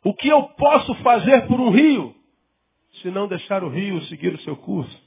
O 0.04 0.14
que 0.14 0.28
eu 0.28 0.42
posso 0.50 0.94
fazer 0.96 1.46
por 1.46 1.60
um 1.60 1.70
rio? 1.70 2.14
Se 3.00 3.10
não 3.10 3.26
deixar 3.26 3.64
o 3.64 3.68
rio 3.68 4.00
seguir 4.02 4.34
o 4.34 4.40
seu 4.42 4.56
curso. 4.56 5.01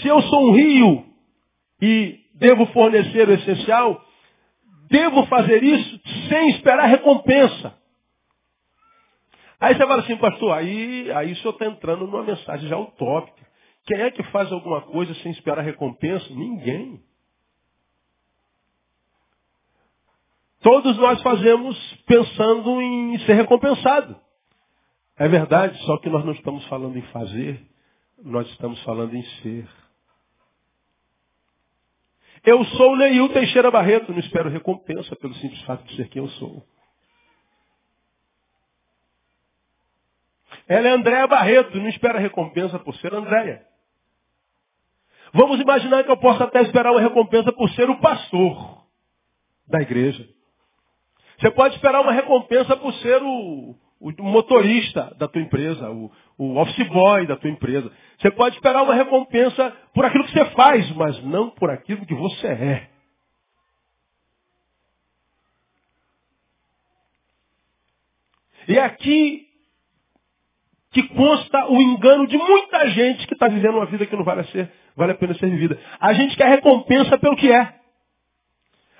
Se 0.00 0.08
eu 0.08 0.20
sou 0.22 0.48
um 0.48 0.52
rio 0.52 1.04
e 1.80 2.18
devo 2.34 2.66
fornecer 2.66 3.28
o 3.28 3.32
essencial, 3.32 4.04
devo 4.88 5.26
fazer 5.26 5.62
isso 5.62 6.00
sem 6.28 6.50
esperar 6.50 6.86
recompensa. 6.86 7.74
Aí 9.60 9.74
você 9.74 9.86
fala 9.86 10.00
assim, 10.02 10.16
pastor, 10.16 10.52
aí, 10.52 11.12
aí 11.12 11.32
o 11.32 11.36
senhor 11.36 11.52
está 11.52 11.66
entrando 11.66 12.06
numa 12.06 12.22
mensagem 12.22 12.68
já 12.68 12.78
utópica. 12.78 13.46
Quem 13.86 14.00
é 14.00 14.10
que 14.10 14.22
faz 14.24 14.50
alguma 14.50 14.80
coisa 14.82 15.14
sem 15.16 15.32
esperar 15.32 15.62
recompensa? 15.62 16.26
Ninguém. 16.30 17.00
Todos 20.62 20.96
nós 20.98 21.20
fazemos 21.22 21.76
pensando 22.06 22.82
em 22.82 23.18
ser 23.20 23.34
recompensado. 23.34 24.16
É 25.16 25.28
verdade, 25.28 25.78
só 25.84 25.98
que 25.98 26.08
nós 26.08 26.24
não 26.24 26.32
estamos 26.32 26.64
falando 26.66 26.96
em 26.96 27.02
fazer, 27.12 27.60
nós 28.22 28.48
estamos 28.48 28.82
falando 28.82 29.14
em 29.14 29.22
ser. 29.42 29.68
Eu 32.44 32.64
sou 32.64 32.96
Neil 32.96 33.28
Teixeira 33.30 33.70
Barreto, 33.70 34.12
não 34.12 34.18
espero 34.18 34.48
recompensa 34.48 35.14
pelo 35.16 35.34
simples 35.34 35.60
fato 35.62 35.84
de 35.84 35.96
ser 35.96 36.08
quem 36.08 36.22
eu 36.22 36.28
sou. 36.30 36.64
Ela 40.66 40.88
é 40.88 40.90
Andréa 40.92 41.26
Barreto, 41.26 41.76
não 41.76 41.88
espera 41.88 42.18
recompensa 42.18 42.78
por 42.78 42.94
ser 42.96 43.12
Andréia. 43.12 43.66
Vamos 45.32 45.60
imaginar 45.60 46.02
que 46.04 46.10
eu 46.10 46.16
possa 46.16 46.44
até 46.44 46.62
esperar 46.62 46.92
uma 46.92 47.00
recompensa 47.00 47.52
por 47.52 47.68
ser 47.70 47.88
o 47.90 48.00
pastor 48.00 48.84
da 49.66 49.80
igreja. 49.80 50.28
Você 51.38 51.50
pode 51.50 51.76
esperar 51.76 52.00
uma 52.00 52.12
recompensa 52.12 52.76
por 52.76 52.92
ser 52.94 53.22
o, 53.22 53.76
o 54.00 54.22
motorista 54.22 55.14
da 55.18 55.28
tua 55.28 55.42
empresa, 55.42 55.90
o, 55.90 56.10
o 56.38 56.56
office 56.58 56.88
boy 56.88 57.26
da 57.26 57.36
tua 57.36 57.50
empresa. 57.50 57.92
Você 58.18 58.30
pode 58.30 58.56
esperar 58.56 58.82
uma 58.82 58.94
recompensa 58.94 59.70
por 59.92 60.04
aquilo 60.06 60.24
que 60.24 60.32
você 60.32 60.44
faz, 60.52 60.90
mas 60.96 61.22
não 61.24 61.50
por 61.50 61.70
aquilo 61.70 62.06
que 62.06 62.14
você 62.14 62.46
é. 62.46 62.90
E 68.66 68.78
é 68.78 68.84
aqui 68.84 69.46
que 70.92 71.02
consta 71.08 71.66
o 71.70 71.80
engano 71.80 72.26
de 72.26 72.36
muita 72.38 72.88
gente 72.88 73.26
que 73.26 73.34
está 73.34 73.48
vivendo 73.48 73.76
uma 73.76 73.86
vida 73.86 74.06
que 74.06 74.16
não 74.16 74.24
vale 74.24 74.40
a, 74.40 74.44
ser, 74.44 74.72
vale 74.96 75.12
a 75.12 75.14
pena 75.14 75.34
ser 75.34 75.50
vivida. 75.50 75.78
A 76.00 76.12
gente 76.14 76.36
quer 76.36 76.48
recompensa 76.48 77.18
pelo 77.18 77.36
que 77.36 77.52
é. 77.52 77.74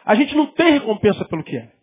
A 0.05 0.14
gente 0.14 0.34
não 0.34 0.46
tem 0.46 0.72
recompensa 0.72 1.24
pelo 1.24 1.42
que 1.42 1.57
é. 1.57 1.79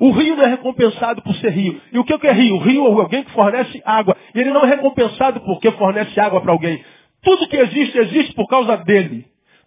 O 0.00 0.10
rio 0.10 0.36
não 0.36 0.44
é 0.44 0.48
recompensado 0.48 1.22
por 1.22 1.34
ser 1.36 1.50
rio. 1.50 1.80
E 1.92 1.98
o 1.98 2.04
que 2.04 2.26
é 2.26 2.32
rio? 2.32 2.56
O 2.56 2.58
rio 2.58 2.86
é 2.86 3.00
alguém 3.00 3.24
que 3.24 3.30
fornece 3.32 3.80
água. 3.84 4.16
E 4.34 4.40
ele 4.40 4.50
não 4.50 4.64
é 4.64 4.68
recompensado 4.68 5.40
porque 5.40 5.70
fornece 5.72 6.18
água 6.18 6.40
para 6.40 6.52
alguém. 6.52 6.84
Tudo 7.22 7.48
que 7.48 7.56
existe, 7.56 7.98
existe 7.98 8.34
por 8.34 8.46
causa 8.48 8.76
dele. 8.78 9.26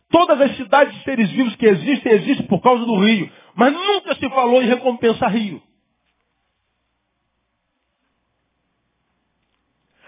Todas 0.09 0.39
as 0.39 0.55
cidades 0.55 0.95
de 0.95 1.03
seres 1.03 1.30
vivos 1.32 1.55
que 1.55 1.65
existem, 1.65 2.11
existem 2.13 2.45
por 2.47 2.61
causa 2.61 2.86
do 2.86 2.99
rio. 2.99 3.30
Mas 3.55 3.73
nunca 3.73 4.15
se 4.15 4.30
falou 4.30 4.61
em 4.61 4.67
recompensar 4.67 5.32
rio. 5.32 5.61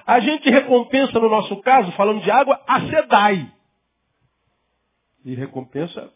A 0.05 0.19
gente 0.19 0.49
recompensa, 0.49 1.19
no 1.19 1.29
nosso 1.29 1.55
caso, 1.61 1.91
falando 1.91 2.21
de 2.21 2.31
água, 2.31 2.59
a 2.67 2.81
SEDAI. 2.81 3.51
E 5.23 5.35
recompensa 5.35 6.11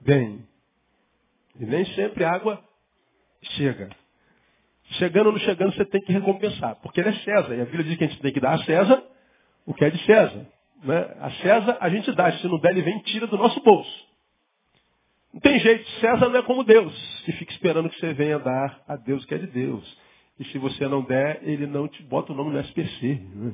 bem. 0.00 0.44
E 1.58 1.64
nem 1.64 1.84
sempre 1.94 2.24
a 2.24 2.32
água 2.32 2.62
chega. 3.56 3.90
Chegando 4.98 5.26
ou 5.26 5.32
não 5.32 5.40
chegando, 5.40 5.74
você 5.74 5.84
tem 5.84 6.00
que 6.00 6.12
recompensar. 6.12 6.76
Porque 6.76 7.00
ele 7.00 7.10
é 7.10 7.12
César. 7.20 7.54
E 7.54 7.60
a 7.60 7.64
Bíblia 7.64 7.84
diz 7.84 7.96
que 7.96 8.04
a 8.04 8.08
gente 8.08 8.20
tem 8.20 8.32
que 8.32 8.40
dar 8.40 8.54
a 8.54 8.64
César 8.64 9.02
o 9.66 9.72
que 9.72 9.84
é 9.84 9.90
de 9.90 9.98
César. 10.04 10.46
Né? 10.82 11.16
A 11.20 11.30
César 11.30 11.78
a 11.80 11.88
gente 11.88 12.12
dá. 12.12 12.30
Se 12.32 12.46
não 12.46 12.58
der, 12.58 12.72
ele 12.72 12.82
vem 12.82 12.98
tira 13.00 13.26
do 13.26 13.36
nosso 13.36 13.60
bolso. 13.62 14.06
Não 15.32 15.40
tem 15.40 15.58
jeito. 15.58 15.88
César 16.00 16.28
não 16.28 16.38
é 16.38 16.42
como 16.42 16.62
Deus, 16.62 16.94
que 17.24 17.32
fica 17.32 17.52
esperando 17.52 17.88
que 17.88 17.98
você 17.98 18.12
venha 18.12 18.38
dar 18.38 18.82
a 18.86 18.96
Deus 18.96 19.24
o 19.24 19.26
que 19.26 19.34
é 19.34 19.38
de 19.38 19.46
Deus. 19.46 20.04
E 20.38 20.44
se 20.46 20.58
você 20.58 20.86
não 20.86 21.02
der, 21.02 21.40
ele 21.42 21.66
não 21.66 21.88
te 21.88 22.02
bota 22.02 22.32
o 22.32 22.36
nome 22.36 22.50
no 22.50 22.60
SPC. 22.60 23.20
Né? 23.34 23.52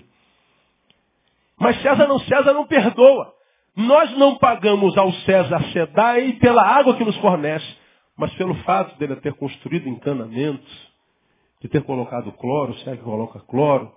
Mas 1.59 1.81
César 1.83 2.07
não, 2.07 2.19
César 2.21 2.53
não 2.53 2.67
perdoa. 2.67 3.35
Nós 3.77 4.11
não 4.17 4.37
pagamos 4.37 4.97
ao 4.97 5.13
César 5.13 5.63
Sedai 5.73 6.33
pela 6.35 6.63
água 6.63 6.97
que 6.97 7.05
nos 7.05 7.17
fornece, 7.19 7.67
mas 8.21 8.35
pelo 8.35 8.55
fato 8.57 8.99
dele 8.99 9.17
ter 9.17 9.33
construído 9.33 9.89
encanamentos, 9.89 10.93
de 11.63 11.69
ter 11.69 11.83
colocado 11.83 12.31
cloro, 12.33 12.75
se 12.75 12.91
é 12.91 12.95
que 12.95 13.03
coloca 13.03 13.41
cloro, 13.41 13.91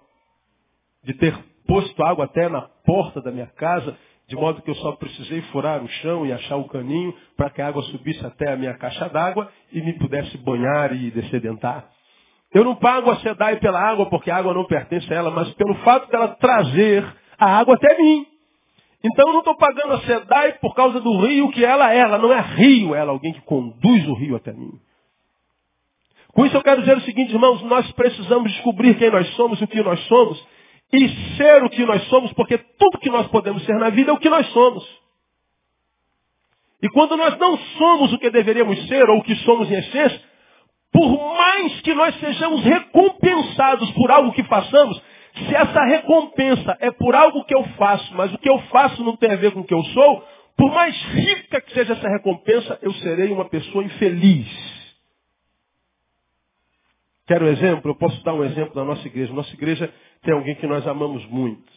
de 1.04 1.14
ter 1.16 1.38
posto 1.68 2.02
água 2.02 2.24
até 2.24 2.48
na 2.48 2.62
porta 2.62 3.22
da 3.22 3.32
minha 3.32 3.48
casa, 3.48 3.98
de 4.26 4.36
modo 4.38 4.62
que 4.62 4.70
eu 4.72 4.76
só 4.76 4.94
precisei 4.94 5.42
furar 5.52 5.84
o 5.84 5.88
chão 5.90 6.26
e 6.26 6.32
achar 6.32 6.56
o 6.56 6.70
caninho 6.70 7.14
para 7.36 7.50
que 7.50 7.62
a 7.62 7.68
água 7.68 7.84
subisse 7.84 8.26
até 8.26 8.54
a 8.54 8.56
minha 8.56 8.74
caixa 8.76 9.10
d'água 9.10 9.52
e 9.74 9.82
me 9.82 9.92
pudesse 10.00 10.38
banhar 10.38 10.96
e 10.96 11.12
descedentar. 11.12 11.90
Eu 12.54 12.64
não 12.64 12.76
pago 12.76 13.12
a 13.12 13.18
SEDAI 13.18 13.58
pela 13.58 13.82
água, 13.82 14.06
porque 14.06 14.32
a 14.32 14.38
água 14.38 14.54
não 14.54 14.64
pertence 14.64 15.12
a 15.14 15.18
ela, 15.18 15.32
mas 15.32 15.54
pelo 15.56 15.76
fato 15.84 16.10
dela 16.10 16.30
trazer 16.30 17.06
a 17.38 17.58
água 17.60 17.76
até 17.76 17.98
mim. 17.98 18.26
Então 19.04 19.28
eu 19.28 19.34
não 19.34 19.40
estou 19.40 19.58
pagando 19.58 19.94
a 19.94 20.02
SEDAI 20.02 20.54
por 20.60 20.74
causa 20.74 21.02
do 21.02 21.18
rio 21.26 21.52
que 21.52 21.64
ela 21.64 21.94
é. 21.94 22.00
Ela 22.00 22.18
não 22.18 22.32
é 22.32 22.40
rio, 22.40 22.96
ela 22.96 23.12
é 23.12 23.14
alguém 23.14 23.34
que 23.34 23.42
conduz 23.42 24.08
o 24.08 24.14
rio 24.14 24.36
até 24.36 24.54
mim. 24.54 24.80
Com 26.34 26.46
isso 26.46 26.56
eu 26.56 26.64
quero 26.64 26.82
dizer 26.82 26.98
o 26.98 27.02
seguinte, 27.02 27.32
irmãos, 27.32 27.62
nós 27.64 27.92
precisamos 27.92 28.52
descobrir 28.52 28.98
quem 28.98 29.12
nós 29.12 29.28
somos, 29.36 29.62
o 29.62 29.68
que 29.68 29.84
nós 29.84 30.00
somos, 30.08 30.44
e 30.92 31.10
ser 31.38 31.64
o 31.64 31.70
que 31.70 31.86
nós 31.86 32.04
somos, 32.06 32.34
porque 32.34 32.58
tudo 32.58 33.00
que 33.00 33.10
nós 33.10 33.28
podemos 33.28 33.64
ser 33.66 33.76
na 33.78 33.90
vida 33.90 34.12
é 34.12 34.14
o 34.14 34.18
que 34.18 34.30
nós 34.30 34.48
somos. 34.48 34.84
E 36.82 36.90
quando 36.90 37.16
nós 37.16 37.38
não 37.38 37.58
somos 37.58 38.14
o 38.14 38.18
que 38.18 38.30
deveríamos 38.30 38.88
ser, 38.88 39.08
ou 39.10 39.20
o 39.20 39.24
que 39.24 39.36
somos 39.38 39.70
em 39.70 39.76
essência, 39.76 40.22
por 40.92 41.36
mais 41.36 41.82
que 41.82 41.94
nós 41.94 42.20
sejamos 42.20 42.64
recompensados 42.64 43.92
por 43.92 44.12
algo 44.12 44.32
que 44.34 44.44
façamos, 44.44 45.02
se 45.36 45.56
essa 45.56 45.84
recompensa 45.86 46.78
é 46.80 46.92
por 46.92 47.16
algo 47.16 47.44
que 47.46 47.56
eu 47.56 47.64
faço, 47.76 48.14
mas 48.16 48.34
o 48.34 48.38
que 48.38 48.50
eu 48.50 48.60
faço 48.64 49.04
não 49.04 49.18
tem 49.18 49.32
a 49.32 49.36
ver 49.36 49.52
com 49.52 49.62
o 49.62 49.66
que 49.66 49.74
eu 49.74 49.84
sou, 49.86 50.24
por 50.56 50.72
mais 50.72 50.96
rica 51.06 51.60
que 51.62 51.74
seja 51.74 51.94
essa 51.94 52.08
recompensa, 52.08 52.78
eu 52.82 52.94
serei 52.96 53.32
uma 53.32 53.46
pessoa 53.46 53.84
infeliz. 53.84 54.48
Quero 57.26 57.46
um 57.46 57.50
exemplo? 57.50 57.90
Eu 57.90 57.96
posso 57.96 58.22
dar 58.24 58.34
um 58.34 58.44
exemplo 58.44 58.76
da 58.76 58.84
nossa 58.84 59.08
igreja. 59.08 59.34
Nossa 59.34 59.54
igreja 59.54 59.92
tem 60.22 60.34
alguém 60.34 60.56
que 60.56 60.68
nós 60.68 60.86
amamos 60.86 61.26
muito. 61.28 61.72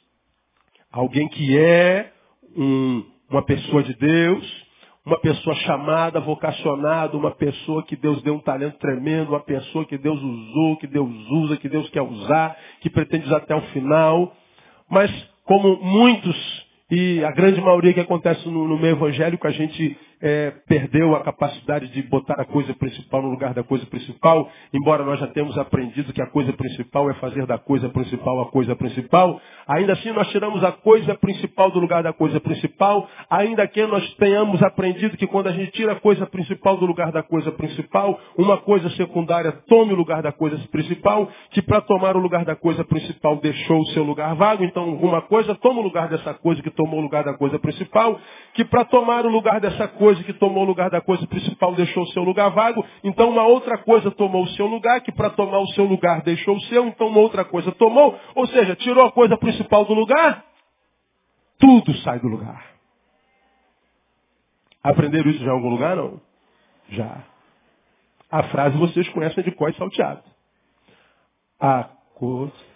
Alguém 0.91 1.29
que 1.29 1.59
é 1.59 2.13
um, 2.57 3.05
uma 3.31 3.45
pessoa 3.45 3.83
de 3.83 3.95
Deus, 3.95 4.66
uma 5.07 5.21
pessoa 5.21 5.55
chamada, 5.55 6.19
vocacionada, 6.19 7.17
uma 7.17 7.31
pessoa 7.31 7.85
que 7.85 7.95
Deus 7.95 8.21
deu 8.23 8.35
um 8.35 8.41
talento 8.41 8.77
tremendo, 8.79 9.29
uma 9.29 9.41
pessoa 9.41 9.85
que 9.85 9.97
Deus 9.97 10.21
usou, 10.21 10.77
que 10.79 10.89
Deus 10.89 11.09
usa, 11.31 11.57
que 11.57 11.69
Deus 11.69 11.89
quer 11.91 12.03
usar, 12.03 12.57
que 12.81 12.91
pretende 12.91 13.25
usar 13.27 13.37
até 13.37 13.55
o 13.55 13.61
final. 13.69 14.35
Mas 14.91 15.09
como 15.45 15.77
muitos 15.81 16.67
e 16.91 17.25
a 17.25 17.31
grande 17.31 17.61
maioria 17.61 17.95
que 17.95 18.01
acontece 18.01 18.49
no, 18.49 18.67
no 18.67 18.77
meio 18.77 18.97
evangélico, 18.97 19.47
a 19.47 19.53
gente 19.53 19.97
é, 20.21 20.51
perdeu 20.67 21.15
a 21.15 21.23
capacidade 21.23 21.89
de 21.89 22.03
botar 22.03 22.35
a 22.41 22.45
coisa 22.45 22.73
principal 22.75 23.23
no 23.23 23.29
lugar 23.29 23.53
da 23.53 23.63
coisa 23.63 23.85
principal, 23.87 24.51
embora 24.73 25.05
nós 25.05 25.21
já 25.21 25.27
tenhamos 25.27 25.57
aprendido 25.59 26.13
que 26.13 26.23
a 26.23 26.27
coisa 26.27 26.53
principal 26.53 27.11
é 27.11 27.15
fazer 27.15 27.47
da 27.47 27.59
coisa 27.59 27.89
principal 27.89 28.41
a 28.41 28.47
coisa 28.47 28.75
principal, 28.75 29.41
ainda 29.67 29.93
assim 29.93 30.13
nós 30.13 30.29
tiramos 30.29 30.65
a 30.65 30.73
coisa 30.73 31.15
principal 31.15 31.71
do 31.71 31.79
lugar 31.79 32.03
da 32.03 32.13
coisa 32.13 32.41
principal, 32.41 33.09
ainda 33.29 33.67
que 33.67 33.85
nós 33.87 34.15
tenhamos 34.15 34.63
aprendido 34.63 35.17
que 35.17 35.27
quando 35.27 35.49
a 35.49 35.53
gente 35.53 35.73
tira 35.73 35.93
a 35.93 36.01
coisa 36.01 36.27
principal 36.27 36.77
do 36.77 36.87
lugar 36.87 37.13
da 37.13 37.23
coisa 37.23 37.53
principal, 37.53 38.19
uma 38.39 38.57
coisa 38.59 38.89
secundária 38.91 39.53
tome 39.69 39.93
o 39.93 39.97
lugar 39.97 40.23
da 40.23 40.33
coisa 40.33 40.57
principal, 40.69 41.29
que 41.51 41.61
para 41.61 41.81
tomar 41.83 42.17
o 42.17 42.21
lugar 42.21 42.45
da 42.45 42.57
coisa 42.57 42.85
principal 42.85 43.37
deixou 43.37 43.81
o 43.81 43.87
seu 43.89 44.03
lugar 44.03 44.35
vago, 44.35 44.65
então 44.65 44.95
uma 44.95 45.21
coisa 45.23 45.55
toma 45.55 45.81
o 45.81 45.83
lugar 45.83 46.09
dessa 46.09 46.33
coisa 46.35 46.63
que 46.63 46.71
tomou 46.71 47.01
o 47.01 47.03
lugar 47.03 47.25
da 47.25 47.35
coisa 47.35 47.59
principal, 47.59 48.19
que 48.57 48.65
para 48.65 48.87
tomar 48.87 49.27
o 49.27 49.29
lugar 49.29 49.61
dessa 49.61 49.87
coisa 49.87 50.25
que 50.25 50.33
tomou 50.33 50.65
o 50.65 50.67
lugar 50.67 50.89
da 50.89 50.99
coisa 50.99 51.27
principal 51.27 51.75
deixou 51.75 52.05
o 52.05 52.07
seu 52.09 52.25
lugar 52.25 52.49
vago, 52.49 52.83
então 53.05 53.29
uma 53.29 53.43
outra 53.43 53.77
coisa 53.77 54.11
tomou 54.11 54.45
o 54.45 54.49
seu 54.49 54.67
lugar, 54.67 55.03
que 55.03 55.13
para 55.13 55.29
tomar 55.29 55.59
o 55.59 55.67
seu 55.69 55.85
lugar 55.85 56.23
deixou 56.23 56.57
o 56.57 56.61
seu, 56.63 56.87
então 56.87 57.09
uma 57.09 57.21
outra 57.21 57.45
coisa 57.45 57.71
tomou, 57.73 58.19
ou 58.35 58.47
seja, 58.47 58.75
tirou 58.75 59.05
a 59.05 59.13
coisa 59.13 59.37
principal 59.37 59.85
do 59.85 59.93
lugar, 59.93 60.43
tudo 61.59 61.95
sai 61.99 62.19
do 62.19 62.29
lugar. 62.29 62.65
Aprenderam 64.83 65.31
isso 65.31 65.41
já 65.41 65.51
em 65.51 65.55
algum 65.55 65.69
lugar? 65.69 65.95
Não? 65.95 66.19
Já. 66.89 67.25
A 68.31 68.43
frase 68.45 68.79
vocês 68.79 69.07
conhecem 69.11 69.45
de 69.45 69.51
cor 69.51 69.75
salteado. 69.75 70.23
A 71.61 71.91
coisa 72.15 72.76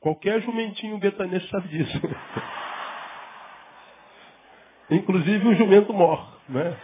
Qualquer 0.00 0.40
jumentinho 0.40 0.98
betanês 0.98 1.46
sabe 1.50 1.68
disso. 1.68 2.00
Inclusive 4.90 5.46
o 5.46 5.54
jumento 5.54 5.92
morre, 5.92 6.26
né? 6.48 6.76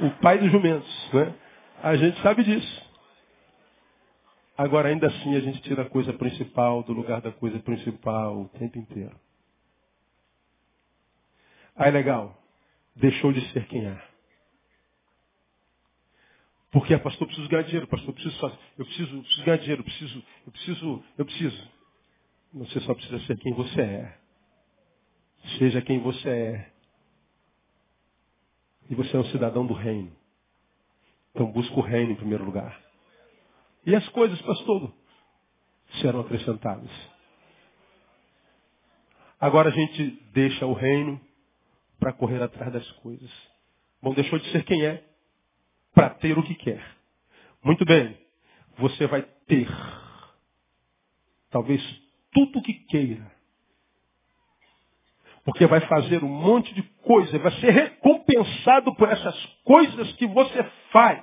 O 0.00 0.10
pai 0.22 0.38
dos 0.38 0.50
jumentos, 0.50 1.12
né? 1.12 1.34
A 1.82 1.96
gente 1.96 2.18
sabe 2.22 2.44
disso. 2.44 2.84
Agora, 4.56 4.88
ainda 4.88 5.08
assim, 5.08 5.34
a 5.34 5.40
gente 5.40 5.60
tira 5.62 5.82
a 5.82 5.90
coisa 5.90 6.12
principal 6.12 6.84
do 6.84 6.92
lugar 6.92 7.20
da 7.20 7.32
coisa 7.32 7.58
principal 7.58 8.42
o 8.42 8.48
tempo 8.50 8.78
inteiro. 8.78 9.18
Aí, 11.76 11.90
legal. 11.90 12.40
Deixou 12.94 13.32
de 13.32 13.40
ser 13.52 13.66
quem 13.66 13.84
é. 13.84 14.00
Porque, 16.70 16.96
pastor, 16.98 17.22
eu 17.22 17.26
preciso 17.26 17.48
ganhar 17.48 17.64
dinheiro, 17.64 17.88
pastor, 17.88 18.10
eu 18.10 18.14
preciso 18.14 18.40
fazer, 18.40 18.58
eu 18.78 18.84
preciso, 18.84 19.16
eu 19.16 19.22
preciso 19.22 19.44
ganhar 19.44 19.58
dinheiro, 19.58 19.80
eu 19.80 19.84
preciso, 19.84 20.24
eu 20.46 20.52
preciso, 20.52 21.04
eu 21.18 21.24
preciso. 21.24 21.73
Você 22.54 22.80
só 22.82 22.94
precisa 22.94 23.18
ser 23.26 23.36
quem 23.38 23.52
você 23.52 23.80
é. 23.80 24.18
Seja 25.58 25.82
quem 25.82 25.98
você 25.98 26.28
é. 26.28 26.72
E 28.88 28.94
você 28.94 29.16
é 29.16 29.18
um 29.18 29.24
cidadão 29.26 29.66
do 29.66 29.74
reino. 29.74 30.14
Então 31.30 31.50
busca 31.50 31.74
o 31.74 31.82
reino 31.82 32.12
em 32.12 32.16
primeiro 32.16 32.44
lugar. 32.44 32.80
E 33.84 33.94
as 33.94 34.08
coisas, 34.10 34.40
pastor, 34.42 34.94
serão 36.00 36.20
acrescentadas. 36.20 36.90
Agora 39.40 39.70
a 39.70 39.72
gente 39.72 40.10
deixa 40.32 40.64
o 40.64 40.74
reino 40.74 41.20
para 41.98 42.12
correr 42.12 42.40
atrás 42.40 42.72
das 42.72 42.88
coisas. 42.92 43.30
Bom, 44.00 44.14
deixou 44.14 44.38
de 44.38 44.48
ser 44.52 44.64
quem 44.64 44.86
é 44.86 45.04
para 45.92 46.10
ter 46.10 46.38
o 46.38 46.42
que 46.42 46.54
quer. 46.54 46.82
Muito 47.64 47.84
bem. 47.84 48.16
Você 48.78 49.08
vai 49.08 49.22
ter 49.46 49.68
talvez 51.50 52.03
tudo 52.34 52.58
o 52.58 52.62
que 52.62 52.74
queira. 52.74 53.32
Porque 55.44 55.66
vai 55.66 55.80
fazer 55.80 56.24
um 56.24 56.28
monte 56.28 56.74
de 56.74 56.82
coisa, 57.02 57.38
vai 57.38 57.52
ser 57.60 57.70
recompensado 57.70 58.94
por 58.94 59.08
essas 59.08 59.36
coisas 59.64 60.12
que 60.14 60.26
você 60.26 60.62
faz. 60.90 61.22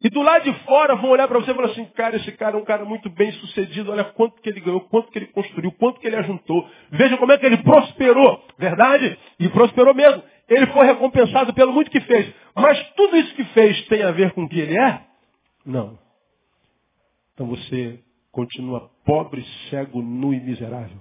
E 0.00 0.08
do 0.08 0.22
lado 0.22 0.44
de 0.44 0.52
fora 0.64 0.94
vão 0.94 1.10
olhar 1.10 1.26
para 1.26 1.38
você 1.40 1.50
e 1.50 1.54
falar 1.54 1.68
assim, 1.68 1.84
cara, 1.86 2.16
esse 2.16 2.30
cara 2.32 2.56
é 2.56 2.60
um 2.60 2.64
cara 2.64 2.84
muito 2.84 3.10
bem 3.10 3.32
sucedido, 3.32 3.90
olha 3.90 4.04
quanto 4.04 4.40
que 4.40 4.48
ele 4.48 4.60
ganhou, 4.60 4.80
quanto 4.82 5.10
que 5.10 5.18
ele 5.18 5.26
construiu, 5.26 5.72
quanto 5.72 6.00
que 6.00 6.06
ele 6.06 6.16
ajuntou. 6.16 6.68
Veja 6.90 7.16
como 7.16 7.32
é 7.32 7.38
que 7.38 7.44
ele 7.44 7.58
prosperou, 7.58 8.42
verdade? 8.56 9.18
E 9.40 9.48
prosperou 9.48 9.92
mesmo. 9.94 10.22
Ele 10.48 10.66
foi 10.68 10.86
recompensado 10.86 11.52
pelo 11.52 11.72
muito 11.72 11.90
que 11.90 12.00
fez. 12.00 12.32
Mas 12.54 12.80
tudo 12.92 13.16
isso 13.16 13.34
que 13.34 13.44
fez 13.46 13.86
tem 13.86 14.02
a 14.02 14.12
ver 14.12 14.32
com 14.32 14.44
o 14.44 14.48
que 14.48 14.60
ele 14.60 14.78
é? 14.78 15.02
Não. 15.66 15.98
Então 17.34 17.46
você 17.48 18.00
continua 18.30 18.88
pobre, 19.04 19.44
cego, 19.70 20.02
nu 20.02 20.32
e 20.32 20.40
miserável. 20.40 21.00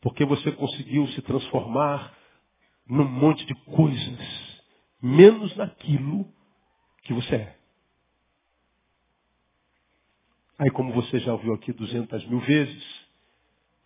Porque 0.00 0.24
você 0.24 0.52
conseguiu 0.52 1.06
se 1.08 1.22
transformar 1.22 2.16
num 2.86 3.08
monte 3.08 3.44
de 3.44 3.54
coisas, 3.66 4.62
menos 5.02 5.54
naquilo 5.56 6.26
que 7.02 7.12
você 7.12 7.34
é. 7.34 7.58
Aí, 10.58 10.70
como 10.70 10.92
você 10.92 11.20
já 11.20 11.32
ouviu 11.32 11.54
aqui 11.54 11.72
200 11.72 12.26
mil 12.26 12.40
vezes, 12.40 13.06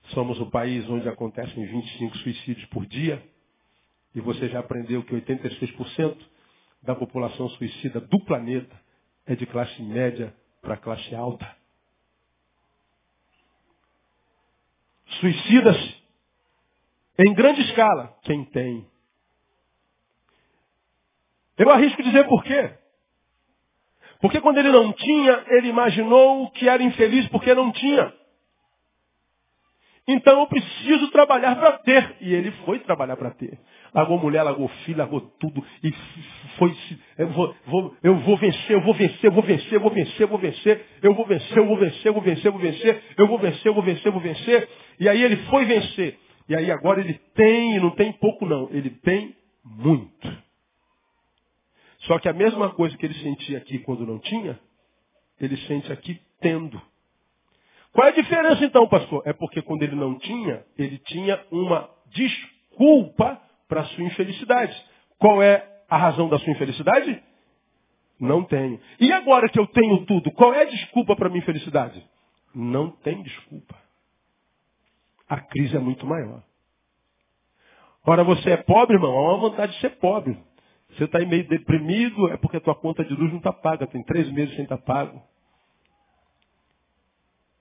somos 0.09 0.41
o 0.41 0.51
país 0.51 0.89
onde 0.89 1.09
acontecem 1.09 1.67
25 1.67 2.17
suicídios 2.19 2.67
por 2.69 2.87
dia, 2.87 3.23
e 4.15 4.21
você 4.21 4.49
já 4.49 4.61
aprendeu 4.61 5.03
que 5.03 5.15
86% 5.15 6.17
da 6.83 6.95
população 6.95 7.49
suicida 7.51 8.01
do 8.01 8.21
planeta 8.21 8.81
é 9.27 9.35
de 9.35 9.47
classe 9.47 9.83
média 9.83 10.35
para 10.63 10.75
a 10.75 10.79
classe 10.79 11.15
alta. 11.15 11.57
Suicida-se 15.21 16.03
em 17.19 17.35
grande 17.35 17.61
escala 17.63 18.17
quem 18.23 18.45
tem. 18.47 18.91
Eu 21.59 21.71
arrisco 21.71 22.03
dizer 22.03 22.27
por 22.27 22.43
quê. 22.43 22.75
Porque 24.21 24.41
quando 24.41 24.59
ele 24.59 24.71
não 24.71 24.93
tinha, 24.93 25.45
ele 25.49 25.69
imaginou 25.69 26.51
que 26.53 26.69
era 26.69 26.83
infeliz 26.83 27.29
porque 27.29 27.55
não 27.55 27.73
tinha. 27.73 28.15
Então 30.07 30.41
eu 30.41 30.47
preciso 30.47 31.11
trabalhar 31.11 31.57
para 31.57 31.79
ter. 31.79 32.17
E 32.21 32.33
ele 32.33 32.51
foi 32.65 32.79
trabalhar 32.81 33.17
para 33.17 33.33
ter. 33.33 33.59
Largou 33.95 34.19
mulher, 34.19 34.43
largou 34.43 34.69
filho, 34.85 34.99
largou 34.99 35.21
tudo. 35.39 35.63
E 35.85 35.93
foi. 36.57 36.75
Eu 37.19 37.29
vou, 37.29 37.55
vou, 37.67 37.97
eu 38.03 38.17
vou 38.21 38.37
vencer, 38.39 38.71
eu 38.71 38.81
vou 38.81 38.95
vencer, 38.95 39.25
eu 39.25 39.33
vou 39.33 39.43
vencer, 39.43 39.73
eu 39.73 39.81
vou 39.81 39.91
vencer, 39.91 40.23
eu 40.23 40.29
vou 40.29 40.39
vencer, 40.39 40.67
eu 40.67 41.09
vou 41.09 41.27
vencer, 41.27 41.57
eu 41.59 41.67
vou 41.67 41.77
vencer, 41.77 42.07
eu 42.07 42.13
vou 42.13 42.23
vencer, 42.23 42.47
eu 42.47 42.53
vou 42.53 42.61
vencer, 42.61 43.03
eu 43.19 43.27
vou 43.27 43.39
vencer, 43.39 43.67
eu 43.67 43.75
vou 43.75 43.83
vencer, 43.83 44.07
eu 44.07 44.13
vou 44.13 44.23
vencer. 44.23 44.69
E 44.99 45.09
aí 45.09 45.23
ele 45.23 45.37
foi 45.49 45.67
vencer. 45.67 46.19
E 46.49 46.57
aí 46.57 46.71
agora 46.71 47.01
ele 47.01 47.15
tem, 47.35 47.77
e 47.77 47.81
não 47.81 47.91
tem 47.91 48.13
pouco 48.13 48.47
não, 48.47 48.69
ele 48.71 48.91
tem 48.91 49.37
muito. 49.65 50.43
Só 52.01 52.19
que 52.19 52.29
a 52.29 52.33
mesma 52.33 52.71
coisa 52.71 52.97
que 52.97 53.07
ele 53.07 53.15
sentia 53.15 53.59
aqui 53.59 53.79
quando 53.81 54.07
não 54.07 54.19
tinha, 54.19 54.59
ele 55.41 55.57
sente 55.69 55.93
aqui 55.93 56.19
tendo. 56.41 56.81
Qual 57.93 58.07
é 58.07 58.11
a 58.11 58.15
diferença 58.15 58.65
então, 58.65 58.89
pastor? 58.89 59.23
É 59.27 59.33
porque 59.33 59.61
quando 59.61 59.83
ele 59.83 59.95
não 59.95 60.19
tinha, 60.19 60.65
ele 60.79 60.99
tinha 60.99 61.45
uma 61.51 61.89
desculpa 62.11 63.41
para 63.73 63.81
a 63.81 63.85
sua 63.87 64.05
infelicidade. 64.05 64.85
Qual 65.19 65.43
é 65.43 65.67
a 65.89 65.97
razão 65.97 66.29
da 66.29 66.39
sua 66.39 66.53
infelicidade? 66.53 67.23
Não 68.21 68.45
tenho. 68.45 68.79
E 69.01 69.11
agora 69.11 69.49
que 69.49 69.59
eu 69.59 69.67
tenho 69.67 70.05
tudo, 70.05 70.31
qual 70.33 70.53
é 70.53 70.61
a 70.61 70.67
desculpa 70.67 71.17
para 71.17 71.29
a 71.29 71.31
minha 71.31 71.41
infelicidade? 71.41 72.07
Não 72.55 72.91
tem 72.91 73.23
desculpa. 73.23 73.75
A 75.27 75.41
crise 75.41 75.75
é 75.75 75.81
muito 75.81 76.07
maior. 76.07 76.43
Ora, 78.05 78.23
você 78.23 78.51
é 78.51 78.57
pobre, 78.59 78.97
irmão, 78.97 79.11
há 79.11 79.35
uma 79.37 79.49
vontade 79.49 79.73
de 79.73 79.81
ser 79.81 79.97
pobre. 79.97 80.39
Você 80.91 81.05
está 81.05 81.21
meio 81.21 81.49
deprimido, 81.49 82.31
é 82.31 82.37
porque 82.37 82.59
a 82.59 82.61
tua 82.61 82.75
conta 82.75 83.03
de 83.03 83.15
luz 83.15 83.31
não 83.31 83.39
está 83.39 83.55
paga. 83.55 83.87
Tem 83.87 84.03
três 84.03 84.31
meses 84.33 84.55
sem 84.55 84.65
estar 84.65 84.77
tá 84.77 84.83
pago. 84.83 85.23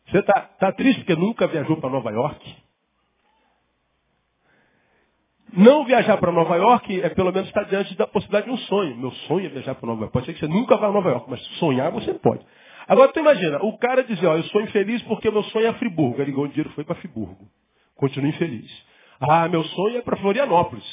Você 0.09 0.20
está 0.20 0.41
tá 0.41 0.74
triste 0.74 0.99
porque 1.05 1.16
nunca 1.16 1.47
viajou 1.47 1.78
para 1.78 1.89
Nova 1.89 2.12
York? 2.12 2.55
Não 5.54 5.84
viajar 5.84 6.18
para 6.18 6.32
Nova 6.32 6.56
York 6.56 7.02
é 7.02 7.10
pelo 7.10 7.32
menos 7.32 7.49
estar 7.49 7.64
diante 7.64 7.95
da 7.97 8.08
possibilidade 8.08 8.45
de 8.45 8.54
um 8.54 8.58
sonho. 8.58 8.95
Meu 8.95 9.12
sonho 9.28 9.47
é 9.47 9.49
viajar 9.49 9.76
para 9.76 9.88
Nova 9.88 10.02
York. 10.04 10.14
Pode 10.14 10.26
ser 10.26 10.34
que 10.34 10.39
você 10.39 10.47
nunca 10.47 10.78
vá 10.78 10.88
a 10.88 10.91
Nova 10.91 11.10
York, 11.10 11.30
mas 11.30 11.41
sonhar 11.60 11.91
você 11.91 12.14
pode. 12.14 12.45
Agora 12.88 13.12
tu 13.12 13.20
imagina, 13.20 13.58
o 13.62 13.78
cara 13.78 14.04
dizia, 14.04 14.30
ó, 14.30 14.38
eu 14.38 14.43
sou 14.43 14.62
infeliz 14.62 15.02
porque 15.04 15.30
meu 15.30 15.43
sonho 15.43 15.68
é 15.68 15.74
Friburgo. 15.74 16.22
Ele 16.22 16.32
ligou 16.32 16.45
o 16.45 16.47
dinheiro 16.47 16.70
foi 16.72 16.86
para 16.86 16.95
Friburgo. 16.95 17.47
Continua 17.95 18.30
infeliz. 18.30 18.72
Ah, 19.20 19.47
meu 19.49 19.64
sonho 19.64 19.97
é 19.97 20.02
para 20.02 20.16
Florianópolis. 20.18 20.86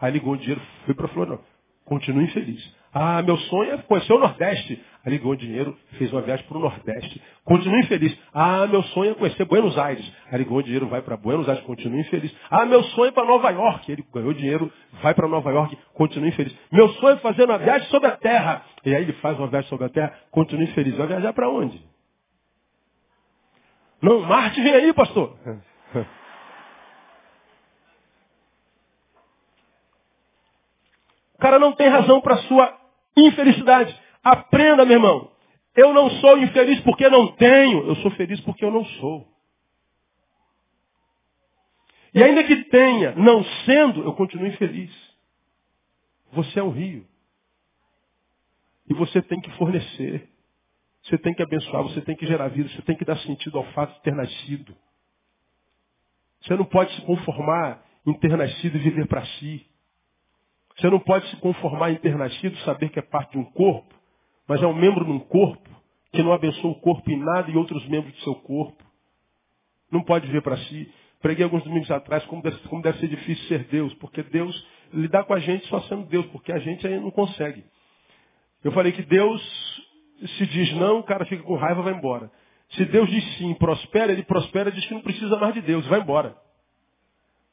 Aí 0.00 0.12
ligou 0.12 0.34
o 0.34 0.36
dinheiro, 0.36 0.60
foi 0.84 0.94
para 0.94 1.08
Florianópolis. 1.08 1.50
Continua 1.86 2.22
infeliz. 2.22 2.76
Ah, 2.92 3.22
meu 3.22 3.36
sonho 3.36 3.74
é 3.74 3.78
conhecer 3.78 4.12
o 4.12 4.18
Nordeste. 4.18 4.82
Ligou 5.06 5.32
o 5.32 5.36
dinheiro, 5.36 5.76
fez 5.98 6.12
uma 6.12 6.22
viagem 6.22 6.44
para 6.46 6.58
o 6.58 6.60
Nordeste. 6.60 7.22
Continua 7.44 7.78
infeliz. 7.78 8.18
Ah, 8.34 8.66
meu 8.66 8.82
sonho 8.84 9.12
é 9.12 9.14
conhecer 9.14 9.44
Buenos 9.44 9.78
Aires. 9.78 10.10
Ligou 10.32 10.58
o 10.58 10.62
dinheiro, 10.62 10.88
vai 10.88 11.00
para 11.02 11.16
Buenos 11.16 11.48
Aires, 11.48 11.62
continua 11.64 12.00
infeliz. 12.00 12.34
Ah, 12.50 12.64
meu 12.64 12.82
sonho 12.82 13.08
é 13.08 13.12
para 13.12 13.24
Nova 13.26 13.50
York. 13.50 13.92
Ele 13.92 14.04
ganhou 14.12 14.32
dinheiro, 14.32 14.72
vai 15.02 15.14
para 15.14 15.28
Nova 15.28 15.50
York, 15.50 15.78
continua 15.94 16.28
infeliz. 16.28 16.56
Meu 16.72 16.88
sonho 16.94 17.16
é 17.16 17.18
fazer 17.18 17.44
uma 17.44 17.58
viagem 17.58 17.88
sobre 17.88 18.08
a 18.08 18.16
Terra. 18.16 18.64
E 18.84 18.94
aí 18.94 19.02
ele 19.02 19.12
faz 19.14 19.38
uma 19.38 19.46
viagem 19.46 19.68
sobre 19.68 19.86
a 19.86 19.88
Terra, 19.88 20.14
continua 20.30 20.64
infeliz. 20.64 20.96
Vai 20.96 21.06
viajar 21.06 21.32
para 21.32 21.48
onde? 21.48 21.80
Não, 24.02 24.20
Marte 24.22 24.62
vem 24.62 24.74
aí, 24.74 24.92
pastor. 24.92 25.36
O 31.35 31.35
cara 31.46 31.60
não 31.60 31.72
tem 31.76 31.88
razão 31.88 32.20
para 32.20 32.38
sua 32.38 32.76
infelicidade. 33.16 33.96
Aprenda, 34.22 34.84
meu 34.84 34.96
irmão. 34.96 35.30
Eu 35.76 35.94
não 35.94 36.10
sou 36.10 36.38
infeliz 36.38 36.80
porque 36.80 37.08
não 37.08 37.36
tenho. 37.36 37.86
Eu 37.86 37.94
sou 37.96 38.10
feliz 38.12 38.40
porque 38.40 38.64
eu 38.64 38.70
não 38.72 38.84
sou. 38.84 39.28
E 42.12 42.20
ainda 42.20 42.42
que 42.42 42.64
tenha, 42.64 43.14
não 43.14 43.44
sendo, 43.64 44.02
eu 44.02 44.12
continuo 44.14 44.48
infeliz. 44.48 44.90
Você 46.32 46.58
é 46.58 46.62
um 46.62 46.70
rio. 46.70 47.06
E 48.88 48.94
você 48.94 49.22
tem 49.22 49.40
que 49.40 49.50
fornecer. 49.52 50.28
Você 51.04 51.16
tem 51.18 51.32
que 51.32 51.42
abençoar, 51.42 51.84
você 51.84 52.00
tem 52.00 52.16
que 52.16 52.26
gerar 52.26 52.48
vida, 52.48 52.68
você 52.70 52.82
tem 52.82 52.96
que 52.96 53.04
dar 53.04 53.18
sentido 53.18 53.58
ao 53.58 53.64
fato 53.66 53.94
de 53.94 54.02
ter 54.02 54.14
nascido. 54.14 54.76
Você 56.40 56.56
não 56.56 56.64
pode 56.64 56.92
se 56.96 57.02
conformar 57.02 57.84
em 58.04 58.14
ter 58.14 58.36
nascido 58.36 58.76
e 58.76 58.80
viver 58.80 59.06
para 59.06 59.24
si. 59.24 59.64
Você 60.76 60.90
não 60.90 61.00
pode 61.00 61.28
se 61.30 61.36
conformar 61.36 61.90
em 61.90 61.96
ter 61.96 62.16
nascido, 62.16 62.56
saber 62.58 62.90
que 62.90 62.98
é 62.98 63.02
parte 63.02 63.32
de 63.32 63.38
um 63.38 63.44
corpo, 63.44 63.94
mas 64.46 64.62
é 64.62 64.66
um 64.66 64.74
membro 64.74 65.04
de 65.04 65.10
um 65.10 65.18
corpo 65.18 65.68
que 66.12 66.22
não 66.22 66.32
abençoa 66.32 66.70
o 66.70 66.80
corpo 66.80 67.10
em 67.10 67.18
nada 67.18 67.50
e 67.50 67.56
outros 67.56 67.86
membros 67.88 68.14
do 68.14 68.20
seu 68.20 68.34
corpo. 68.34 68.82
Não 69.90 70.02
pode 70.02 70.30
ver 70.30 70.42
para 70.42 70.56
si. 70.56 70.92
Preguei 71.20 71.44
alguns 71.44 71.64
domingos 71.64 71.90
atrás 71.90 72.24
como 72.26 72.42
deve, 72.42 72.58
como 72.68 72.82
deve 72.82 72.98
ser 72.98 73.08
difícil 73.08 73.48
ser 73.48 73.64
Deus, 73.64 73.92
porque 73.94 74.22
Deus 74.22 74.66
lidar 74.92 75.24
com 75.24 75.34
a 75.34 75.38
gente 75.38 75.66
só 75.66 75.80
sendo 75.82 76.06
Deus, 76.06 76.26
porque 76.26 76.52
a 76.52 76.58
gente 76.58 76.86
aí 76.86 77.00
não 77.00 77.10
consegue. 77.10 77.64
Eu 78.62 78.72
falei 78.72 78.92
que 78.92 79.02
Deus 79.02 79.42
se 80.38 80.46
diz 80.46 80.72
não, 80.74 80.98
o 80.98 81.02
cara 81.02 81.24
fica 81.26 81.42
com 81.42 81.56
raiva 81.56 81.82
vai 81.82 81.94
embora. 81.94 82.30
Se 82.70 82.84
Deus 82.86 83.08
diz 83.08 83.38
sim, 83.38 83.54
prospera, 83.54 84.12
ele 84.12 84.24
prospera, 84.24 84.70
diz 84.70 84.84
que 84.86 84.94
não 84.94 85.02
precisa 85.02 85.36
mais 85.38 85.54
de 85.54 85.62
Deus, 85.62 85.86
vai 85.86 86.00
embora. 86.00 86.36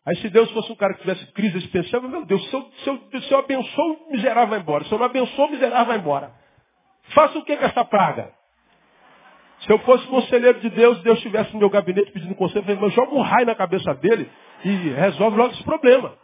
Aí 0.06 0.18
se 0.18 0.30
Deus 0.30 0.52
fosse 0.52 0.72
um 0.72 0.76
cara 0.76 0.94
que 0.94 1.02
tivesse 1.02 1.26
crise 1.32 1.58
existencial, 1.58 2.02
meu 2.02 2.26
Deus, 2.26 2.50
se 2.50 2.54
eu, 2.54 2.72
se 2.84 2.90
eu, 2.90 3.22
se 3.22 3.32
eu 3.32 3.40
abençoo, 3.40 4.08
o 4.08 4.12
miserável 4.12 4.50
vai 4.50 4.60
embora. 4.60 4.84
Se 4.84 4.92
eu 4.92 5.00
não 5.00 5.06
abençoo, 5.06 5.46
o 5.46 5.52
miserável 5.52 5.86
vai 5.86 5.98
embora. 5.98 6.32
Faça 7.14 7.38
o 7.38 7.44
que 7.44 7.56
com 7.56 7.66
essa 7.66 7.86
praga? 7.86 8.34
Se 9.62 9.72
eu 9.72 9.80
fosse 9.80 10.06
conselheiro 10.08 10.60
de 10.60 10.70
Deus, 10.70 11.02
Deus 11.04 11.18
estivesse 11.18 11.54
no 11.54 11.60
meu 11.60 11.70
gabinete 11.70 12.12
pedindo 12.12 12.36
conselho, 12.36 12.66
eu 12.68 12.76
falei, 12.76 12.92
joga 12.92 13.16
um 13.16 13.22
raio 13.22 13.46
na 13.46 13.56
cabeça 13.56 13.94
dele 13.96 14.30
e 14.66 14.90
resolve 14.90 15.38
logo 15.38 15.54
esse 15.54 15.64
problema. 15.64 16.18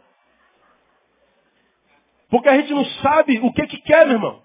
Porque 2.28 2.48
a 2.48 2.56
gente 2.60 2.72
não 2.72 2.84
sabe 2.84 3.38
o 3.38 3.52
que, 3.52 3.66
que 3.66 3.78
quer, 3.78 4.06
meu 4.06 4.16
irmão. 4.16 4.42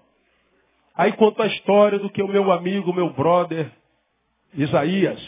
Aí 0.94 1.12
conta 1.12 1.42
a 1.42 1.46
história 1.46 1.98
do 1.98 2.08
que 2.08 2.22
o 2.22 2.28
meu 2.28 2.50
amigo, 2.50 2.92
meu 2.92 3.10
brother, 3.10 3.70
Isaías, 4.54 5.20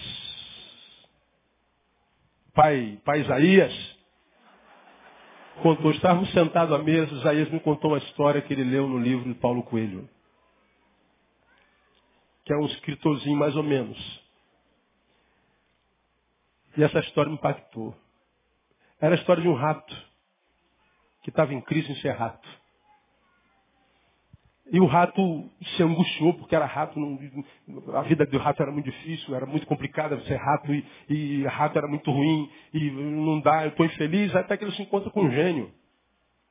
pai, 2.55 2.99
pai 3.05 3.21
Isaías, 3.21 3.98
contou, 5.59 5.91
estávamos 5.91 6.31
sentados 6.33 6.75
à 6.75 6.83
mesa, 6.83 7.15
Isaías 7.15 7.51
me 7.51 7.61
contou 7.61 7.93
uma 7.93 7.99
história 7.99 8.43
que 8.43 8.53
ele 8.53 8.65
leu 8.65 8.89
no 8.89 8.99
livro 8.99 9.33
de 9.33 9.39
Paulo 9.39 9.63
Coelho. 9.63 10.09
Que 12.45 12.53
é 12.53 12.57
um 12.57 12.67
escritorzinho 12.67 13.37
mais 13.37 13.55
ou 13.55 13.63
menos. 13.63 13.99
E 16.77 16.83
essa 16.83 17.01
história 17.01 17.31
me 17.31 17.37
impactou. 17.37 17.95
Era 19.01 19.15
a 19.15 19.19
história 19.19 19.43
de 19.43 19.49
um 19.49 19.55
rato 19.55 19.95
que 21.23 21.31
estava 21.31 21.53
em 21.53 21.61
crise 21.61 21.93
em 21.93 21.97
ser 21.97 22.13
rato. 22.13 22.49
E 24.71 24.81
o 24.81 24.87
rato 24.87 25.51
se 25.77 25.83
angustiou 25.83 26.35
porque 26.35 26.55
era 26.55 26.67
rato, 26.67 26.99
não, 27.01 27.19
a 27.95 28.03
vida 28.03 28.27
do 28.27 28.39
rato 28.39 28.63
era 28.63 28.71
muito 28.71 28.85
difícil, 28.85 29.35
era 29.35 29.47
muito 29.47 29.67
complicada 29.67 30.21
ser 30.21 30.37
rato 30.37 30.73
e, 30.75 30.85
e 31.09 31.47
rato 31.47 31.79
era 31.79 31.89
muito 31.89 32.11
ruim 32.11 32.51
e 32.75 32.91
não 32.91 33.41
dá, 33.41 33.65
eu 33.65 33.71
estou 33.71 33.87
infeliz, 33.87 34.35
até 34.37 34.57
que 34.57 34.65
ele 34.65 34.73
se 34.73 34.83
encontra 34.83 35.11
com 35.11 35.23
um 35.23 35.31
gênio. 35.31 35.73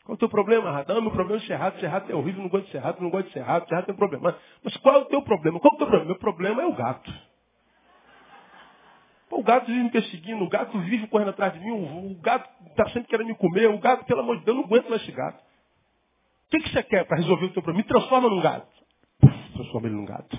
Qual 0.04 0.14
é 0.14 0.16
o 0.16 0.18
teu 0.18 0.30
problema, 0.30 0.72
rato? 0.72 0.94
Não, 0.94 1.02
meu 1.02 1.12
problema 1.12 1.44
é 1.44 1.46
ser 1.46 1.56
rato, 1.56 1.80
ser 1.80 1.88
rato 1.88 2.12
é 2.12 2.16
horrível, 2.16 2.42
não 2.42 2.50
gosto 2.50 2.66
de 2.66 2.72
ser 2.72 2.80
rato, 2.80 3.04
não 3.04 3.10
gosto 3.10 3.28
de 3.28 3.34
ser 3.34 3.42
rato, 3.42 3.68
ser 3.68 3.76
rato 3.76 3.86
tem 3.86 3.96
problema. 3.96 4.36
Mas 4.64 4.76
qual 4.78 4.96
é 4.96 4.98
o 5.00 5.06
teu 5.06 5.22
problema? 5.22 5.60
Qual 5.60 5.74
é 5.74 5.76
o 5.76 5.78
teu 5.78 5.88
problema? 5.88 6.06
Meu 6.06 6.20
problema 6.20 6.62
é 6.64 6.66
o 6.66 6.74
gato. 6.74 7.14
O 9.30 9.44
gato 9.44 9.68
vive 9.68 9.84
me 9.84 9.92
perseguindo, 9.92 10.44
o 10.44 10.50
gato 10.50 10.80
vive 10.80 11.08
correndo 11.08 11.30
atrás 11.30 11.54
de 11.54 11.60
mim, 11.60 11.72
o, 11.72 12.12
o 12.12 12.16
gato 12.22 12.50
está 12.70 12.88
sempre 12.88 13.10
querendo 13.10 13.28
me 13.28 13.36
comer, 13.36 13.70
o 13.70 13.78
gato, 13.78 14.06
pelo 14.06 14.22
amor 14.22 14.40
de 14.40 14.46
Deus, 14.46 14.56
eu 14.56 14.62
não 14.62 14.68
aguento 14.68 14.90
mais 14.90 15.02
esse 15.02 15.12
gato. 15.12 15.44
O 16.48 16.50
que, 16.50 16.60
que 16.60 16.70
você 16.70 16.84
quer 16.84 17.06
para 17.06 17.18
resolver 17.18 17.46
o 17.46 17.50
teu 17.50 17.62
problema? 17.62 17.86
Me 17.86 17.88
transforma 17.88 18.30
num 18.30 18.42
gato. 18.42 18.68
Transforma 19.54 19.88
ele 19.88 19.98
num 19.98 20.06
gato. 20.06 20.38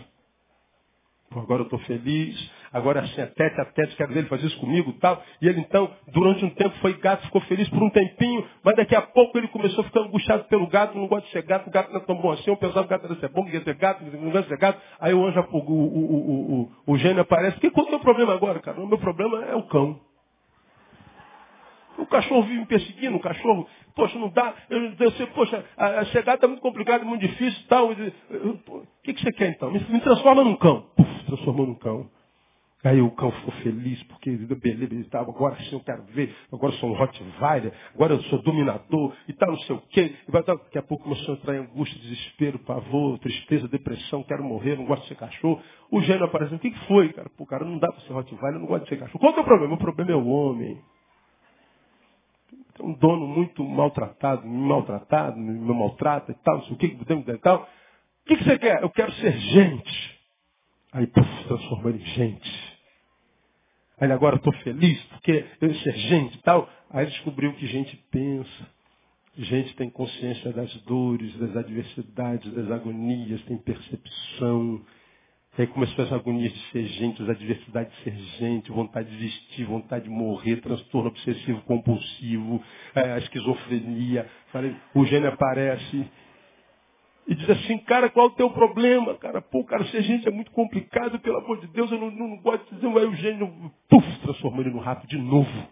Pô, 1.30 1.40
agora 1.40 1.60
eu 1.60 1.64
estou 1.64 1.78
feliz, 1.80 2.50
agora 2.72 3.00
assim, 3.00 3.20
a 3.20 3.26
tete 3.26 3.60
a 3.60 3.66
tete, 3.66 3.94
quero 3.96 4.14
ver 4.14 4.20
ele 4.20 4.28
fazer 4.28 4.46
isso 4.46 4.58
comigo 4.58 4.94
tal. 4.94 5.22
E 5.42 5.46
ele 5.46 5.60
então, 5.60 5.90
durante 6.14 6.42
um 6.42 6.48
tempo 6.48 6.74
foi 6.78 6.94
gato, 6.94 7.26
ficou 7.26 7.42
feliz 7.42 7.68
por 7.68 7.82
um 7.82 7.90
tempinho, 7.90 8.48
mas 8.64 8.76
daqui 8.76 8.96
a 8.96 9.02
pouco 9.02 9.36
ele 9.36 9.48
começou 9.48 9.84
a 9.84 9.84
ficar 9.84 10.00
angustiado 10.00 10.44
pelo 10.44 10.66
gato, 10.68 10.96
não 10.96 11.06
gosta 11.06 11.26
de 11.26 11.32
ser 11.32 11.42
gato, 11.42 11.68
o 11.68 11.70
gato 11.70 11.92
não 11.92 12.00
é 12.00 12.04
tão 12.04 12.16
bom 12.16 12.32
assim, 12.32 12.50
eu 12.50 12.56
pensava 12.56 12.80
que 12.88 12.94
o 12.94 12.96
gato 12.96 13.04
era 13.04 13.20
ser 13.20 13.28
bom, 13.28 13.44
quer 13.44 13.62
ser 13.62 13.74
gato, 13.74 14.02
não 14.04 14.30
gosta 14.30 14.42
de 14.42 14.48
ser 14.48 14.58
gato. 14.58 14.80
Aí 14.98 15.12
o 15.12 15.26
anjo, 15.26 15.38
o, 15.52 15.58
o, 15.58 15.72
o, 15.74 16.62
o, 16.62 16.72
o 16.86 16.96
gênio 16.96 17.20
aparece, 17.20 17.60
que 17.60 17.70
qual 17.70 17.84
é 17.84 17.88
o 17.88 17.92
meu 17.92 18.00
problema 18.00 18.32
agora, 18.32 18.58
cara? 18.60 18.80
O 18.80 18.86
meu 18.86 18.98
problema 18.98 19.44
é 19.44 19.54
o 19.54 19.64
cão. 19.64 20.00
O 21.98 22.06
cachorro 22.06 22.42
vive 22.44 22.60
me 22.60 22.66
perseguindo, 22.66 23.16
o 23.16 23.20
cachorro, 23.20 23.66
poxa, 23.94 24.18
não 24.18 24.30
dá. 24.30 24.54
Eu, 24.70 24.92
eu 24.98 25.12
sei, 25.12 25.26
poxa, 25.28 25.64
a, 25.76 25.86
a 26.00 26.04
chegada 26.06 26.36
está 26.36 26.48
muito 26.48 26.60
complicada, 26.60 27.04
muito 27.04 27.22
difícil 27.22 27.62
tal. 27.68 27.90
O 27.90 28.86
que, 29.02 29.12
que 29.14 29.20
você 29.22 29.32
quer 29.32 29.50
então? 29.50 29.70
Me, 29.70 29.80
me 29.80 30.00
transforma 30.00 30.44
num 30.44 30.56
cão. 30.56 30.86
Puf, 30.96 31.24
transformou 31.26 31.66
num 31.66 31.74
cão. 31.74 32.08
Aí 32.84 33.00
o 33.02 33.10
cão 33.10 33.32
ficou 33.32 33.52
feliz, 33.54 34.00
porque 34.04 34.30
beleza, 34.30 34.84
ele 34.84 35.00
estava, 35.00 35.30
agora 35.30 35.56
sim 35.56 35.72
eu 35.72 35.80
quero 35.80 36.04
ver, 36.14 36.32
agora 36.52 36.72
eu 36.72 36.78
sou 36.78 36.90
um 36.90 36.94
Rottweiler, 36.94 37.72
agora 37.92 38.14
eu 38.14 38.22
sou 38.22 38.40
dominador 38.40 39.14
e 39.26 39.32
tal, 39.32 39.50
não 39.50 39.58
sei 39.60 39.74
o 39.74 39.82
quê. 39.90 40.14
E 40.28 40.30
vai, 40.30 40.44
daqui 40.44 40.78
a 40.78 40.82
pouco 40.82 41.02
começou 41.02 41.34
a 41.34 41.38
entrar 41.38 41.56
em 41.56 41.58
angústia, 41.58 42.00
desespero, 42.00 42.60
pavor, 42.60 43.18
tristeza, 43.18 43.66
depressão, 43.66 44.22
quero 44.22 44.44
morrer, 44.44 44.76
não 44.76 44.86
gosto 44.86 45.02
de 45.02 45.08
ser 45.08 45.16
cachorro. 45.16 45.60
O 45.90 46.00
gênio 46.02 46.24
apareceu, 46.24 46.56
o 46.56 46.60
que, 46.60 46.70
que 46.70 46.86
foi, 46.86 47.12
cara? 47.12 47.28
Pô, 47.36 47.44
cara, 47.46 47.64
não 47.64 47.78
dá 47.78 47.90
para 47.90 48.00
ser 48.02 48.12
Rottweiler, 48.12 48.60
não 48.60 48.66
gosto 48.68 48.84
de 48.84 48.90
ser 48.90 48.96
cachorro. 48.98 49.18
Qual 49.18 49.32
que 49.32 49.40
é 49.40 49.42
o 49.42 49.46
problema? 49.46 49.74
O 49.74 49.78
problema 49.78 50.12
é 50.12 50.16
o 50.16 50.28
homem 50.28 50.80
um 52.80 52.92
dono 52.94 53.26
muito 53.26 53.64
maltratado, 53.64 54.46
me 54.46 54.68
maltratado, 54.68 55.38
me 55.38 55.74
maltrata 55.74 56.32
e 56.32 56.34
tal, 56.36 56.58
não 56.58 56.64
sei 56.64 56.74
o 56.74 56.78
que, 56.78 56.86
e 57.32 57.38
tal. 57.38 57.62
O 57.62 58.28
que, 58.28 58.36
que 58.36 58.44
você 58.44 58.58
quer? 58.58 58.82
Eu 58.82 58.90
quero 58.90 59.12
ser 59.12 59.32
gente. 59.32 60.18
Aí, 60.92 61.06
puf, 61.06 61.44
transformou 61.46 61.90
ele 61.90 62.02
em 62.02 62.06
gente. 62.06 62.78
Aí 64.00 64.12
agora 64.12 64.36
estou 64.36 64.52
feliz 64.62 65.02
porque 65.04 65.44
eu 65.60 65.74
ser 65.74 65.92
gente 65.92 66.36
e 66.36 66.42
tal. 66.42 66.68
Aí 66.90 67.06
descobriu 67.06 67.52
que 67.54 67.66
gente 67.66 67.96
pensa. 68.10 68.78
Gente 69.36 69.74
tem 69.76 69.88
consciência 69.88 70.52
das 70.52 70.74
dores, 70.82 71.36
das 71.38 71.56
adversidades, 71.56 72.52
das 72.52 72.70
agonias, 72.72 73.40
tem 73.42 73.56
percepção, 73.56 74.84
e 75.58 75.62
aí 75.62 75.66
começou 75.66 76.04
as 76.04 76.12
agonias 76.12 76.52
de 76.52 76.70
ser 76.70 76.84
gente, 76.86 77.20
as 77.20 77.28
adversidades 77.28 77.92
de 77.96 78.04
ser 78.04 78.16
gente, 78.38 78.70
vontade 78.70 79.10
de 79.10 79.16
desistir, 79.16 79.64
vontade 79.64 80.04
de 80.04 80.10
morrer, 80.10 80.60
transtorno 80.60 81.08
obsessivo 81.08 81.60
compulsivo, 81.62 82.62
é, 82.94 83.14
a 83.14 83.18
esquizofrenia. 83.18 84.30
O 84.94 85.04
gênio 85.04 85.28
aparece 85.28 86.08
e 87.26 87.34
diz 87.34 87.50
assim, 87.50 87.76
cara, 87.78 88.08
qual 88.08 88.28
é 88.28 88.30
o 88.30 88.34
teu 88.34 88.50
problema? 88.50 89.16
Cara, 89.16 89.42
pô, 89.42 89.64
cara, 89.64 89.84
ser 89.86 90.02
gente 90.02 90.28
é 90.28 90.30
muito 90.30 90.52
complicado, 90.52 91.18
pelo 91.18 91.38
amor 91.38 91.60
de 91.60 91.66
Deus, 91.66 91.90
eu 91.90 91.98
não, 91.98 92.10
não, 92.12 92.28
não 92.28 92.36
gosto 92.38 92.64
de 92.66 92.76
dizer, 92.76 92.86
aí 92.86 93.06
o 93.06 93.14
gênio, 93.16 93.72
puf, 93.88 94.20
transformou 94.20 94.60
ele 94.60 94.70
no 94.70 94.78
rato 94.78 95.08
de 95.08 95.18
novo. 95.18 95.68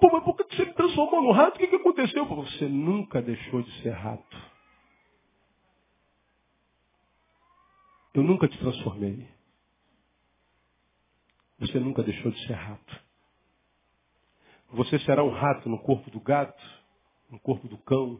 Pô, 0.00 0.08
mas 0.12 0.22
por 0.22 0.36
que 0.36 0.54
Você 0.54 0.66
me 0.66 0.72
transformou 0.72 1.20
no 1.20 1.32
rato, 1.32 1.56
o 1.56 1.58
que, 1.58 1.66
que 1.66 1.76
aconteceu? 1.76 2.24
Você 2.26 2.66
nunca 2.66 3.20
deixou 3.20 3.60
de 3.60 3.82
ser 3.82 3.90
rato. 3.90 4.55
Eu 8.16 8.22
nunca 8.22 8.48
te 8.48 8.56
transformei. 8.58 9.28
Você 11.58 11.78
nunca 11.78 12.02
deixou 12.02 12.32
de 12.32 12.46
ser 12.46 12.54
rato. 12.54 13.00
Você 14.70 14.98
será 15.00 15.22
um 15.22 15.30
rato 15.30 15.68
no 15.68 15.78
corpo 15.78 16.10
do 16.10 16.18
gato, 16.18 16.62
no 17.28 17.38
corpo 17.38 17.68
do 17.68 17.76
cão, 17.76 18.18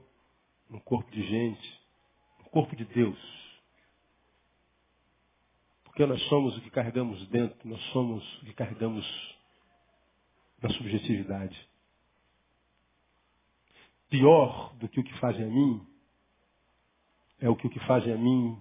no 0.69 0.83
corpo 0.83 1.11
de 1.11 1.27
gente, 1.27 1.81
no 2.41 2.51
corpo 2.51 2.77
de 2.77 2.85
Deus. 2.85 3.19
Porque 5.85 6.05
nós 6.05 6.23
somos 6.29 6.55
o 6.59 6.61
que 6.61 6.71
carregamos 6.71 7.27
dentro, 7.29 7.67
nós 7.67 7.81
somos 7.93 8.23
o 8.43 8.45
que 8.45 8.53
carregamos 8.53 9.07
na 10.61 10.69
subjetividade 10.69 11.59
pior 14.11 14.75
do 14.77 14.89
que 14.89 15.01
o 15.01 15.05
que 15.05 15.19
fazem 15.19 15.45
a 15.45 15.49
mim 15.49 15.85
é 17.41 17.49
o 17.49 17.57
que 17.57 17.67
o 17.67 17.71
que 17.71 17.81
fazem 17.81 18.13
a 18.13 18.17
mim 18.17 18.61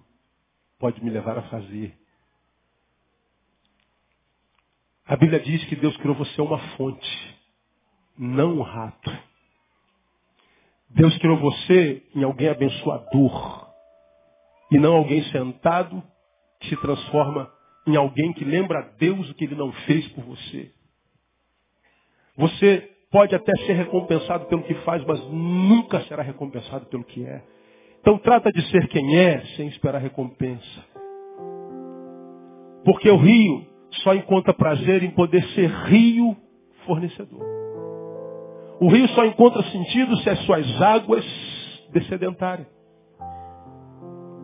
pode 0.78 1.02
me 1.02 1.10
levar 1.10 1.38
a 1.38 1.42
fazer. 1.42 1.96
A 5.06 5.16
Bíblia 5.16 5.40
diz 5.40 5.64
que 5.66 5.76
Deus 5.76 5.96
criou 5.98 6.16
você 6.16 6.40
uma 6.40 6.58
fonte, 6.76 7.38
não 8.18 8.58
um 8.58 8.62
rato. 8.62 9.10
Deus 10.90 11.16
criou 11.18 11.38
você 11.38 12.02
em 12.14 12.24
alguém 12.24 12.48
abençoador 12.48 13.70
e 14.70 14.78
não 14.78 14.96
alguém 14.96 15.22
sentado 15.24 16.02
que 16.60 16.68
se 16.68 16.76
transforma 16.78 17.52
em 17.86 17.96
alguém 17.96 18.32
que 18.32 18.44
lembra 18.44 18.80
a 18.80 18.82
Deus 18.98 19.30
o 19.30 19.34
que 19.34 19.44
ele 19.44 19.54
não 19.54 19.72
fez 19.72 20.08
por 20.08 20.24
você. 20.24 20.72
Você 22.36 22.90
pode 23.10 23.34
até 23.34 23.52
ser 23.64 23.74
recompensado 23.74 24.46
pelo 24.46 24.64
que 24.64 24.74
faz, 24.76 25.04
mas 25.04 25.20
nunca 25.28 26.00
será 26.02 26.22
recompensado 26.22 26.86
pelo 26.86 27.04
que 27.04 27.24
é. 27.24 27.42
Então 28.06 28.18
trata 28.18 28.52
de 28.52 28.62
ser 28.70 28.86
quem 28.86 29.18
é, 29.18 29.40
sem 29.56 29.66
esperar 29.66 29.98
recompensa. 29.98 30.84
Porque 32.84 33.10
o 33.10 33.16
rio 33.16 33.66
só 34.04 34.14
encontra 34.14 34.54
prazer 34.54 35.02
em 35.02 35.10
poder 35.10 35.42
ser 35.48 35.68
rio 35.88 36.36
fornecedor. 36.86 37.42
O 38.80 38.88
rio 38.88 39.08
só 39.08 39.24
encontra 39.24 39.60
sentido 39.64 40.16
se 40.18 40.30
as 40.30 40.38
suas 40.44 40.80
águas 40.80 41.24
descedentarem. 41.92 42.64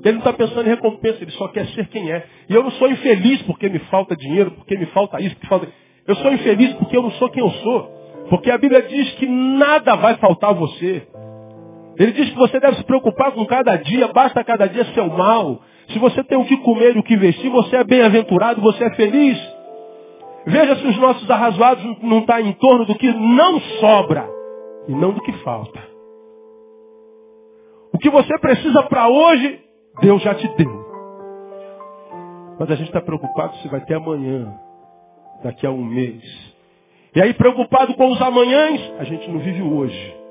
Ele 0.02 0.14
não 0.14 0.18
está 0.18 0.32
pensando 0.32 0.66
em 0.66 0.70
recompensa, 0.70 1.22
ele 1.22 1.30
só 1.30 1.46
quer 1.46 1.68
ser 1.68 1.86
quem 1.86 2.10
é. 2.10 2.26
E 2.48 2.54
eu 2.54 2.64
não 2.64 2.70
sou 2.72 2.90
infeliz 2.90 3.42
porque 3.42 3.68
me 3.68 3.78
falta 3.78 4.16
dinheiro, 4.16 4.50
porque 4.56 4.76
me 4.76 4.86
falta 4.86 5.20
isso, 5.20 5.36
porque 5.36 5.46
falta. 5.46 5.68
Eu 6.04 6.16
sou 6.16 6.32
infeliz 6.32 6.74
porque 6.74 6.96
eu 6.96 7.02
não 7.02 7.12
sou 7.12 7.30
quem 7.30 7.40
eu 7.40 7.50
sou. 7.50 8.02
Porque 8.28 8.50
a 8.50 8.58
Bíblia 8.58 8.82
diz 8.82 9.12
que 9.12 9.26
nada 9.28 9.94
vai 9.94 10.16
faltar 10.16 10.50
a 10.50 10.54
você. 10.54 11.06
Ele 11.99 12.12
diz 12.12 12.30
que 12.30 12.36
você 12.36 12.59
deve 12.59 12.76
se 12.76 12.84
preocupar 12.84 13.32
com 13.32 13.45
cada 13.47 13.76
dia, 13.76 14.09
basta 14.09 14.43
cada 14.43 14.66
dia 14.66 14.84
seu 14.95 15.09
mal. 15.09 15.61
Se 15.88 15.99
você 15.99 16.24
tem 16.24 16.38
o 16.38 16.45
que 16.45 16.57
comer 16.59 16.97
e 16.97 16.99
o 16.99 17.03
que 17.03 17.16
vestir, 17.16 17.51
você 17.51 17.76
é 17.76 17.84
bem-aventurado, 17.84 18.61
você 18.61 18.84
é 18.84 18.90
feliz. 18.95 19.38
Veja 20.47 20.76
se 20.76 20.86
os 20.86 20.97
nossos 20.99 21.30
arrazoados 21.30 21.84
não 22.03 22.20
estão 22.20 22.36
tá 22.36 22.40
em 22.40 22.53
torno 22.53 22.84
do 22.84 22.95
que 22.95 23.12
não 23.12 23.61
sobra 23.80 24.28
e 24.88 24.93
não 24.93 25.12
do 25.12 25.20
que 25.20 25.32
falta. 25.45 25.80
O 27.93 27.99
que 27.99 28.11
você 28.11 28.38
precisa 28.38 28.82
para 28.84 29.09
hoje, 29.09 29.61
Deus 30.01 30.22
já 30.22 30.34
te 30.34 30.49
deu. 30.57 30.82
Mas 32.59 32.70
a 32.70 32.74
gente 32.74 32.88
está 32.88 33.01
preocupado 33.01 33.57
se 33.57 33.68
vai 33.68 33.80
ter 33.84 33.95
amanhã, 33.95 34.53
daqui 35.43 35.66
a 35.66 35.70
um 35.70 35.84
mês, 35.84 36.53
e 37.14 37.20
aí, 37.20 37.34
preocupado 37.34 37.93
com 37.95 38.11
os 38.11 38.22
amanhãs, 38.22 38.95
a 38.99 39.05
gente 39.05 39.30
não 39.30 39.38
vive 39.38 39.62
hoje. 39.62 40.21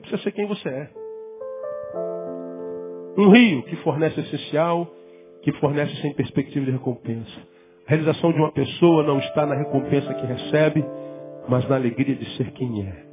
Você 0.00 0.16
precisa 0.16 0.22
ser 0.22 0.32
quem 0.32 0.46
você 0.46 0.68
é. 0.68 0.88
Um 3.18 3.30
rio 3.30 3.62
que 3.64 3.76
fornece 3.76 4.20
essencial, 4.20 4.88
que 5.42 5.52
fornece 5.54 5.94
sem 6.00 6.14
perspectiva 6.14 6.64
de 6.64 6.72
recompensa. 6.72 7.38
A 7.86 7.90
realização 7.90 8.32
de 8.32 8.38
uma 8.38 8.52
pessoa 8.52 9.02
não 9.02 9.18
está 9.18 9.44
na 9.44 9.54
recompensa 9.54 10.14
que 10.14 10.26
recebe, 10.26 10.84
mas 11.48 11.68
na 11.68 11.76
alegria 11.76 12.14
de 12.14 12.24
ser 12.36 12.50
quem 12.52 12.86
é. 12.86 13.10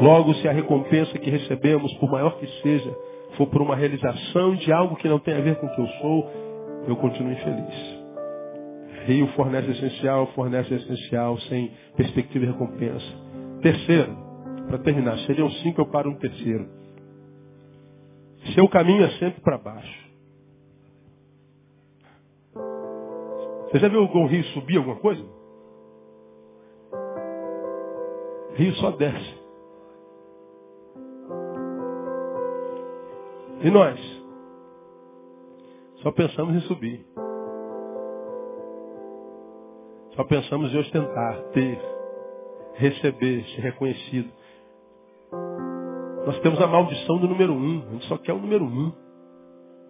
Logo, 0.00 0.34
se 0.34 0.48
a 0.48 0.52
recompensa 0.52 1.18
que 1.18 1.30
recebemos, 1.30 1.92
por 1.94 2.10
maior 2.10 2.38
que 2.38 2.46
seja, 2.62 2.94
for 3.36 3.46
por 3.46 3.62
uma 3.62 3.76
realização 3.76 4.54
de 4.56 4.72
algo 4.72 4.96
que 4.96 5.08
não 5.08 5.18
tem 5.18 5.34
a 5.34 5.40
ver 5.40 5.56
com 5.56 5.66
o 5.66 5.74
que 5.74 5.80
eu 5.80 5.86
sou, 6.00 6.30
eu 6.88 6.96
continuo 6.96 7.32
infeliz. 7.32 7.96
Rio 9.06 9.28
fornece 9.28 9.70
essencial, 9.70 10.26
fornece 10.34 10.74
essencial, 10.74 11.38
sem 11.40 11.70
perspectiva 11.96 12.46
de 12.46 12.52
recompensa. 12.52 13.06
Terceiro, 13.62 14.25
para 14.66 14.78
terminar, 14.78 15.18
seriam 15.20 15.50
cinco, 15.50 15.80
eu 15.80 15.86
paro 15.86 16.10
no 16.10 16.18
terceiro. 16.18 16.68
Seu 18.54 18.68
caminho 18.68 19.04
é 19.04 19.10
sempre 19.18 19.40
para 19.40 19.58
baixo. 19.58 20.06
Você 23.66 23.78
já 23.80 23.88
viu 23.88 24.00
algum 24.00 24.26
rio 24.26 24.44
subir 24.46 24.78
alguma 24.78 24.96
coisa? 24.96 25.22
Rio 28.54 28.74
só 28.76 28.90
desce. 28.92 29.34
E 33.62 33.70
nós? 33.70 34.00
Só 36.02 36.12
pensamos 36.12 36.54
em 36.54 36.60
subir. 36.68 37.04
Só 40.14 40.24
pensamos 40.24 40.72
em 40.72 40.78
ostentar, 40.78 41.42
ter, 41.52 41.78
receber, 42.74 43.44
ser 43.44 43.60
reconhecido. 43.60 44.30
Nós 46.26 46.40
temos 46.40 46.60
a 46.60 46.66
maldição 46.66 47.18
do 47.18 47.28
número 47.28 47.52
um. 47.52 47.86
A 47.86 47.92
gente 47.92 48.06
só 48.06 48.18
quer 48.18 48.32
o 48.32 48.40
número 48.40 48.64
um. 48.64 48.92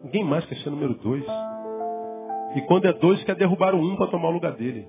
Ninguém 0.05 0.22
mais 0.22 0.45
quer 0.45 0.57
ser 0.57 0.68
o 0.68 0.72
número 0.72 0.93
dois. 0.95 1.24
E 2.55 2.61
quando 2.68 2.84
é 2.84 2.93
dois, 2.93 3.24
quer 3.24 3.34
derrubar 3.37 3.74
o 3.74 3.78
um 3.78 3.97
para 3.97 4.09
tomar 4.09 4.28
o 4.28 4.32
lugar 4.32 4.53
dele. 4.53 4.87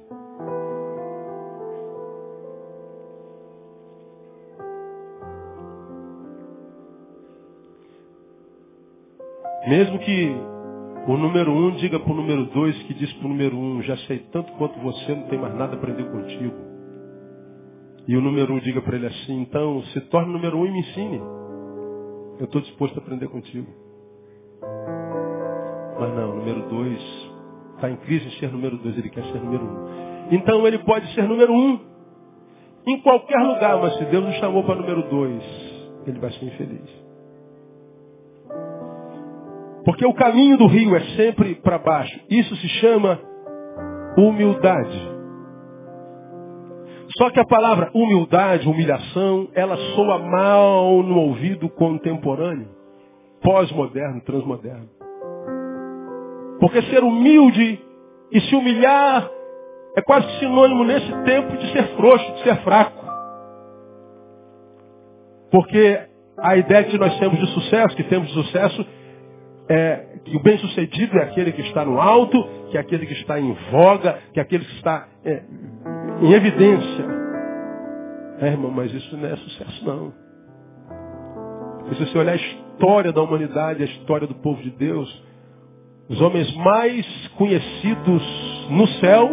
Mesmo 9.68 10.00
que 10.00 10.36
o 11.08 11.18
número 11.18 11.52
um 11.52 11.72
diga 11.78 11.98
para 11.98 12.12
o 12.12 12.16
número 12.16 12.46
dois 12.48 12.78
que 12.84 12.94
diz 12.94 13.12
para 13.14 13.26
o 13.26 13.30
número 13.30 13.58
um, 13.58 13.82
já 13.84 13.96
sei 14.00 14.20
tanto 14.32 14.52
quanto 14.54 14.78
você, 14.82 15.16
não 15.16 15.30
tem 15.30 15.40
mais 15.40 15.56
nada 15.56 15.76
a 15.76 15.78
aprender 15.78 16.12
contigo. 16.12 16.67
E 18.08 18.16
o 18.16 18.22
número 18.22 18.54
um 18.54 18.60
diga 18.60 18.82
para 18.82 18.96
ele 18.96 19.08
assim, 19.08 19.42
então 19.42 19.84
se 19.86 20.02
torne 20.02 20.32
número 20.32 20.58
um 20.58 20.66
e 20.66 20.72
me 20.72 20.80
ensine. 20.80 21.18
Eu 22.40 22.46
estou 22.46 22.62
disposto 22.62 22.98
a 22.98 23.02
aprender 23.02 23.28
contigo. 23.28 23.68
Mas 26.00 26.14
não, 26.16 26.36
número 26.36 26.70
dois 26.70 27.02
está 27.76 27.90
em 27.90 27.96
crise 27.98 28.28
em 28.28 28.40
ser 28.40 28.52
número 28.52 28.78
dois, 28.78 28.98
ele 28.98 29.10
quer 29.10 29.24
ser 29.26 29.40
número 29.40 29.64
um. 29.64 29.88
Então 30.32 30.66
ele 30.66 30.80
pode 30.80 31.14
ser 31.14 31.28
número 31.28 31.54
um 31.54 31.80
em 32.88 33.02
qualquer 33.02 33.40
lugar, 33.40 33.82
mas 33.82 33.98
se 33.98 34.06
Deus 34.06 34.26
o 34.26 34.32
chamou 34.40 34.64
para 34.64 34.76
número 34.76 35.04
dois, 35.10 35.44
ele 36.06 36.20
vai 36.20 36.32
ser 36.32 36.46
infeliz. 36.46 37.08
Porque 39.84 40.06
o 40.06 40.14
caminho 40.14 40.58
do 40.58 40.68
rio 40.68 40.96
é 40.96 41.02
sempre 41.16 41.56
para 41.56 41.78
baixo. 41.78 42.20
Isso 42.30 42.56
se 42.56 42.68
chama 42.80 43.20
humildade. 44.18 45.17
Só 47.18 47.32
que 47.32 47.40
a 47.40 47.46
palavra 47.46 47.90
humildade, 47.96 48.70
humilhação, 48.70 49.50
ela 49.56 49.76
soa 49.96 50.20
mal 50.20 51.02
no 51.02 51.18
ouvido 51.20 51.68
contemporâneo, 51.70 52.68
pós-moderno, 53.42 54.22
transmoderno. 54.22 54.88
Porque 56.60 56.82
ser 56.84 57.04
humilde 57.04 57.80
e 58.32 58.42
se 58.42 58.56
humilhar 58.56 59.30
é 59.96 60.02
quase 60.02 60.28
sinônimo 60.40 60.84
nesse 60.84 61.12
tempo 61.24 61.58
de 61.58 61.72
ser 61.72 61.88
frouxo, 61.96 62.34
de 62.34 62.44
ser 62.44 62.56
fraco. 62.58 63.04
Porque 65.50 66.00
a 66.38 66.56
ideia 66.56 66.84
que 66.84 67.00
nós 67.00 67.18
temos 67.18 67.40
de 67.40 67.48
sucesso, 67.48 67.96
que 67.96 68.04
temos 68.04 68.28
de 68.28 68.34
sucesso, 68.34 68.86
é, 69.70 70.20
que 70.24 70.36
o 70.36 70.40
bem-sucedido 70.42 71.18
é 71.18 71.24
aquele 71.24 71.52
que 71.52 71.62
está 71.62 71.84
no 71.84 72.00
alto, 72.00 72.42
que 72.70 72.78
é 72.78 72.80
aquele 72.80 73.06
que 73.06 73.14
está 73.14 73.40
em 73.40 73.54
voga, 73.72 74.20
que 74.34 74.40
é 74.40 74.42
aquele 74.42 74.66
que 74.66 74.76
está 74.76 75.08
é, 75.26 75.44
em 76.22 76.34
evidência. 76.34 77.06
É, 78.40 78.48
irmão, 78.48 78.72
mas 78.72 78.94
isso 78.94 79.18
não 79.18 79.28
é 79.28 79.36
sucesso, 79.36 79.86
não. 79.86 80.14
E 81.92 81.96
se 81.96 82.06
você 82.06 82.18
olhar 82.18 82.34
a 82.34 82.36
história 82.36 83.12
da 83.12 83.22
humanidade, 83.22 83.82
a 83.82 83.86
história 83.86 84.28
do 84.28 84.36
povo 84.36 84.62
de 84.62 84.72
Deus, 84.72 85.24
os 86.10 86.22
homens 86.22 86.54
mais 86.56 87.28
conhecidos 87.38 88.68
no 88.70 88.88
céu 89.00 89.30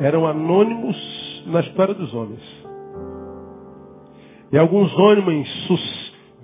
eram 0.00 0.26
anônimos 0.26 0.96
na 1.46 1.60
história 1.60 1.94
dos 1.94 2.12
homens. 2.14 2.42
E 4.52 4.58
alguns 4.58 4.92
homens 4.98 5.48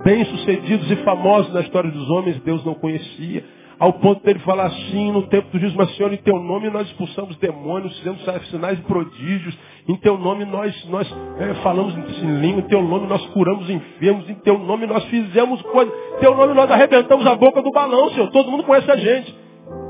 bem-sucedidos 0.05 0.91
e 0.91 0.97
famosos 0.97 1.53
na 1.53 1.61
história 1.61 1.91
dos 1.91 2.09
homens, 2.11 2.41
Deus 2.43 2.65
não 2.65 2.75
conhecia. 2.75 3.45
ao 3.79 3.93
ponto 3.93 4.25
dele 4.25 4.39
falar 4.39 4.67
assim 4.67 5.13
no 5.13 5.27
tempo 5.29 5.51
do 5.51 5.59
juízo, 5.59 5.77
mas 5.77 5.95
Senhor, 5.97 6.11
em 6.13 6.17
teu 6.17 6.39
nome 6.41 6.71
nós 6.71 6.87
expulsamos 6.87 7.37
demônios, 7.37 7.95
fizemos 7.99 8.23
sinais 8.49 8.79
e 8.79 8.83
prodígios, 8.83 9.57
em 9.87 9.97
teu 9.97 10.17
nome 10.17 10.47
nós, 10.47 10.89
nós 10.89 11.07
é, 11.39 11.55
falamos 11.63 11.95
em 11.95 12.41
língua, 12.41 12.61
em 12.61 12.69
teu 12.69 12.83
nome 12.83 13.07
nós 13.07 13.25
curamos 13.29 13.69
enfermos, 13.69 14.29
em 14.31 14.35
teu 14.37 14.59
nome 14.59 14.87
nós 14.87 15.05
fizemos 15.05 15.61
coisas, 15.63 15.93
em 16.17 16.21
teu 16.21 16.35
nome 16.35 16.55
nós 16.55 16.71
arrebentamos 16.71 17.27
a 17.27 17.35
boca 17.35 17.61
do 17.61 17.71
balão, 17.71 18.09
Senhor, 18.11 18.31
todo 18.31 18.51
mundo 18.51 18.65
conhece 18.65 18.91
a 18.91 18.97
gente. 18.97 19.37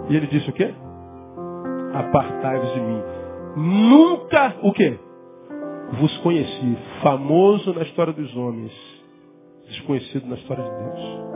E 0.09 0.17
ele 0.17 0.27
disse 0.27 0.51
o 0.51 0.53
quê? 0.53 0.75
Apartai-vos 1.95 2.75
de 2.75 2.81
mim. 2.81 3.03
Nunca 3.57 4.57
o 4.63 4.73
quê? 4.73 4.99
Vos 5.93 6.17
conheci, 6.19 6.77
famoso 7.03 7.73
na 7.73 7.83
história 7.83 8.13
dos 8.13 8.37
homens, 8.37 8.73
desconhecido 9.67 10.27
na 10.27 10.37
história 10.37 10.65
de 10.65 10.71
Deus. 10.71 11.27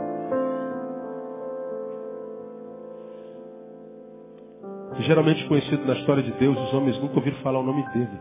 geralmente 5.01 5.45
conhecido 5.47 5.85
na 5.85 5.93
história 5.93 6.23
de 6.23 6.31
Deus, 6.33 6.57
os 6.57 6.73
homens 6.73 6.99
nunca 6.99 7.15
ouviram 7.15 7.37
falar 7.37 7.59
o 7.59 7.63
nome 7.63 7.83
dele. 7.91 8.19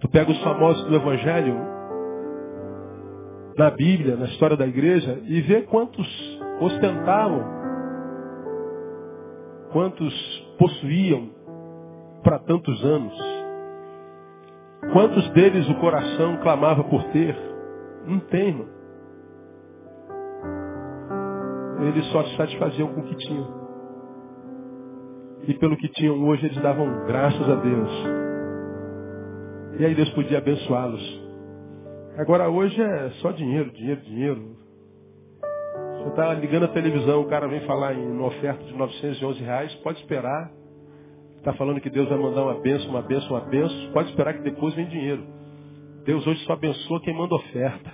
Tu 0.00 0.08
pega 0.08 0.30
os 0.30 0.42
famosos 0.42 0.84
do 0.84 0.94
Evangelho, 0.94 1.56
na 3.56 3.70
Bíblia, 3.70 4.16
na 4.16 4.26
história 4.26 4.56
da 4.56 4.66
igreja, 4.66 5.20
e 5.24 5.40
vê 5.42 5.62
quantos 5.62 6.06
ostentavam, 6.60 7.44
quantos 9.72 10.14
possuíam 10.58 11.30
para 12.22 12.38
tantos 12.40 12.84
anos. 12.84 13.31
Quantos 14.92 15.28
deles 15.30 15.66
o 15.70 15.74
coração 15.76 16.36
clamava 16.42 16.84
por 16.84 17.02
ter? 17.04 17.34
Não 18.06 18.20
tem, 18.20 18.48
irmão. 18.48 18.68
Eles 21.80 22.04
só 22.12 22.22
se 22.24 22.36
satisfaziam 22.36 22.92
com 22.92 23.00
o 23.00 23.04
que 23.04 23.16
tinham. 23.16 23.62
E 25.48 25.54
pelo 25.54 25.76
que 25.76 25.88
tinham 25.88 26.22
hoje, 26.24 26.44
eles 26.46 26.62
davam 26.62 27.06
graças 27.06 27.48
a 27.48 27.54
Deus. 27.56 27.90
E 29.78 29.84
aí 29.86 29.94
Deus 29.94 30.10
podia 30.10 30.38
abençoá-los. 30.38 31.22
Agora 32.18 32.50
hoje 32.50 32.80
é 32.80 33.10
só 33.22 33.32
dinheiro, 33.32 33.70
dinheiro, 33.72 34.00
dinheiro. 34.02 34.56
Você 35.96 36.08
está 36.10 36.34
ligando 36.34 36.64
a 36.64 36.68
televisão, 36.68 37.22
o 37.22 37.28
cara 37.28 37.48
vem 37.48 37.60
falar 37.60 37.94
em 37.94 38.06
uma 38.06 38.26
oferta 38.26 38.62
de 38.64 38.74
911 38.74 39.42
reais, 39.42 39.74
pode 39.76 39.98
esperar. 40.00 40.50
Está 41.42 41.52
falando 41.54 41.80
que 41.80 41.90
Deus 41.90 42.08
vai 42.08 42.16
mandar 42.16 42.44
uma 42.44 42.54
benção, 42.60 42.88
uma 42.90 43.02
benção, 43.02 43.30
uma 43.30 43.40
benção. 43.40 43.90
Pode 43.92 44.10
esperar 44.10 44.34
que 44.34 44.42
depois 44.42 44.74
vem 44.74 44.86
dinheiro. 44.86 45.26
Deus 46.04 46.24
hoje 46.24 46.38
só 46.44 46.52
abençoa 46.52 47.00
quem 47.00 47.12
manda 47.12 47.34
oferta. 47.34 47.92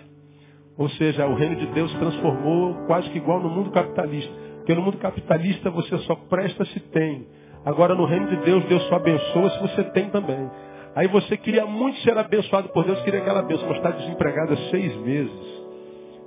Ou 0.76 0.86
seja, 0.90 1.26
o 1.26 1.34
reino 1.34 1.56
de 1.56 1.66
Deus 1.68 1.90
transformou 1.94 2.74
quase 2.86 3.08
que 3.08 3.16
igual 3.16 3.40
no 3.40 3.48
mundo 3.48 3.70
capitalista. 3.70 4.30
Porque 4.56 4.74
no 4.74 4.82
mundo 4.82 4.98
capitalista 4.98 5.70
você 5.70 5.96
só 6.00 6.14
presta 6.28 6.62
se 6.66 6.78
tem. 6.90 7.26
Agora 7.64 7.94
no 7.94 8.04
reino 8.04 8.26
de 8.26 8.36
Deus, 8.36 8.66
Deus 8.66 8.82
só 8.82 8.96
abençoa 8.96 9.48
se 9.48 9.62
você 9.62 9.84
tem 9.92 10.10
também. 10.10 10.50
Aí 10.94 11.08
você 11.08 11.34
queria 11.38 11.64
muito 11.64 11.98
ser 12.00 12.18
abençoado 12.18 12.68
por 12.68 12.84
Deus, 12.84 13.00
queria 13.00 13.20
aquela 13.20 13.40
bênção, 13.40 13.66
mas 13.66 13.78
está 13.78 13.92
desempregado 13.92 14.52
há 14.52 14.56
seis 14.70 14.94
meses. 14.96 15.64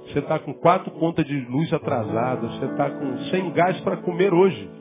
Você 0.08 0.18
está 0.18 0.40
com 0.40 0.56
quatro 0.56 0.90
contas 0.90 1.24
de 1.24 1.40
luz 1.42 1.72
atrasadas, 1.72 2.52
você 2.56 2.66
está 2.66 2.90
com 2.90 3.18
sem 3.30 3.52
gás 3.52 3.80
para 3.82 3.98
comer 3.98 4.34
hoje. 4.34 4.81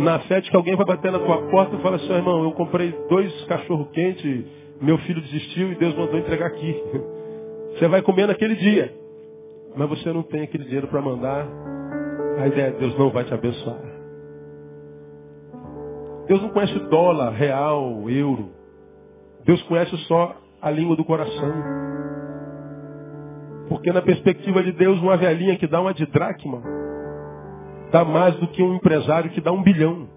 Na 0.00 0.16
de 0.16 0.50
que 0.50 0.56
alguém 0.56 0.74
vai 0.76 0.86
bater 0.86 1.12
na 1.12 1.18
tua 1.18 1.42
porta 1.50 1.76
e 1.76 1.82
fala 1.82 1.96
assim, 1.96 2.10
irmão, 2.10 2.42
eu 2.42 2.52
comprei 2.52 2.90
dois 3.10 3.44
cachorro 3.44 3.84
quentes, 3.92 4.46
meu 4.80 4.96
filho 4.98 5.20
desistiu 5.20 5.72
e 5.72 5.74
Deus 5.74 5.94
mandou 5.94 6.18
entregar 6.18 6.46
aqui. 6.46 6.74
Você 7.76 7.86
vai 7.86 8.00
comer 8.00 8.26
naquele 8.26 8.56
dia. 8.56 8.94
Mas 9.76 9.88
você 9.88 10.12
não 10.12 10.22
tem 10.24 10.42
aquele 10.42 10.64
dinheiro 10.64 10.88
para 10.88 11.00
mandar. 11.00 11.46
A 12.38 12.46
ideia 12.48 12.68
é 12.68 12.70
Deus 12.72 12.98
não 12.98 13.10
vai 13.10 13.24
te 13.24 13.32
abençoar. 13.32 13.78
Deus 16.26 16.42
não 16.42 16.48
conhece 16.48 16.78
dólar, 16.88 17.30
real, 17.30 18.10
euro. 18.10 18.50
Deus 19.44 19.62
conhece 19.62 19.96
só 20.08 20.34
a 20.60 20.70
língua 20.70 20.96
do 20.96 21.04
coração. 21.04 21.52
Porque 23.68 23.92
na 23.92 24.02
perspectiva 24.02 24.62
de 24.64 24.72
Deus, 24.72 24.98
uma 25.00 25.16
velhinha 25.16 25.56
que 25.56 25.66
dá 25.68 25.80
uma 25.80 25.94
de 25.94 26.06
dracma 26.06 26.79
dá 27.90 28.04
mais 28.04 28.34
do 28.36 28.48
que 28.48 28.62
um 28.62 28.74
empresário 28.74 29.30
que 29.30 29.40
dá 29.40 29.52
um 29.52 29.62
bilhão. 29.62 30.08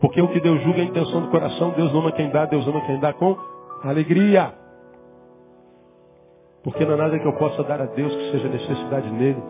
Porque 0.00 0.20
o 0.20 0.28
que 0.28 0.40
Deus 0.40 0.62
julga 0.62 0.78
é 0.78 0.82
a 0.82 0.84
intenção 0.84 1.22
do 1.22 1.28
coração, 1.28 1.70
Deus 1.76 1.94
ama 1.94 2.12
quem 2.12 2.30
dá, 2.30 2.46
Deus 2.46 2.66
ama 2.66 2.80
quem 2.86 2.98
dá 2.98 3.12
com 3.12 3.36
alegria. 3.82 4.54
Porque 6.62 6.84
não 6.84 6.94
há 6.94 6.96
nada 6.96 7.18
que 7.18 7.26
eu 7.26 7.32
possa 7.34 7.62
dar 7.64 7.80
a 7.80 7.86
Deus 7.86 8.14
que 8.14 8.30
seja 8.32 8.48
necessidade 8.48 9.10
nele. 9.10 9.42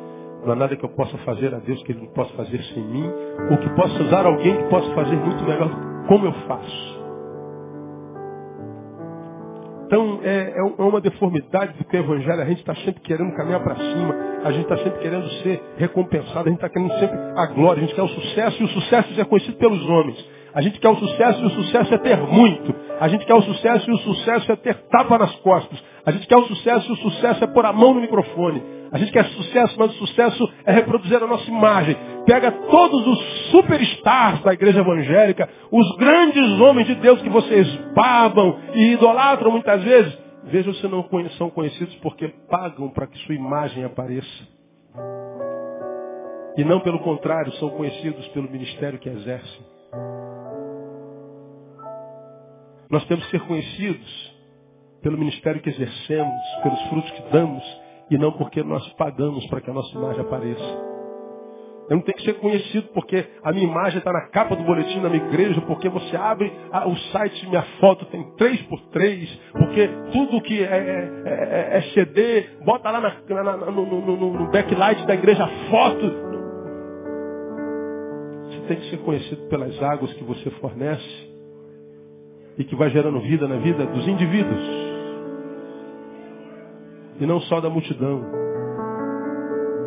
Não 0.44 0.52
há 0.52 0.56
nada 0.56 0.76
que 0.76 0.84
eu 0.84 0.88
possa 0.90 1.16
fazer 1.18 1.54
a 1.54 1.58
Deus 1.58 1.82
que 1.82 1.92
Ele 1.92 2.02
não 2.02 2.12
possa 2.12 2.32
fazer 2.34 2.62
sem 2.74 2.82
mim, 2.82 3.10
ou 3.50 3.58
que 3.58 3.68
possa 3.70 4.02
usar 4.02 4.24
alguém 4.26 4.56
que 4.56 4.64
possa 4.64 4.94
fazer 4.94 5.16
muito 5.16 5.44
melhor 5.44 5.70
como 6.08 6.26
eu 6.26 6.32
faço. 6.46 6.99
Então 9.90 10.20
é, 10.22 10.54
é 10.56 10.62
uma 10.84 11.00
deformidade 11.00 11.76
do 11.76 11.84
que 11.84 11.96
o 11.96 11.98
Evangelho, 11.98 12.40
a 12.40 12.44
gente 12.44 12.60
está 12.60 12.76
sempre 12.76 13.00
querendo 13.00 13.34
caminhar 13.34 13.60
para 13.60 13.74
cima, 13.74 14.14
a 14.44 14.52
gente 14.52 14.62
está 14.62 14.76
sempre 14.76 15.00
querendo 15.00 15.28
ser 15.42 15.60
recompensado, 15.78 16.48
a 16.48 16.52
gente 16.52 16.64
está 16.64 16.68
querendo 16.68 16.92
sempre 16.92 17.18
a 17.34 17.46
glória, 17.46 17.82
a 17.82 17.86
gente 17.86 17.96
quer 17.96 18.02
o 18.02 18.08
sucesso, 18.08 18.62
e 18.62 18.66
o 18.66 18.68
sucesso 18.68 19.20
é 19.20 19.24
conhecido 19.24 19.56
pelos 19.56 19.84
homens. 19.88 20.24
A 20.54 20.60
gente 20.60 20.80
quer 20.80 20.88
o 20.88 20.96
sucesso 20.96 21.42
e 21.42 21.46
o 21.46 21.50
sucesso 21.50 21.94
é 21.94 21.98
ter 21.98 22.18
muito. 22.18 22.74
A 23.00 23.08
gente 23.08 23.24
quer 23.24 23.34
o 23.34 23.42
sucesso 23.42 23.88
e 23.88 23.92
o 23.92 23.98
sucesso 23.98 24.52
é 24.52 24.56
ter 24.56 24.74
tapa 24.88 25.18
nas 25.18 25.34
costas. 25.36 25.82
A 26.04 26.10
gente 26.10 26.26
quer 26.26 26.36
o 26.36 26.46
sucesso 26.46 26.88
e 26.88 26.92
o 26.92 26.96
sucesso 26.96 27.44
é 27.44 27.46
pôr 27.46 27.64
a 27.64 27.72
mão 27.72 27.94
no 27.94 28.00
microfone. 28.00 28.62
A 28.92 28.98
gente 28.98 29.12
quer 29.12 29.24
sucesso, 29.26 29.76
mas 29.78 29.92
o 29.92 30.06
sucesso 30.06 30.52
é 30.66 30.72
reproduzir 30.72 31.22
a 31.22 31.26
nossa 31.26 31.48
imagem. 31.48 31.96
Pega 32.26 32.50
todos 32.50 33.06
os 33.06 33.50
superstars 33.50 34.42
da 34.42 34.52
igreja 34.52 34.80
evangélica, 34.80 35.48
os 35.70 35.96
grandes 35.96 36.60
homens 36.60 36.88
de 36.88 36.96
Deus 36.96 37.22
que 37.22 37.28
vocês 37.28 37.68
babam 37.94 38.58
e 38.74 38.92
idolatram 38.92 39.52
muitas 39.52 39.82
vezes. 39.84 40.18
Vejam 40.44 40.74
se 40.74 40.88
não 40.88 41.06
são 41.38 41.50
conhecidos 41.50 41.94
porque 41.96 42.28
pagam 42.50 42.88
para 42.88 43.06
que 43.06 43.18
sua 43.18 43.34
imagem 43.34 43.84
apareça. 43.84 44.48
E 46.56 46.64
não 46.64 46.80
pelo 46.80 46.98
contrário, 46.98 47.52
são 47.54 47.70
conhecidos 47.70 48.26
pelo 48.28 48.50
ministério 48.50 48.98
que 48.98 49.08
exercem. 49.08 49.64
Nós 52.90 53.04
temos 53.04 53.24
que 53.26 53.30
ser 53.30 53.40
conhecidos 53.46 54.40
pelo 55.00 55.16
ministério 55.16 55.62
que 55.62 55.70
exercemos, 55.70 56.42
pelos 56.62 56.82
frutos 56.88 57.10
que 57.12 57.22
damos, 57.30 57.62
e 58.10 58.18
não 58.18 58.32
porque 58.32 58.62
nós 58.64 58.86
pagamos 58.94 59.46
para 59.46 59.60
que 59.60 59.70
a 59.70 59.72
nossa 59.72 59.96
imagem 59.96 60.20
apareça. 60.20 60.90
Eu 61.88 61.96
não 61.96 62.02
tenho 62.02 62.18
que 62.18 62.24
ser 62.24 62.34
conhecido 62.34 62.88
porque 62.92 63.24
a 63.42 63.52
minha 63.52 63.66
imagem 63.66 63.98
está 63.98 64.12
na 64.12 64.28
capa 64.28 64.54
do 64.54 64.62
boletim 64.62 65.00
da 65.00 65.08
minha 65.08 65.24
igreja, 65.24 65.60
porque 65.62 65.88
você 65.88 66.16
abre 66.16 66.52
o 66.86 66.96
site, 67.12 67.48
minha 67.48 67.62
foto 67.80 68.04
tem 68.06 68.22
3 68.36 68.62
por 68.62 68.80
3 68.90 69.40
porque 69.52 69.88
tudo 70.12 70.40
que 70.42 70.62
é, 70.62 70.66
é, 70.66 71.22
é, 71.26 71.78
é 71.78 71.82
CD, 71.92 72.42
bota 72.64 72.90
lá 72.90 73.00
na, 73.00 73.42
na, 73.42 73.56
no, 73.56 73.86
no, 73.86 74.16
no 74.16 74.50
backlight 74.50 75.04
da 75.06 75.14
igreja 75.14 75.44
a 75.44 75.48
foto. 75.70 76.12
Você 78.46 78.60
tem 78.68 78.76
que 78.76 78.90
ser 78.90 78.98
conhecido 78.98 79.48
pelas 79.48 79.80
águas 79.82 80.12
que 80.14 80.22
você 80.22 80.50
fornece 80.50 81.29
e 82.60 82.64
que 82.64 82.76
vai 82.76 82.90
gerando 82.90 83.18
vida 83.20 83.48
na 83.48 83.56
vida 83.56 83.86
dos 83.86 84.06
indivíduos. 84.06 84.62
E 87.18 87.24
não 87.24 87.40
só 87.40 87.58
da 87.58 87.70
multidão. 87.70 88.22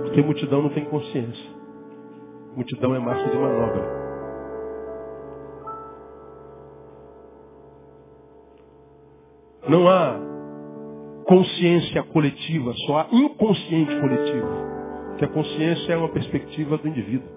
Porque 0.01 0.23
multidão 0.23 0.63
não 0.63 0.69
tem 0.71 0.83
consciência. 0.85 1.51
Multidão 2.55 2.95
é 2.95 2.99
massa 2.99 3.29
de 3.29 3.37
manobra. 3.37 4.03
Não 9.69 9.87
há 9.87 10.19
consciência 11.27 12.01
coletiva, 12.05 12.73
só 12.87 13.01
há 13.01 13.07
inconsciente 13.11 13.95
coletivo. 13.99 14.47
Que 15.19 15.25
a 15.25 15.29
consciência 15.29 15.93
é 15.93 15.97
uma 15.97 16.09
perspectiva 16.09 16.75
do 16.79 16.87
indivíduo. 16.87 17.29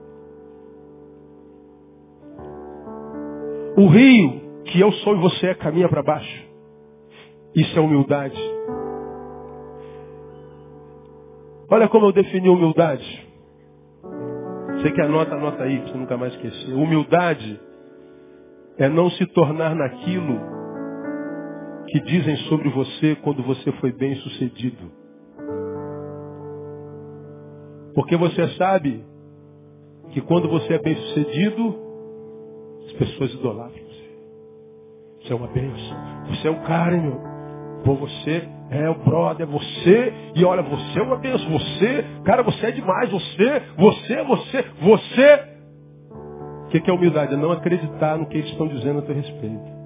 O 3.77 3.87
rio 3.89 4.46
que 4.67 4.81
eu 4.81 4.93
sou 4.93 5.17
e 5.17 5.21
você 5.21 5.49
é 5.49 5.55
caminha 5.55 5.89
para 5.89 6.03
baixo. 6.03 6.45
Isso 7.55 7.79
é 7.79 7.81
humildade. 7.81 8.39
Olha 11.71 11.89
como 11.89 12.07
eu 12.07 12.13
defini 12.13 12.49
humildade. 12.49 13.27
Você 14.77 14.93
que 14.93 15.01
anota, 15.01 15.35
anota 15.35 15.65
aí, 15.65 15.81
para 15.81 15.89
você 15.93 15.99
nunca 15.99 16.17
mais 16.17 16.33
esquecer. 16.35 16.75
Humildade 16.75 17.61
é 18.79 18.89
não 18.89 19.11
se 19.11 19.27
tornar 19.27 19.75
naquilo 19.75 20.39
que 21.89 22.01
dizem 22.01 22.37
sobre 22.49 22.69
você 22.69 23.17
quando 23.17 23.43
você 23.43 23.73
foi 23.73 23.93
bem 23.93 24.15
sucedido. 24.17 24.91
Porque 27.95 28.17
você 28.17 28.49
sabe 28.57 29.03
que 30.11 30.21
quando 30.21 30.49
você 30.49 30.75
é 30.75 30.79
bem 30.79 30.95
sucedido, 30.95 31.75
as 32.87 32.93
pessoas 32.93 33.33
idolatram. 33.33 33.86
Você 35.27 35.33
é 35.33 35.37
uma 35.37 35.49
bênção. 35.49 35.97
Você 36.29 36.47
é 36.47 36.51
um 36.51 36.63
cara, 36.63 36.97
meu. 36.97 37.21
Pô, 37.85 37.95
você 37.95 38.49
é 38.71 38.89
o 38.89 38.95
brother, 38.95 39.47
é 39.47 39.51
você, 39.51 40.13
e 40.35 40.45
olha, 40.45 40.63
você 40.63 40.99
é 40.99 41.03
uma 41.03 41.17
bênção, 41.17 41.49
você, 41.51 42.05
cara, 42.25 42.43
você 42.43 42.67
é 42.67 42.71
demais, 42.73 43.11
você, 43.11 43.63
você, 43.77 44.23
você, 44.23 44.65
você. 44.81 45.57
O 46.65 46.69
que 46.69 46.91
é 46.91 46.93
humildade? 46.93 47.35
É 47.35 47.37
não 47.37 47.53
acreditar 47.53 48.19
no 48.19 48.27
que 48.27 48.39
eles 48.39 48.51
estão 48.51 48.67
dizendo 48.69 49.01
a 49.01 49.03
teu 49.03 49.15
respeito. 49.15 49.77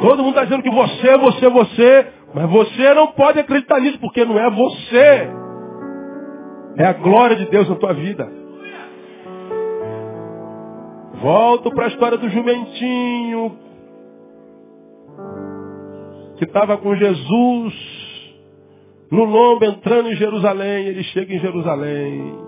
Todo 0.00 0.22
mundo 0.22 0.30
está 0.30 0.44
dizendo 0.44 0.62
que 0.62 0.70
você, 0.70 1.18
você, 1.18 1.48
você, 1.48 2.06
mas 2.34 2.50
você 2.50 2.94
não 2.94 3.08
pode 3.08 3.38
acreditar 3.38 3.80
nisso, 3.80 3.98
porque 4.00 4.24
não 4.24 4.38
é 4.38 4.50
você. 4.50 5.30
É 6.78 6.86
a 6.86 6.92
glória 6.92 7.36
de 7.36 7.46
Deus 7.46 7.68
na 7.68 7.76
tua 7.76 7.92
vida. 7.92 8.39
Volto 11.20 11.70
para 11.72 11.84
a 11.84 11.88
história 11.88 12.16
do 12.16 12.30
jumentinho 12.30 13.58
que 16.38 16.44
estava 16.44 16.78
com 16.78 16.96
Jesus 16.96 17.74
no 19.10 19.24
lombo 19.24 19.66
entrando 19.66 20.10
em 20.10 20.16
Jerusalém. 20.16 20.86
Ele 20.86 21.02
chega 21.04 21.34
em 21.34 21.38
Jerusalém 21.38 22.38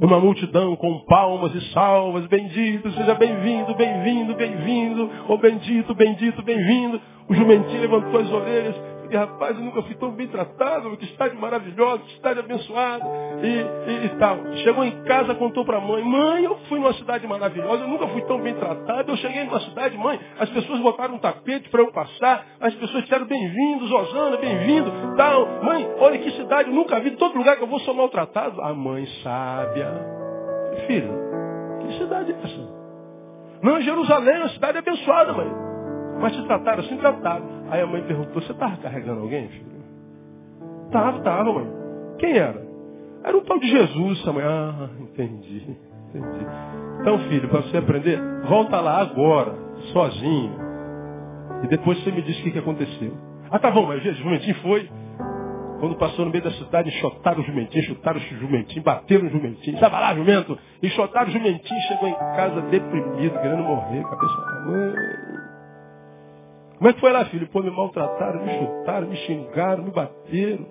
uma 0.00 0.20
multidão 0.20 0.76
com 0.76 0.98
palmas 1.06 1.54
e 1.54 1.72
salvas, 1.72 2.26
bendito, 2.26 2.90
seja 2.92 3.14
bem-vindo, 3.14 3.74
bem-vindo, 3.74 4.34
bem-vindo, 4.34 5.10
ô 5.26 5.32
oh, 5.32 5.38
bendito, 5.38 5.94
bendito, 5.94 6.42
bem-vindo. 6.42 7.00
O 7.28 7.34
jumentinho 7.34 7.80
levantou 7.80 8.20
as 8.20 8.30
orelhas, 8.30 8.76
e 9.10 9.16
rapaz, 9.16 9.56
eu 9.56 9.64
nunca 9.64 9.82
fui 9.82 9.94
tão 9.94 10.10
bem 10.10 10.26
tratado, 10.28 10.96
que 10.96 11.04
estádio 11.06 11.40
maravilhoso, 11.40 12.00
que 12.00 12.14
estádio 12.14 12.42
abençoado, 12.42 13.04
e, 13.42 13.90
e, 13.90 14.06
e 14.06 14.08
tal. 14.18 14.38
Chegou 14.64 14.84
em 14.84 15.02
casa, 15.04 15.34
contou 15.34 15.64
para 15.64 15.78
a 15.78 15.80
mãe, 15.80 16.04
mãe, 16.04 16.44
eu 16.44 16.58
fui 16.68 16.78
numa 16.78 16.92
cidade 16.94 17.26
maravilhosa, 17.26 17.84
eu 17.84 17.88
nunca 17.88 18.06
fui 18.08 18.22
tão 18.22 18.40
bem 18.40 18.54
tratado, 18.54 19.10
eu 19.10 19.16
cheguei 19.16 19.44
numa 19.44 19.60
cidade, 19.60 19.96
mãe, 19.96 20.20
as 20.38 20.50
pessoas 20.50 20.80
botaram 20.80 21.14
um 21.14 21.18
tapete 21.18 21.68
para 21.70 21.82
eu 21.82 21.92
passar, 21.92 22.44
as 22.60 22.74
pessoas 22.74 23.02
disseram 23.04 23.26
bem-vindos, 23.26 23.90
Osana, 23.90 24.36
bem-vindo, 24.36 24.92
tal. 25.16 25.46
Mãe, 25.62 25.88
olha 25.98 26.18
que 26.18 26.30
cidade, 26.32 26.68
eu 26.68 26.74
nunca 26.74 27.00
vi, 27.00 27.12
todo 27.12 27.36
lugar 27.36 27.56
que 27.56 27.62
eu 27.62 27.68
vou 27.68 27.80
sou 27.80 27.94
maltratado. 27.94 28.60
A 28.60 28.74
mãe 28.74 29.06
sábia, 29.22 29.88
filho, 30.86 31.12
que 31.80 31.98
cidade 31.98 32.32
é 32.32 32.36
essa? 32.44 32.78
Não, 33.62 33.80
Jerusalém, 33.80 34.34
é 34.34 34.38
uma 34.40 34.48
cidade 34.50 34.78
abençoada, 34.78 35.32
mãe. 35.32 35.50
Mas 36.20 36.34
te 36.34 36.42
trataram 36.46 36.80
assim, 36.80 36.96
trataram. 36.96 37.57
Aí 37.70 37.82
a 37.82 37.86
mãe 37.86 38.02
perguntou, 38.02 38.40
você 38.40 38.52
estava 38.52 38.76
carregando 38.78 39.20
alguém, 39.20 39.48
filho? 39.48 39.78
Tava, 40.90 41.20
tava, 41.20 41.52
mãe. 41.52 41.66
Quem 42.18 42.36
era? 42.36 42.66
Era 43.24 43.36
um 43.36 43.40
tal 43.42 43.58
de 43.58 43.68
Jesus, 43.68 44.20
essa 44.20 44.32
mãe. 44.32 44.44
Ah, 44.44 44.88
entendi, 45.00 45.76
entendi. 46.08 46.46
Então, 47.00 47.18
filho, 47.28 47.48
para 47.48 47.60
você 47.62 47.76
aprender, 47.76 48.18
volta 48.48 48.80
lá 48.80 49.00
agora, 49.00 49.54
sozinho. 49.92 50.52
E 51.62 51.68
depois 51.68 52.02
você 52.02 52.10
me 52.10 52.22
diz 52.22 52.38
o 52.38 52.42
que, 52.42 52.50
que 52.52 52.58
aconteceu. 52.58 53.12
Ah, 53.50 53.58
tá 53.58 53.70
bom, 53.70 53.86
mas 53.86 54.04
o 54.04 54.12
jumentinho 54.14 54.56
foi. 54.56 54.88
Quando 55.80 55.94
passou 55.96 56.24
no 56.24 56.30
meio 56.30 56.42
da 56.42 56.50
cidade, 56.50 56.88
enxotaram 56.88 57.40
o 57.40 57.44
jumentinho, 57.44 57.84
chutaram 57.84 58.18
o 58.18 58.20
jumentinho, 58.20 58.82
bateram 58.82 59.26
o 59.26 59.30
jumentinho. 59.30 59.74
Estava 59.74 60.00
lá, 60.00 60.14
jumento. 60.14 60.58
Enxotaram 60.82 61.28
o 61.28 61.30
jumentinho, 61.30 61.80
chegou 61.82 62.08
em 62.08 62.14
casa 62.14 62.60
deprimido, 62.62 63.38
querendo 63.40 63.62
morrer, 63.62 64.02
cabeça. 64.02 65.27
Como 66.78 66.90
é 66.90 66.92
que 66.92 67.00
foi 67.00 67.12
lá, 67.12 67.24
filho? 67.24 67.48
Pô, 67.48 67.60
me 67.60 67.70
maltrataram, 67.70 68.44
me 68.44 68.52
chutaram, 68.56 69.08
me 69.08 69.16
xingaram, 69.16 69.82
me 69.82 69.90
bateram. 69.90 70.64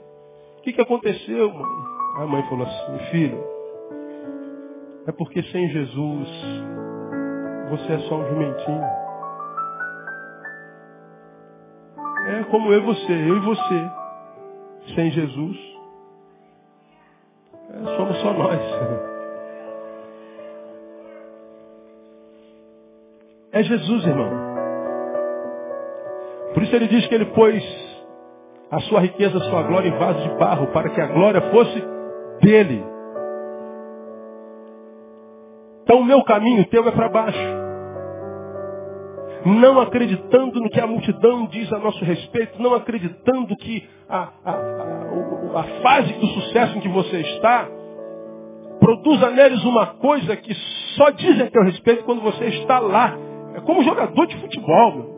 O 0.58 0.62
que, 0.62 0.72
que 0.72 0.82
aconteceu, 0.82 1.54
mãe? 1.54 1.98
A 2.16 2.26
mãe 2.26 2.42
falou 2.50 2.66
assim, 2.66 2.98
filho, 3.12 3.44
é 5.06 5.12
porque 5.12 5.44
sem 5.44 5.68
Jesus 5.70 6.30
você 7.70 7.94
é 7.94 8.00
só 8.08 8.16
um 8.16 8.28
jumentinho. 8.30 8.84
É 12.30 12.44
como 12.46 12.72
eu 12.72 12.82
e 12.82 12.86
você, 12.86 13.12
eu 13.12 13.38
e 13.38 13.40
você. 13.42 13.92
Sem 14.96 15.12
Jesus, 15.12 15.58
é, 17.70 17.98
somos 17.98 18.18
só 18.22 18.34
nós. 18.34 18.60
É 23.50 23.64
Jesus, 23.64 24.06
irmão. 24.06 24.47
Por 26.54 26.64
isso 26.64 26.76
ele 26.76 26.88
diz 26.88 27.06
que 27.08 27.16
ele 27.16 27.26
pôs 27.26 27.64
a 28.72 28.80
sua 28.82 29.00
riqueza, 29.00 29.38
a 29.38 29.42
sua 29.42 29.64
glória 29.64 29.90
em 29.90 29.98
vaso 29.98 30.20
de 30.22 30.38
barro, 30.38 30.68
para 30.68 30.90
que 30.90 31.02
a 31.02 31.08
glória 31.08 31.42
fosse 31.52 31.84
dele. 32.42 32.84
Então 35.84 36.02
o 36.02 36.06
meu 36.06 36.22
caminho, 36.24 36.64
o 36.64 36.66
teu 36.66 36.88
é 36.88 36.92
para 36.92 37.10
baixo. 37.10 37.68
Não 39.46 39.80
acreditando 39.80 40.60
no 40.60 40.70
que 40.70 40.80
a 40.80 40.88
multidão 40.88 41.46
diz 41.48 41.72
a 41.72 41.80
nosso 41.80 42.04
respeito, 42.04 42.62
não 42.62 42.74
acreditando 42.74 43.56
que 43.56 43.88
a, 44.10 44.30
a, 44.44 44.52
a, 44.52 45.60
a 45.60 45.64
fase 45.82 46.12
do 46.14 46.28
sucesso 46.28 46.78
em 46.78 46.82
que 46.82 46.90
você 46.90 47.22
está 47.22 47.70
produza 48.80 49.30
neles 49.32 49.64
uma 49.64 49.86
coisa 49.86 50.36
que 50.36 50.54
só 50.96 51.10
dizem 51.12 51.48
a 51.48 51.52
teu 51.52 51.64
respeito 51.64 52.04
quando 52.04 52.22
você 52.22 52.46
está 52.46 52.80
lá. 52.80 53.18
É 53.56 53.62
como 53.62 53.84
jogador 53.84 54.26
de 54.28 54.38
futebol, 54.38 54.96
meu 54.96 55.17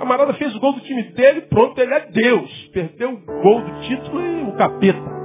camarada 0.00 0.32
fez 0.34 0.56
o 0.56 0.60
gol 0.60 0.72
do 0.72 0.80
time 0.80 1.02
dele, 1.12 1.42
pronto, 1.42 1.78
ele 1.78 1.92
é 1.92 2.06
Deus. 2.06 2.70
Perdeu 2.72 3.12
o 3.12 3.42
gol 3.42 3.60
do 3.60 3.80
título 3.82 4.20
e 4.22 4.42
o 4.44 4.56
capeta. 4.56 5.20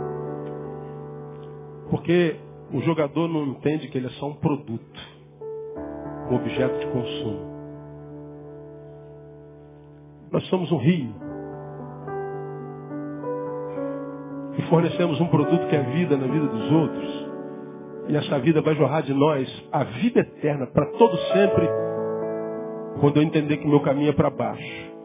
Porque 1.89 2.35
o 2.73 2.81
jogador 2.81 3.29
não 3.29 3.45
entende 3.47 3.87
que 3.87 3.97
ele 3.97 4.07
é 4.07 4.11
só 4.11 4.27
um 4.27 4.33
produto, 4.33 4.99
um 6.29 6.35
objeto 6.35 6.77
de 6.77 6.87
consumo. 6.87 7.55
Nós 10.29 10.45
somos 10.47 10.69
um 10.73 10.77
rio. 10.77 11.15
E 14.57 14.61
fornecemos 14.63 15.21
um 15.21 15.27
produto 15.27 15.67
que 15.67 15.75
é 15.75 15.83
vida 15.83 16.17
na 16.17 16.27
vida 16.27 16.47
dos 16.47 16.71
outros. 16.71 17.25
E 18.09 18.15
essa 18.17 18.39
vida 18.39 18.61
vai 18.61 18.75
jorrar 18.75 19.03
de 19.03 19.13
nós 19.13 19.69
a 19.71 19.85
vida 19.85 20.19
eterna, 20.19 20.67
para 20.67 20.85
todo 20.97 21.15
sempre 21.33 21.69
quando 22.99 23.17
eu 23.17 23.23
entender 23.23 23.57
que 23.57 23.67
meu 23.67 23.81
caminho 23.81 24.09
é 24.09 24.13
para 24.13 24.29
baixo. 24.29 24.95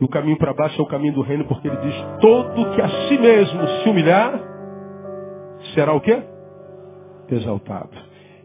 E 0.00 0.04
o 0.04 0.08
caminho 0.08 0.36
para 0.36 0.52
baixo 0.52 0.80
é 0.80 0.84
o 0.84 0.88
caminho 0.88 1.14
do 1.14 1.22
reino, 1.22 1.44
porque 1.46 1.68
ele 1.68 1.76
diz, 1.78 1.94
todo 2.20 2.70
que 2.74 2.82
a 2.82 2.88
si 2.88 3.18
mesmo 3.18 3.66
se 3.66 3.88
humilhar, 3.88 4.40
será 5.74 5.94
o 5.94 6.00
quê? 6.00 6.22
Exaltado. 7.30 7.90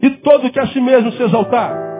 E 0.00 0.10
todo 0.18 0.50
que 0.50 0.58
a 0.58 0.66
si 0.68 0.80
mesmo 0.80 1.12
se 1.12 1.22
exaltar. 1.22 1.92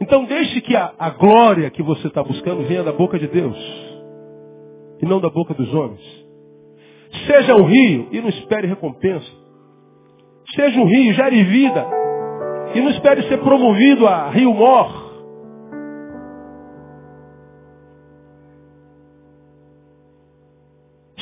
Então 0.00 0.24
deixe 0.24 0.60
que 0.62 0.74
a, 0.74 0.92
a 0.98 1.10
glória 1.10 1.70
que 1.70 1.82
você 1.82 2.06
está 2.06 2.22
buscando 2.22 2.66
venha 2.66 2.82
da 2.82 2.92
boca 2.92 3.18
de 3.18 3.28
Deus. 3.28 3.58
E 5.02 5.06
não 5.06 5.20
da 5.20 5.28
boca 5.28 5.52
dos 5.52 5.72
homens. 5.74 6.00
Seja 7.26 7.56
um 7.56 7.64
rio 7.64 8.08
e 8.10 8.20
não 8.20 8.28
espere 8.28 8.66
recompensa. 8.66 9.30
Seja 10.54 10.80
um 10.80 10.86
rio, 10.86 11.12
gere 11.12 11.42
vida. 11.44 11.99
E 12.74 12.80
não 12.80 12.90
espere 12.90 13.22
ser 13.28 13.38
promovido 13.38 14.06
a 14.06 14.30
Rio 14.30 14.54
Mor. 14.54 15.10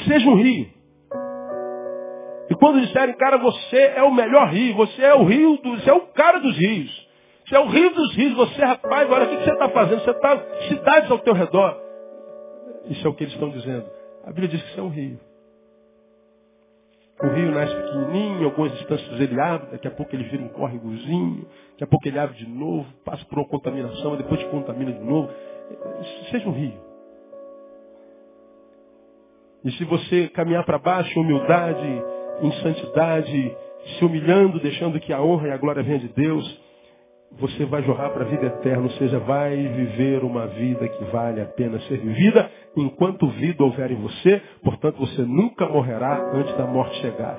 Seja 0.06 0.28
um 0.28 0.36
rio. 0.36 0.68
E 2.50 2.54
quando 2.54 2.80
disserem, 2.80 3.14
cara, 3.16 3.38
você 3.38 3.76
é 3.76 4.02
o 4.02 4.12
melhor 4.12 4.48
rio, 4.48 4.74
você 4.74 5.02
é 5.02 5.14
o 5.14 5.24
rio, 5.24 5.58
do, 5.58 5.76
você 5.76 5.90
é 5.90 5.92
o 5.92 6.00
cara 6.12 6.38
dos 6.38 6.56
rios. 6.56 7.08
Você 7.46 7.56
é 7.56 7.60
o 7.60 7.66
rio 7.66 7.90
dos 7.94 8.14
rios, 8.14 8.34
você, 8.34 8.62
rapaz, 8.62 9.10
olha 9.10 9.24
o 9.24 9.28
que 9.28 9.44
você 9.44 9.52
está 9.52 9.68
fazendo? 9.70 10.00
Você 10.02 10.10
está 10.10 10.44
cidades 10.68 11.10
ao 11.10 11.18
teu 11.18 11.34
redor. 11.34 11.76
Isso 12.90 13.06
é 13.06 13.10
o 13.10 13.14
que 13.14 13.24
eles 13.24 13.34
estão 13.34 13.50
dizendo. 13.50 13.86
A 14.24 14.28
Bíblia 14.28 14.48
diz 14.48 14.62
que 14.62 14.74
você 14.74 14.80
é 14.80 14.82
um 14.82 14.88
rio. 14.88 15.27
O 17.20 17.26
rio 17.26 17.50
nasce 17.50 17.74
pequenininho, 17.74 18.44
algumas 18.44 18.72
distâncias 18.72 19.20
ele 19.20 19.40
abre, 19.40 19.72
daqui 19.72 19.88
a 19.88 19.90
pouco 19.90 20.14
ele 20.14 20.24
vira 20.24 20.42
um 20.42 20.48
córregozinho, 20.48 21.46
daqui 21.72 21.84
a 21.84 21.86
pouco 21.86 22.06
ele 22.06 22.18
abre 22.18 22.36
de 22.36 22.48
novo, 22.48 22.86
passa 23.04 23.24
por 23.24 23.38
uma 23.38 23.48
contaminação, 23.48 24.16
depois 24.16 24.42
contamina 24.44 24.92
de 24.92 25.00
novo. 25.00 25.28
Seja 26.30 26.48
um 26.48 26.52
rio. 26.52 26.80
E 29.64 29.72
se 29.72 29.84
você 29.84 30.28
caminhar 30.28 30.64
para 30.64 30.78
baixo, 30.78 31.20
humildade, 31.20 32.02
em 32.40 32.52
santidade, 32.62 33.56
se 33.98 34.04
humilhando, 34.04 34.60
deixando 34.60 35.00
que 35.00 35.12
a 35.12 35.20
honra 35.20 35.48
e 35.48 35.50
a 35.50 35.56
glória 35.56 35.82
venham 35.82 35.98
de 35.98 36.08
Deus, 36.08 36.67
você 37.32 37.64
vai 37.66 37.82
jorrar 37.82 38.10
para 38.10 38.24
a 38.24 38.28
vida 38.28 38.46
eterna, 38.46 38.84
ou 38.84 38.90
seja, 38.92 39.18
vai 39.20 39.56
viver 39.56 40.24
uma 40.24 40.46
vida 40.46 40.88
que 40.88 41.04
vale 41.04 41.40
a 41.40 41.46
pena 41.46 41.78
ser 41.82 41.98
vivida 41.98 42.50
enquanto 42.76 43.28
vida 43.28 43.62
houver 43.62 43.90
em 43.90 43.96
você, 43.96 44.40
portanto 44.62 44.98
você 44.98 45.22
nunca 45.22 45.66
morrerá 45.68 46.30
antes 46.32 46.56
da 46.56 46.66
morte 46.66 46.96
chegar. 47.00 47.38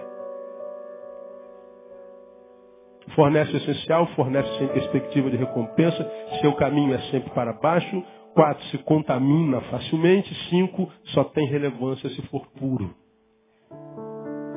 Fornece 3.16 3.52
o 3.52 3.58
essencial, 3.58 4.06
fornece 4.16 4.50
sem 4.58 4.68
perspectiva 4.68 5.30
de 5.30 5.38
recompensa, 5.38 6.12
seu 6.42 6.54
caminho 6.54 6.94
é 6.94 7.00
sempre 7.12 7.30
para 7.32 7.54
baixo. 7.54 8.04
Quatro, 8.34 8.64
se 8.68 8.78
contamina 8.80 9.60
facilmente. 9.62 10.34
Cinco, 10.50 10.90
só 11.06 11.24
tem 11.24 11.48
relevância 11.48 12.10
se 12.10 12.22
for 12.28 12.46
puro. 12.60 12.94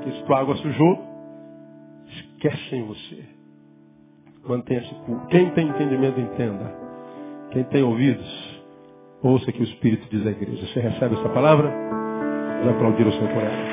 Se 0.04 0.24
tua 0.24 0.40
água 0.40 0.54
sujou, 0.56 0.98
esquecem 2.06 2.84
você. 2.84 3.31
Mantenha-se 4.46 4.94
puro. 5.06 5.20
Quem 5.28 5.50
tem 5.50 5.68
entendimento, 5.68 6.20
entenda. 6.20 6.74
Quem 7.50 7.64
tem 7.64 7.82
ouvidos, 7.82 8.62
ouça 9.22 9.52
que 9.52 9.60
o 9.60 9.64
Espírito 9.64 10.06
diz 10.10 10.26
à 10.26 10.30
igreja. 10.30 10.66
Você 10.66 10.80
recebe 10.80 11.14
essa 11.16 11.28
palavra? 11.28 11.70
Vamos 12.60 12.76
aplaudir 12.76 13.06
o 13.06 13.12
por 13.12 13.42
ela. 13.42 13.71